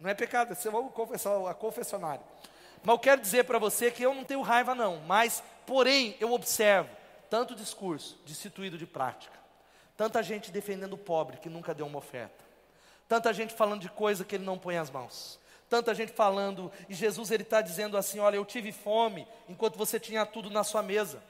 Não 0.00 0.10
é 0.10 0.14
pecado, 0.14 0.54
você 0.54 0.70
vai 0.70 0.82
confessar 0.88 1.48
a 1.48 1.54
confessionário. 1.54 2.22
Mas 2.82 2.94
eu 2.94 2.98
quero 2.98 3.20
dizer 3.20 3.44
para 3.44 3.58
você 3.58 3.90
que 3.90 4.02
eu 4.02 4.14
não 4.14 4.24
tenho 4.24 4.40
raiva 4.40 4.74
não, 4.74 5.00
mas, 5.06 5.42
porém, 5.66 6.16
eu 6.18 6.32
observo 6.32 6.88
tanto 7.28 7.54
discurso 7.54 8.18
destituído 8.26 8.78
de 8.78 8.86
prática, 8.86 9.38
tanta 9.96 10.22
gente 10.22 10.50
defendendo 10.50 10.94
o 10.94 10.98
pobre 10.98 11.36
que 11.36 11.50
nunca 11.50 11.74
deu 11.74 11.86
uma 11.86 11.98
oferta, 11.98 12.49
Tanta 13.10 13.32
gente 13.32 13.52
falando 13.52 13.80
de 13.80 13.88
coisa 13.88 14.24
que 14.24 14.36
ele 14.36 14.44
não 14.44 14.56
põe 14.56 14.76
as 14.76 14.88
mãos. 14.88 15.36
Tanta 15.68 15.92
gente 15.92 16.12
falando, 16.12 16.70
e 16.88 16.94
Jesus 16.94 17.32
ele 17.32 17.42
está 17.42 17.60
dizendo 17.60 17.96
assim: 17.96 18.20
olha, 18.20 18.36
eu 18.36 18.44
tive 18.44 18.70
fome 18.70 19.26
enquanto 19.48 19.76
você 19.76 19.98
tinha 19.98 20.24
tudo 20.24 20.48
na 20.48 20.62
sua 20.62 20.80
mesa. 20.80 21.20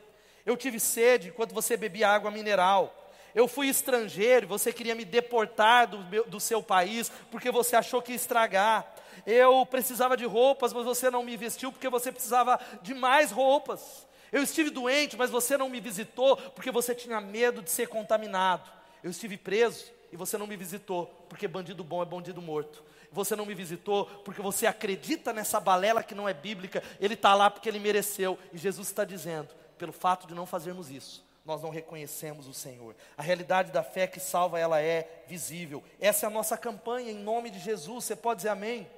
Eu 0.45 0.59
tive 0.59 0.79
sede 0.79 1.29
enquanto 1.29 1.55
você 1.55 1.79
bebia 1.79 2.11
água 2.11 2.31
mineral. 2.31 2.95
Eu 3.35 3.49
fui 3.49 3.67
estrangeiro, 3.67 4.47
você 4.47 4.75
queria 4.75 4.95
me 4.95 5.07
deportar 5.07 5.87
do, 5.89 6.01
meu, 6.01 6.25
do 6.27 6.39
seu 6.39 6.63
país 6.63 7.11
porque 7.31 7.51
você 7.51 7.75
achou 7.75 8.03
que 8.03 8.13
ia 8.13 8.17
estragar. 8.17 8.87
Eu 9.27 9.65
precisava 9.65 10.19
de 10.19 10.27
roupas, 10.27 10.75
mas 10.75 10.85
você 10.85 11.11
não 11.11 11.23
me 11.23 11.35
vestiu 11.35 11.73
porque 11.73 11.89
você 11.89 12.13
precisava 12.13 12.61
de 12.83 12.93
mais 12.93 13.31
roupas. 13.31 14.07
Eu 14.31 14.43
estive 14.43 14.69
doente, 14.69 15.17
mas 15.17 15.31
você 15.31 15.57
não 15.57 15.71
me 15.71 15.81
visitou 15.81 16.37
porque 16.37 16.71
você 16.71 16.95
tinha 16.95 17.23
medo 17.23 17.63
de 17.63 17.71
ser 17.71 17.89
contaminado. 17.89 18.71
Eu 19.03 19.11
estive 19.11 19.39
preso, 19.39 19.99
e 20.13 20.17
você 20.17 20.37
não 20.37 20.47
me 20.47 20.57
visitou, 20.57 21.07
porque 21.29 21.47
bandido 21.47 21.85
bom 21.85 22.03
é 22.03 22.05
bandido 22.05 22.43
morto. 22.43 22.83
Você 23.13 23.35
não 23.35 23.45
me 23.45 23.55
visitou 23.55 24.07
porque 24.25 24.41
você 24.41 24.67
acredita 24.67 25.33
nessa 25.33 25.59
balela 25.59 26.03
que 26.03 26.15
não 26.15 26.29
é 26.29 26.35
bíblica, 26.35 26.83
ele 27.01 27.15
está 27.15 27.35
lá 27.35 27.51
porque 27.51 27.69
ele 27.69 27.79
mereceu. 27.79 28.39
E 28.53 28.59
Jesus 28.59 28.89
está 28.89 29.05
dizendo: 29.05 29.49
pelo 29.79 29.93
fato 29.93 30.27
de 30.27 30.35
não 30.35 30.47
fazermos 30.47 30.91
isso, 30.91 31.25
nós 31.45 31.63
não 31.63 31.71
reconhecemos 31.71 32.47
o 32.47 32.55
Senhor. 32.55 32.95
A 33.17 33.23
realidade 33.23 33.73
da 33.73 33.83
fé 33.83 34.07
que 34.07 34.21
salva, 34.21 34.59
ela 34.59 34.81
é 34.81 35.25
visível. 35.27 35.83
Essa 36.01 36.27
é 36.27 36.29
a 36.29 36.31
nossa 36.31 36.57
campanha 36.57 37.11
em 37.11 37.19
nome 37.19 37.51
de 37.51 37.59
Jesus. 37.59 38.05
Você 38.05 38.15
pode 38.15 38.39
dizer 38.39 38.51
amém? 38.51 38.89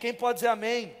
Quem 0.00 0.12
pode 0.12 0.38
dizer 0.38 0.48
amém? 0.48 0.94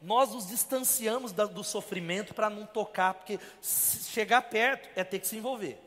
Nós 0.00 0.32
nos 0.32 0.46
distanciamos 0.46 1.32
do 1.32 1.64
sofrimento 1.64 2.34
para 2.34 2.50
não 2.50 2.66
tocar, 2.66 3.14
porque 3.14 3.40
chegar 3.62 4.42
perto 4.42 4.88
é 4.94 5.02
ter 5.02 5.18
que 5.18 5.26
se 5.26 5.36
envolver. 5.36 5.83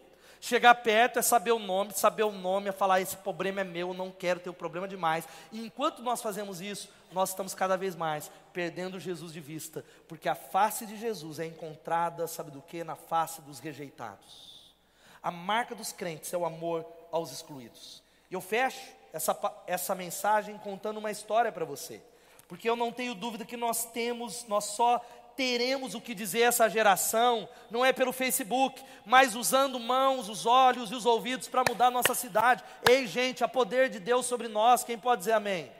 Chegar 0.48 0.76
perto 0.76 1.20
é 1.20 1.22
saber 1.22 1.52
o 1.52 1.60
nome, 1.60 1.92
saber 1.92 2.24
o 2.24 2.32
nome 2.32 2.70
é 2.70 2.72
falar: 2.72 3.02
esse 3.02 3.18
problema 3.18 3.60
é 3.60 3.64
meu, 3.66 3.94
não 3.94 4.10
quero 4.10 4.40
ter 4.40 4.48
o 4.48 4.54
um 4.54 4.56
problema 4.56 4.88
demais. 4.88 5.28
E 5.52 5.60
enquanto 5.60 6.02
nós 6.02 6.22
fazemos 6.22 6.62
isso, 6.62 6.88
nós 7.12 7.32
estamos 7.32 7.54
cada 7.54 7.76
vez 7.76 7.98
mais 7.98 8.32
perdendo 8.54 8.98
Jesus 8.98 9.34
de 9.34 9.42
vista, 9.42 9.84
porque 10.08 10.30
a 10.30 10.36
face 10.36 10.86
de 10.86 10.96
Jesus 10.96 11.40
é 11.40 11.46
encontrada, 11.46 12.26
sabe 12.28 12.50
do 12.50 12.62
que? 12.62 12.82
Na 12.82 12.96
face 12.96 13.42
dos 13.42 13.60
rejeitados. 13.60 14.74
A 15.22 15.30
marca 15.32 15.76
dos 15.76 15.92
crentes 15.92 16.32
é 16.32 16.38
o 16.38 16.46
amor 16.46 16.86
aos 17.12 17.30
excluídos. 17.34 18.02
E 18.32 18.34
eu 18.34 18.40
fecho 18.40 18.80
essa, 19.12 19.38
essa 19.68 19.94
mensagem 19.94 20.58
contando 20.60 20.96
uma 20.96 21.12
história 21.12 21.52
para 21.52 21.66
você, 21.66 22.02
porque 22.48 22.70
eu 22.70 22.78
não 22.78 22.94
tenho 22.94 23.14
dúvida 23.14 23.44
que 23.44 23.58
nós 23.58 23.84
temos, 23.84 24.46
nós 24.48 24.64
só 24.64 25.06
teremos 25.38 25.94
o 25.94 26.02
que 26.02 26.16
dizer 26.16 26.42
essa 26.42 26.68
geração, 26.68 27.48
não 27.70 27.86
é 27.86 27.94
pelo 27.94 28.12
Facebook, 28.12 28.84
mas 29.06 29.36
usando 29.36 29.80
mãos, 29.80 30.28
os 30.28 30.48
olhos 30.48 30.90
e 30.90 30.96
os 30.96 31.06
ouvidos 31.06 31.48
para 31.48 31.64
mudar 31.70 31.92
nossa 31.92 32.16
cidade. 32.16 32.64
Ei, 32.90 33.06
gente, 33.06 33.44
há 33.44 33.48
poder 33.48 33.88
de 33.88 34.00
Deus 34.00 34.26
sobre 34.26 34.48
nós, 34.48 34.84
quem 34.84 34.98
pode 34.98 35.20
dizer 35.20 35.34
amém? 35.34 35.72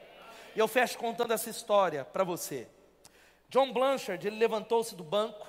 E 0.56 0.60
eu 0.60 0.68
fecho 0.68 1.00
contando 1.00 1.34
essa 1.34 1.50
história 1.50 2.06
para 2.06 2.24
você. 2.24 2.68
John 3.50 3.74
Blanchard, 3.74 4.28
ele 4.28 4.38
levantou-se 4.38 4.94
do 4.94 5.04
banco, 5.04 5.48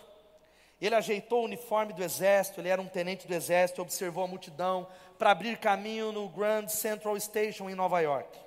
ele 0.81 0.95
ajeitou 0.95 1.43
o 1.43 1.45
uniforme 1.45 1.93
do 1.93 2.03
exército, 2.03 2.61
ele 2.61 2.69
era 2.71 2.81
um 2.81 2.89
tenente 2.89 3.29
do 3.29 3.35
exército, 3.35 3.83
observou 3.83 4.25
a 4.25 4.29
multidão 4.29 4.89
para 5.19 5.33
abrir 5.33 5.59
caminho 5.59 6.13
no 6.13 6.29
Grand 6.31 6.69
Central 6.69 7.19
Station 7.21 7.69
em 7.69 7.75
Nova 7.75 8.01
York. 8.01 8.39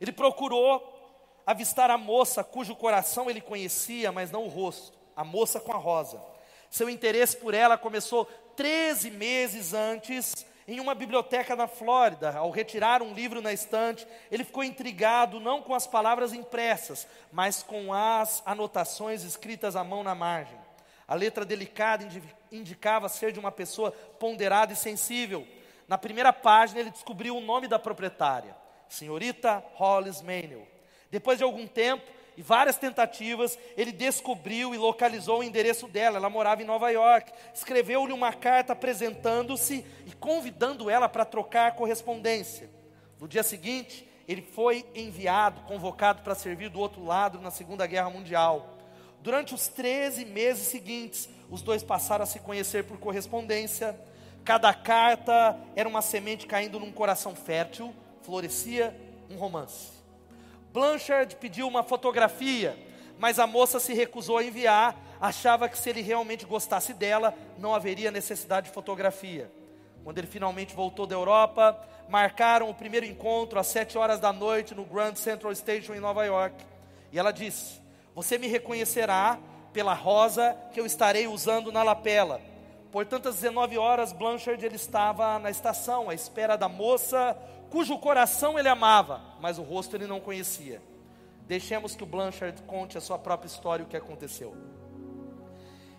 Ele 0.00 0.12
procurou 0.12 0.98
avistar 1.44 1.90
a 1.90 1.98
moça 1.98 2.44
cujo 2.44 2.76
coração 2.76 3.28
ele 3.28 3.40
conhecia, 3.40 4.12
mas 4.12 4.30
não 4.30 4.44
o 4.44 4.48
rosto 4.48 4.99
a 5.20 5.24
moça 5.24 5.60
com 5.60 5.70
a 5.70 5.76
rosa. 5.76 6.18
Seu 6.70 6.88
interesse 6.88 7.36
por 7.36 7.52
ela 7.52 7.76
começou 7.76 8.24
13 8.56 9.10
meses 9.10 9.74
antes, 9.74 10.46
em 10.66 10.80
uma 10.80 10.94
biblioteca 10.94 11.54
na 11.54 11.66
Flórida. 11.66 12.34
Ao 12.38 12.50
retirar 12.50 13.02
um 13.02 13.12
livro 13.12 13.42
na 13.42 13.52
estante, 13.52 14.06
ele 14.30 14.44
ficou 14.44 14.64
intrigado 14.64 15.38
não 15.38 15.60
com 15.60 15.74
as 15.74 15.86
palavras 15.86 16.32
impressas, 16.32 17.06
mas 17.30 17.62
com 17.62 17.92
as 17.92 18.42
anotações 18.46 19.22
escritas 19.22 19.76
à 19.76 19.84
mão 19.84 20.02
na 20.02 20.14
margem. 20.14 20.58
A 21.06 21.14
letra 21.14 21.44
delicada 21.44 22.08
indicava 22.50 23.06
ser 23.10 23.30
de 23.30 23.38
uma 23.38 23.52
pessoa 23.52 23.90
ponderada 23.90 24.72
e 24.72 24.76
sensível. 24.76 25.46
Na 25.86 25.98
primeira 25.98 26.32
página, 26.32 26.80
ele 26.80 26.90
descobriu 26.90 27.36
o 27.36 27.42
nome 27.42 27.68
da 27.68 27.78
proprietária, 27.78 28.56
senhorita 28.88 29.62
Hollis 29.74 30.22
Manuel. 30.22 30.66
Depois 31.10 31.36
de 31.36 31.44
algum 31.44 31.66
tempo, 31.66 32.19
e 32.40 32.42
várias 32.42 32.78
tentativas, 32.78 33.58
ele 33.76 33.92
descobriu 33.92 34.74
e 34.74 34.78
localizou 34.78 35.40
o 35.40 35.42
endereço 35.42 35.86
dela. 35.86 36.16
Ela 36.16 36.30
morava 36.30 36.62
em 36.62 36.64
Nova 36.64 36.88
York. 36.88 37.30
Escreveu-lhe 37.52 38.14
uma 38.14 38.32
carta 38.32 38.72
apresentando-se 38.72 39.84
e 40.06 40.12
convidando 40.12 40.88
ela 40.88 41.06
para 41.06 41.26
trocar 41.26 41.74
correspondência. 41.74 42.70
No 43.20 43.28
dia 43.28 43.42
seguinte, 43.42 44.08
ele 44.26 44.40
foi 44.40 44.86
enviado, 44.94 45.60
convocado 45.64 46.22
para 46.22 46.34
servir 46.34 46.70
do 46.70 46.80
outro 46.80 47.04
lado 47.04 47.38
na 47.42 47.50
Segunda 47.50 47.86
Guerra 47.86 48.08
Mundial. 48.08 48.78
Durante 49.20 49.54
os 49.54 49.68
13 49.68 50.24
meses 50.24 50.68
seguintes, 50.68 51.28
os 51.50 51.60
dois 51.60 51.82
passaram 51.82 52.22
a 52.22 52.26
se 52.26 52.40
conhecer 52.40 52.84
por 52.84 52.98
correspondência. 52.98 54.00
Cada 54.46 54.72
carta 54.72 55.60
era 55.76 55.86
uma 55.86 56.00
semente 56.00 56.46
caindo 56.46 56.80
num 56.80 56.90
coração 56.90 57.34
fértil, 57.34 57.94
florescia 58.22 58.98
um 59.28 59.36
romance. 59.36 59.99
Blanchard 60.72 61.36
pediu 61.36 61.66
uma 61.66 61.82
fotografia, 61.82 62.76
mas 63.18 63.38
a 63.38 63.46
moça 63.46 63.80
se 63.80 63.92
recusou 63.92 64.38
a 64.38 64.44
enviar, 64.44 64.96
achava 65.20 65.68
que 65.68 65.76
se 65.76 65.90
ele 65.90 66.00
realmente 66.00 66.46
gostasse 66.46 66.94
dela, 66.94 67.34
não 67.58 67.74
haveria 67.74 68.10
necessidade 68.10 68.68
de 68.68 68.72
fotografia. 68.72 69.50
Quando 70.04 70.18
ele 70.18 70.26
finalmente 70.26 70.74
voltou 70.74 71.06
da 71.06 71.14
Europa, 71.14 71.78
marcaram 72.08 72.70
o 72.70 72.74
primeiro 72.74 73.04
encontro 73.04 73.58
às 73.58 73.66
sete 73.66 73.98
horas 73.98 74.20
da 74.20 74.32
noite 74.32 74.74
no 74.74 74.84
Grand 74.84 75.14
Central 75.16 75.54
Station 75.54 75.94
em 75.94 76.00
Nova 76.00 76.24
York. 76.24 76.64
E 77.12 77.18
ela 77.18 77.32
disse: 77.32 77.80
Você 78.14 78.38
me 78.38 78.46
reconhecerá 78.46 79.38
pela 79.72 79.92
rosa 79.92 80.56
que 80.72 80.80
eu 80.80 80.86
estarei 80.86 81.26
usando 81.26 81.70
na 81.70 81.82
lapela. 81.82 82.40
Portanto, 82.90 83.28
às 83.28 83.36
19 83.36 83.78
horas, 83.78 84.12
Blanchard 84.12 84.64
ele 84.64 84.76
estava 84.76 85.38
na 85.38 85.50
estação, 85.50 86.10
à 86.10 86.14
espera 86.14 86.56
da 86.56 86.68
moça 86.68 87.36
cujo 87.70 87.96
coração 87.98 88.58
ele 88.58 88.68
amava, 88.68 89.22
mas 89.40 89.56
o 89.58 89.62
rosto 89.62 89.96
ele 89.96 90.06
não 90.06 90.20
conhecia. 90.20 90.82
Deixemos 91.46 91.94
que 91.94 92.02
o 92.02 92.06
Blanchard 92.06 92.60
conte 92.62 92.98
a 92.98 93.00
sua 93.00 93.18
própria 93.18 93.46
história 93.46 93.82
e 93.82 93.86
o 93.86 93.88
que 93.88 93.96
aconteceu. 93.96 94.54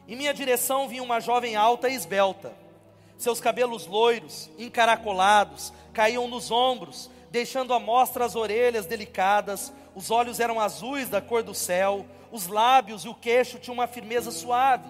Em 0.08 0.16
minha 0.16 0.34
direção 0.34 0.90
vinha 0.90 1.02
uma 1.02 1.22
jovem 1.22 1.56
alta 1.56 1.88
e 1.88 1.96
esbelta. 1.96 2.54
Seus 3.18 3.40
cabelos 3.40 3.86
loiros, 3.86 4.50
encaracolados, 4.58 5.72
caíam 5.94 6.28
nos 6.28 6.52
ombros, 6.52 7.10
deixando 7.30 7.74
à 7.74 7.80
mostra 7.80 8.26
as 8.26 8.36
orelhas 8.36 8.86
delicadas, 8.86 9.72
os 9.96 10.12
olhos 10.12 10.40
eram 10.40 10.60
azuis 10.60 11.08
da 11.08 11.22
cor 11.22 11.44
do 11.44 11.54
céu, 11.54 12.06
os 12.32 12.48
lábios 12.48 13.06
e 13.06 13.10
o 13.10 13.16
queixo 13.16 13.60
tinham 13.60 13.76
uma 13.76 13.88
firmeza 13.88 14.32
suave, 14.32 14.88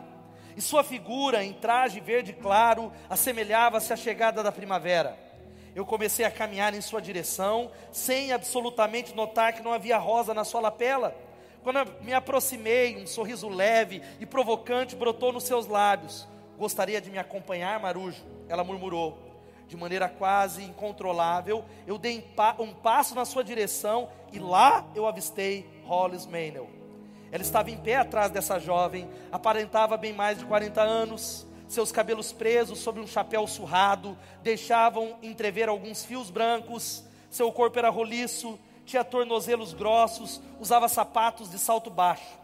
e 0.56 0.62
sua 0.62 0.84
figura, 0.84 1.44
em 1.44 1.54
traje 1.54 2.00
verde 2.00 2.34
claro, 2.34 2.92
assemelhava-se 3.10 3.92
à 3.92 3.96
chegada 3.96 4.44
da 4.44 4.52
primavera 4.52 5.32
eu 5.74 5.86
comecei 5.86 6.26
a 6.26 6.32
caminhar 6.32 6.74
em 6.74 6.82
sua 6.82 7.02
direção, 7.02 7.72
sem 7.92 8.32
absolutamente 8.32 9.16
notar 9.16 9.54
que 9.54 9.64
não 9.64 9.72
havia 9.72 9.98
rosa 9.98 10.34
na 10.34 10.44
sua 10.44 10.62
lapela. 10.62 11.16
Quando 11.64 11.80
me 12.02 12.14
aproximei, 12.14 13.02
um 13.02 13.08
sorriso 13.08 13.48
leve 13.48 14.02
e 14.20 14.26
provocante 14.26 14.96
brotou 14.96 15.32
nos 15.32 15.44
seus 15.44 15.68
lábios. 15.68 16.28
Gostaria 16.58 17.00
de 17.00 17.10
me 17.10 17.18
acompanhar, 17.18 17.80
Marujo? 17.80 18.24
Ela 18.50 18.64
murmurou. 18.64 19.30
De 19.68 19.78
maneira 19.78 20.10
quase 20.10 20.64
incontrolável, 20.64 21.64
eu 21.88 21.98
dei 21.98 22.26
um 22.60 22.74
passo 22.74 23.16
na 23.16 23.24
sua 23.24 23.44
direção 23.44 24.10
e 24.34 24.40
lá 24.40 24.86
eu 24.94 25.08
avistei 25.08 25.66
Hollis 25.86 26.26
Maynell. 26.26 26.81
Ela 27.32 27.42
estava 27.42 27.72
em 27.72 27.78
pé 27.78 27.96
atrás 27.96 28.32
dessa 28.32 28.60
jovem, 28.60 29.10
aparentava 29.32 29.96
bem 29.96 30.12
mais 30.12 30.38
de 30.38 30.46
40 30.46 30.82
anos, 30.82 31.48
seus 31.68 31.90
cabelos 31.90 32.34
presos 32.34 32.80
sobre 32.80 33.02
um 33.02 33.08
chapéu 33.08 33.48
surrado 33.48 34.18
deixavam 34.44 35.16
entrever 35.24 35.70
alguns 35.70 36.04
fios 36.04 36.30
brancos, 36.30 37.02
seu 37.30 37.50
corpo 37.50 37.80
era 37.80 37.90
roliço, 37.90 38.60
tinha 38.86 39.06
tornozelos 39.06 39.74
grossos, 39.74 40.42
usava 40.60 40.90
sapatos 40.90 41.50
de 41.50 41.58
salto 41.58 41.90
baixo. 41.90 42.38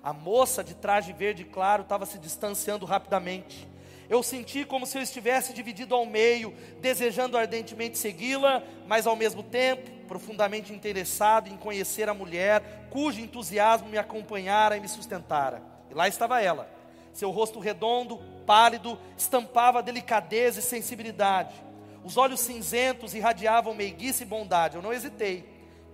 A 0.00 0.12
moça 0.12 0.62
de 0.62 0.74
traje 0.74 1.12
verde 1.12 1.44
claro 1.44 1.82
estava 1.82 2.06
se 2.06 2.18
distanciando 2.18 2.86
rapidamente. 2.86 3.66
Eu 4.08 4.22
senti 4.22 4.64
como 4.64 4.86
se 4.86 4.96
eu 4.96 5.02
estivesse 5.02 5.52
dividido 5.52 5.94
ao 5.94 6.06
meio, 6.06 6.54
desejando 6.80 7.36
ardentemente 7.36 7.98
segui-la, 7.98 8.62
mas 8.86 9.06
ao 9.06 9.14
mesmo 9.14 9.42
tempo 9.42 9.90
profundamente 10.08 10.72
interessado 10.72 11.48
em 11.48 11.56
conhecer 11.56 12.08
a 12.08 12.14
mulher 12.14 12.88
cujo 12.90 13.20
entusiasmo 13.20 13.88
me 13.88 13.98
acompanhara 13.98 14.76
e 14.76 14.80
me 14.80 14.88
sustentara. 14.88 15.62
E 15.90 15.94
lá 15.94 16.08
estava 16.08 16.40
ela. 16.40 16.68
Seu 17.12 17.30
rosto 17.30 17.58
redondo, 17.58 18.18
pálido, 18.46 18.98
estampava 19.16 19.82
delicadeza 19.82 20.60
e 20.60 20.62
sensibilidade. 20.62 21.54
Os 22.02 22.16
olhos 22.16 22.40
cinzentos 22.40 23.12
irradiavam 23.12 23.74
meiguice 23.74 24.22
e 24.22 24.26
bondade. 24.26 24.76
Eu 24.76 24.82
não 24.82 24.92
hesitei. 24.92 25.44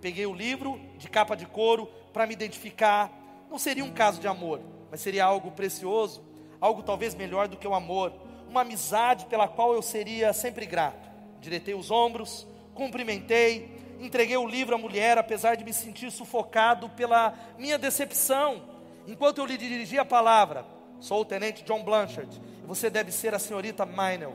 Peguei 0.01 0.27
o 0.27 0.35
livro 0.35 0.81
de 0.97 1.09
capa 1.09 1.35
de 1.35 1.47
couro 1.47 1.87
para 2.13 2.27
me 2.27 2.35
identificar. 2.35 3.11
Não 3.51 3.59
seria 3.59 3.85
um 3.85 3.91
caso 3.91 4.21
de 4.21 4.29
amor, 4.29 4.61
mas 4.91 5.01
seria 5.01 5.25
algo 5.25 5.51
precioso, 5.51 6.23
algo 6.61 6.83
talvez 6.83 7.15
melhor 7.15 7.49
do 7.49 7.57
que 7.57 7.67
o 7.67 7.75
amor, 7.75 8.13
uma 8.49 8.63
amizade 8.63 9.27
pela 9.27 9.49
qual 9.49 9.75
eu 9.75 9.83
seria 9.83 10.33
sempre 10.33 10.67
grato. 10.67 11.09
Diretei 11.41 11.75
os 11.75 11.91
ombros, 11.91 12.47
cumprimentei, 12.75 13.71
entreguei 14.01 14.37
o 14.37 14.47
livro 14.47 14.75
à 14.75 14.79
mulher, 14.79 15.19
apesar 15.19 15.57
de 15.57 15.65
me 15.65 15.73
sentir 15.73 16.11
sufocado 16.11 16.89
pela 16.91 17.35
minha 17.59 17.79
decepção. 17.79 18.63
Enquanto 19.07 19.39
eu 19.39 19.47
lhe 19.47 19.57
dirigia 19.57 20.03
a 20.03 20.07
palavra, 20.07 20.65
sou 21.01 21.21
o 21.21 21.25
tenente 21.25 21.65
John 21.65 21.83
Blanchard, 21.83 22.41
você 22.67 22.89
deve 22.89 23.13
ser 23.13 23.35
a 23.35 23.39
senhorita 23.39 23.85
Minel. 23.85 24.35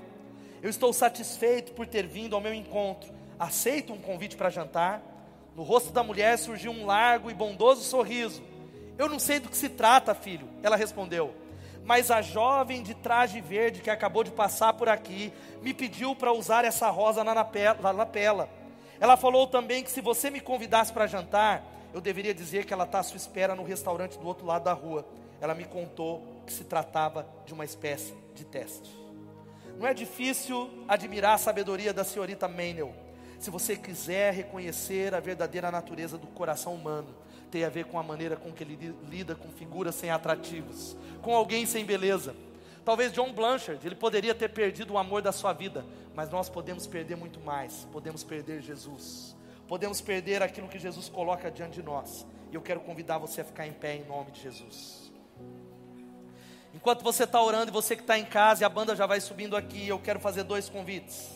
Eu 0.62 0.70
estou 0.70 0.92
satisfeito 0.92 1.74
por 1.74 1.88
ter 1.88 2.06
vindo 2.06 2.36
ao 2.36 2.42
meu 2.42 2.54
encontro. 2.54 3.12
Aceito 3.40 3.94
um 3.94 4.02
convite 4.02 4.36
para 4.36 4.50
jantar? 4.50 5.02
No 5.56 5.64
rosto 5.64 5.92
da 5.92 6.04
mulher 6.04 6.38
surgiu 6.38 6.72
um 6.72 6.86
largo 6.86 7.32
e 7.32 7.34
bondoso 7.34 7.82
sorriso. 7.82 8.44
Eu 8.98 9.08
não 9.08 9.18
sei 9.18 9.40
do 9.40 9.50
que 9.50 9.58
se 9.58 9.70
trata, 9.70 10.14
filho, 10.14 10.48
ela 10.62 10.76
respondeu. 10.76 11.34
Mas 11.90 12.12
a 12.12 12.22
jovem 12.22 12.84
de 12.84 12.94
traje 12.94 13.42
verde 13.42 13.82
que 13.82 13.90
acabou 13.90 14.24
de 14.24 14.30
passar 14.30 14.74
por 14.74 14.88
aqui 14.88 15.34
me 15.60 15.74
pediu 15.74 16.16
para 16.16 16.32
usar 16.32 16.64
essa 16.64 16.88
rosa 16.92 17.24
na 17.24 17.34
lapela. 17.34 18.48
Ela 19.00 19.18
falou 19.18 19.48
também 19.48 19.84
que 19.84 19.90
se 19.90 20.00
você 20.00 20.30
me 20.30 20.40
convidasse 20.40 20.94
para 20.94 21.08
jantar, 21.08 21.64
eu 21.92 22.00
deveria 22.00 22.32
dizer 22.32 22.66
que 22.66 22.74
ela 22.76 22.84
está 22.84 23.00
à 23.00 23.04
sua 23.04 23.18
espera 23.18 23.56
no 23.56 23.64
restaurante 23.64 24.20
do 24.20 24.28
outro 24.28 24.46
lado 24.46 24.66
da 24.66 24.74
rua. 24.74 25.04
Ela 25.42 25.56
me 25.56 25.66
contou 25.66 26.44
que 26.46 26.54
se 26.54 26.64
tratava 26.64 27.28
de 27.44 27.56
uma 27.56 27.66
espécie 27.66 28.14
de 28.36 28.46
teste. 28.46 28.96
Não 29.76 29.88
é 29.88 29.94
difícil 29.96 30.70
admirar 30.88 31.34
a 31.34 31.38
sabedoria 31.40 31.92
da 31.92 32.04
senhorita 32.04 32.48
Manuel. 32.48 32.94
Se 33.40 33.50
você 33.50 33.76
quiser 33.76 34.32
reconhecer 34.32 35.16
a 35.16 35.20
verdadeira 35.20 35.72
natureza 35.72 36.20
do 36.20 36.28
coração 36.28 36.76
humano, 36.76 37.08
tem 37.50 37.64
a 37.64 37.70
ver 37.70 37.86
com 37.86 38.00
a 38.00 38.04
maneira 38.04 38.36
com 38.36 38.52
que 38.52 38.64
ele 38.64 38.96
lida 39.10 39.36
com 39.36 39.50
figuras 39.50 39.96
sem 39.96 40.10
atrativos, 40.10 40.96
com 41.22 41.36
alguém 41.36 41.66
sem 41.66 41.86
beleza. 41.86 42.36
Talvez 42.86 43.12
John 43.12 43.34
Blanchard, 43.34 43.86
ele 43.86 43.96
poderia 43.96 44.34
ter 44.34 44.50
perdido 44.50 44.94
o 44.94 44.98
amor 44.98 45.22
da 45.22 45.32
sua 45.32 45.54
vida, 45.54 45.86
mas 46.16 46.30
nós 46.30 46.50
podemos 46.50 46.88
perder 46.88 47.16
muito 47.16 47.40
mais. 47.40 47.88
Podemos 47.92 48.24
perder 48.24 48.62
Jesus. 48.62 49.36
Podemos 49.68 50.02
perder 50.02 50.42
aquilo 50.42 50.68
que 50.68 50.80
Jesus 50.80 51.10
coloca 51.10 51.52
diante 51.52 51.76
de 51.76 51.84
nós. 51.84 52.26
E 52.52 52.56
eu 52.56 52.62
quero 52.62 52.80
convidar 52.80 53.18
você 53.20 53.42
a 53.42 53.46
ficar 53.46 53.68
em 53.68 53.74
pé 53.74 53.96
em 53.96 54.06
nome 54.06 54.32
de 54.32 54.42
Jesus. 54.42 55.12
Enquanto 56.74 57.04
você 57.04 57.24
está 57.24 57.42
orando 57.42 57.70
e 57.70 57.74
você 57.74 57.96
que 57.96 58.02
está 58.02 58.18
em 58.18 58.26
casa 58.26 58.64
e 58.64 58.66
a 58.66 58.70
banda 58.70 58.96
já 58.96 59.06
vai 59.06 59.20
subindo 59.20 59.56
aqui, 59.56 59.88
eu 59.88 60.00
quero 60.00 60.20
fazer 60.20 60.44
dois 60.44 60.70
convites. 60.70 61.30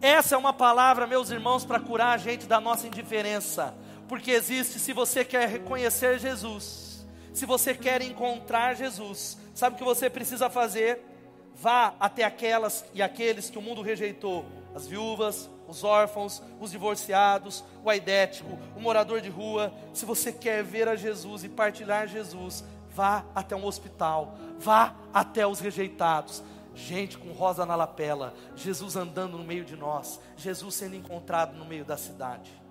Essa 0.00 0.36
é 0.36 0.38
uma 0.38 0.52
palavra, 0.52 1.06
meus 1.06 1.30
irmãos, 1.30 1.64
para 1.64 1.80
curar 1.80 2.14
a 2.14 2.16
gente 2.16 2.46
da 2.46 2.60
nossa 2.60 2.86
indiferença. 2.86 3.74
Porque 4.08 4.30
existe, 4.30 4.78
se 4.78 4.92
você 4.92 5.24
quer 5.24 5.48
reconhecer 5.48 6.18
Jesus, 6.18 7.06
se 7.34 7.44
você 7.44 7.74
quer 7.74 8.00
encontrar 8.00 8.74
Jesus, 8.74 9.38
sabe 9.54 9.76
o 9.76 9.78
que 9.78 9.84
você 9.84 10.08
precisa 10.08 10.48
fazer? 10.48 11.04
Vá 11.54 11.94
até 12.00 12.24
aquelas 12.24 12.84
e 12.94 13.02
aqueles 13.02 13.50
que 13.50 13.58
o 13.58 13.62
mundo 13.62 13.82
rejeitou: 13.82 14.46
as 14.74 14.86
viúvas, 14.86 15.50
os 15.68 15.84
órfãos, 15.84 16.42
os 16.58 16.70
divorciados, 16.70 17.62
o 17.84 17.90
aidético, 17.90 18.58
o 18.74 18.80
morador 18.80 19.20
de 19.20 19.28
rua. 19.28 19.72
Se 19.92 20.06
você 20.06 20.32
quer 20.32 20.64
ver 20.64 20.88
a 20.88 20.96
Jesus 20.96 21.44
e 21.44 21.48
partilhar 21.48 22.08
Jesus, 22.08 22.64
vá 22.90 23.24
até 23.34 23.54
um 23.54 23.66
hospital, 23.66 24.38
vá 24.58 24.94
até 25.12 25.46
os 25.46 25.60
rejeitados. 25.60 26.42
Gente 26.74 27.18
com 27.18 27.32
rosa 27.32 27.66
na 27.66 27.74
lapela, 27.74 28.34
Jesus 28.56 28.96
andando 28.96 29.36
no 29.36 29.44
meio 29.44 29.64
de 29.64 29.76
nós, 29.76 30.18
Jesus 30.36 30.76
sendo 30.76 30.96
encontrado 30.96 31.56
no 31.56 31.64
meio 31.64 31.84
da 31.84 31.96
cidade. 31.96 32.67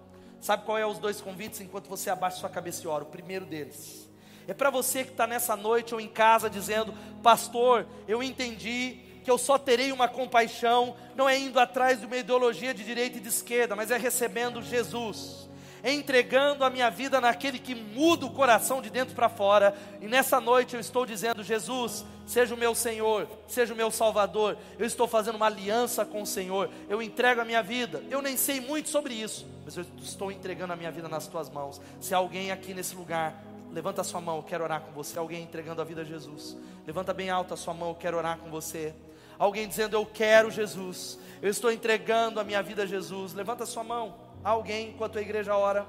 Sabe 0.47 0.63
qual 0.63 0.77
é 0.77 0.85
os 0.85 0.97
dois 0.97 1.19
convites 1.19 1.59
enquanto 1.59 1.89
você 1.89 2.09
abaixa 2.09 2.37
sua 2.37 2.49
cabeça 2.49 2.81
e 2.81 2.87
ora? 2.87 3.03
O 3.03 3.07
primeiro 3.07 3.45
deles 3.45 4.09
é 4.47 4.53
para 4.53 4.69
você 4.69 5.03
que 5.03 5.11
está 5.11 5.27
nessa 5.27 5.57
noite 5.57 5.93
ou 5.93 5.99
em 5.99 6.07
casa 6.07 6.49
dizendo: 6.49 6.93
Pastor, 7.21 7.85
eu 8.07 8.23
entendi 8.23 8.97
que 9.25 9.29
eu 9.29 9.37
só 9.37 9.57
terei 9.57 9.91
uma 9.91 10.07
compaixão, 10.07 10.95
não 11.17 11.27
é 11.27 11.37
indo 11.37 11.59
atrás 11.59 11.99
de 11.99 12.05
uma 12.05 12.15
ideologia 12.15 12.73
de 12.73 12.85
direita 12.85 13.17
e 13.17 13.19
de 13.19 13.27
esquerda, 13.27 13.75
mas 13.75 13.91
é 13.91 13.97
recebendo 13.97 14.61
Jesus, 14.61 15.46
entregando 15.83 16.63
a 16.63 16.69
minha 16.69 16.89
vida 16.89 17.21
naquele 17.21 17.59
que 17.59 17.75
muda 17.75 18.25
o 18.25 18.31
coração 18.31 18.81
de 18.81 18.89
dentro 18.89 19.15
para 19.15 19.29
fora. 19.29 19.75
E 20.01 20.07
nessa 20.07 20.39
noite 20.39 20.75
eu 20.75 20.79
estou 20.79 21.05
dizendo: 21.05 21.43
Jesus, 21.43 22.05
seja 22.25 22.53
o 22.53 22.57
meu 22.57 22.73
Senhor, 22.73 23.27
seja 23.47 23.73
o 23.73 23.77
meu 23.77 23.91
Salvador. 23.91 24.57
Eu 24.77 24.85
estou 24.85 25.07
fazendo 25.07 25.35
uma 25.35 25.47
aliança 25.47 26.05
com 26.05 26.21
o 26.21 26.25
Senhor. 26.25 26.69
Eu 26.89 27.01
entrego 27.01 27.41
a 27.41 27.45
minha 27.45 27.61
vida. 27.61 28.03
Eu 28.09 28.21
nem 28.21 28.37
sei 28.37 28.59
muito 28.59 28.89
sobre 28.89 29.13
isso, 29.13 29.47
mas 29.65 29.77
eu 29.77 29.85
estou 29.99 30.31
entregando 30.31 30.73
a 30.73 30.75
minha 30.75 30.91
vida 30.91 31.07
nas 31.07 31.27
tuas 31.27 31.49
mãos. 31.49 31.81
Se 31.99 32.13
alguém 32.13 32.51
aqui 32.51 32.73
nesse 32.73 32.95
lugar 32.95 33.43
Levanta 33.71 34.01
a 34.01 34.03
sua 34.03 34.21
mão, 34.21 34.37
eu 34.37 34.43
quero 34.43 34.63
orar 34.63 34.81
com 34.81 34.91
você. 34.91 35.19
Alguém 35.19 35.43
entregando 35.43 35.81
a 35.81 35.85
vida 35.85 36.01
a 36.01 36.05
Jesus. 36.05 36.57
Levanta 36.85 37.13
bem 37.13 37.29
alta 37.29 37.53
a 37.53 37.57
sua 37.57 37.73
mão, 37.73 37.89
eu 37.89 37.95
quero 37.95 38.17
orar 38.17 38.37
com 38.37 38.49
você. 38.49 38.93
Alguém 39.37 39.67
dizendo, 39.67 39.95
eu 39.95 40.05
quero 40.05 40.49
Jesus. 40.49 41.19
Eu 41.41 41.49
estou 41.49 41.71
entregando 41.71 42.39
a 42.39 42.43
minha 42.43 42.63
vida 42.63 42.83
a 42.83 42.85
Jesus. 42.85 43.33
Levanta 43.33 43.63
a 43.63 43.67
sua 43.67 43.83
mão. 43.83 44.15
Alguém, 44.47 44.89
enquanto 44.89 45.17
a 45.17 45.21
igreja 45.21 45.55
ora. 45.55 45.85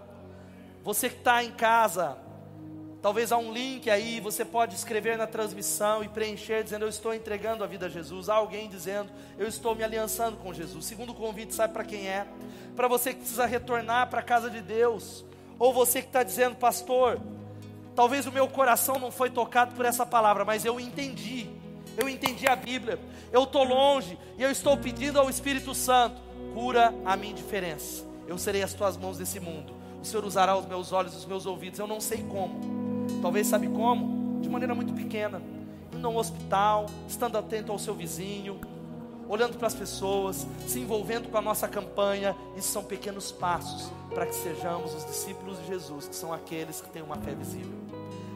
Você 0.82 1.09
que 1.09 1.16
está 1.16 1.44
em 1.44 1.52
casa, 1.52 2.18
talvez 3.00 3.30
há 3.30 3.38
um 3.38 3.52
link 3.52 3.88
aí, 3.88 4.20
você 4.20 4.44
pode 4.44 4.74
escrever 4.74 5.16
na 5.16 5.26
transmissão 5.26 6.02
e 6.02 6.09
preencher 6.09 6.64
dizendo, 6.64 6.84
eu 6.84 6.88
estou 6.88 7.14
entregando 7.14 7.62
a 7.62 7.66
vida 7.66 7.86
a 7.86 7.88
Jesus. 7.88 8.28
Há 8.28 8.34
alguém 8.34 8.68
dizendo, 8.68 9.11
eu 9.38 9.46
estou 9.46 9.74
me 9.74 9.84
aliançando 9.84 10.36
com 10.38 10.52
Jesus. 10.52 10.86
Segundo 10.86 11.14
convite, 11.14 11.54
sabe 11.54 11.72
para 11.72 11.84
quem 11.84 12.09
é? 12.09 12.26
Para 12.74 12.88
você 12.88 13.12
que 13.12 13.20
precisa 13.20 13.46
retornar 13.46 14.11
para 14.11 14.20
a 14.20 14.24
casa 14.24 14.50
de 14.50 14.61
Deus. 14.61 15.24
Ou 15.59 15.72
você 15.72 16.00
que 16.00 16.09
está 16.09 16.22
dizendo, 16.22 16.56
pastor, 16.56 17.20
Talvez 17.98 18.26
o 18.26 18.32
meu 18.32 18.46
coração 18.46 18.96
não 18.96 19.11
foi 19.11 19.28
tocado 19.28 19.74
por 19.74 19.84
essa 19.84 20.06
palavra, 20.06 20.44
mas 20.44 20.64
eu 20.64 20.78
entendi. 20.78 21.50
Eu 21.96 22.09
entendi 22.09 22.46
a 22.46 22.54
Bíblia. 22.54 22.96
Eu 23.32 23.42
estou 23.42 23.64
longe 23.64 24.16
e 24.38 24.42
eu 24.44 24.52
estou 24.52 24.76
pedindo 24.76 25.18
ao 25.18 25.28
Espírito 25.28 25.74
Santo: 25.74 26.22
cura 26.54 26.94
a 27.04 27.16
minha 27.16 27.32
indiferença. 27.32 28.07
Eu 28.29 28.37
serei 28.37 28.62
as 28.62 28.74
tuas 28.74 28.97
mãos 28.97 29.18
nesse 29.18 29.41
mundo. 29.41 29.72
O 30.03 30.05
Senhor 30.05 30.22
usará 30.24 30.57
os 30.57 30.66
meus 30.66 30.93
olhos, 30.93 31.16
os 31.16 31.24
meus 31.24 31.47
ouvidos. 31.47 31.81
Eu 31.81 31.87
não 31.87 31.99
sei 31.99 32.22
como. 32.22 32.61
Talvez 33.22 33.47
sabe 33.47 33.66
como? 33.68 34.41
De 34.43 34.49
maneira 34.51 34.74
muito 34.74 34.93
pequena. 34.93 35.41
Indo 35.93 36.07
a 36.07 36.11
um 36.11 36.16
hospital, 36.18 36.87
estando 37.09 37.39
atento 37.39 37.72
ao 37.72 37.79
seu 37.79 37.95
vizinho, 37.95 38.61
olhando 39.26 39.57
para 39.57 39.66
as 39.66 39.74
pessoas, 39.74 40.47
se 40.66 40.79
envolvendo 40.79 41.31
com 41.31 41.39
a 41.39 41.43
nossa 41.43 41.66
campanha. 41.66 42.37
Isso 42.55 42.68
são 42.68 42.85
pequenos 42.85 43.33
passos 43.33 43.91
para 44.11 44.26
que 44.26 44.35
sejamos 44.35 44.95
os 44.95 45.07
discípulos 45.07 45.59
de 45.61 45.66
Jesus, 45.66 46.07
que 46.07 46.14
são 46.14 46.31
aqueles 46.31 46.83
que 46.83 46.91
têm 46.91 47.03
uma 47.03 47.16
fé 47.16 47.35
visível. 47.35 47.79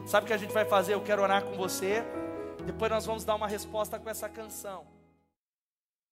Sabe 0.07 0.25
o 0.25 0.27
que 0.27 0.33
a 0.33 0.37
gente 0.37 0.51
vai 0.51 0.65
fazer? 0.65 0.95
Eu 0.95 1.01
quero 1.01 1.21
orar 1.21 1.43
com 1.43 1.55
você. 1.55 2.03
Depois 2.65 2.91
nós 2.91 3.05
vamos 3.05 3.23
dar 3.23 3.35
uma 3.35 3.47
resposta 3.47 3.99
com 3.99 4.09
essa 4.09 4.27
canção. 4.27 4.92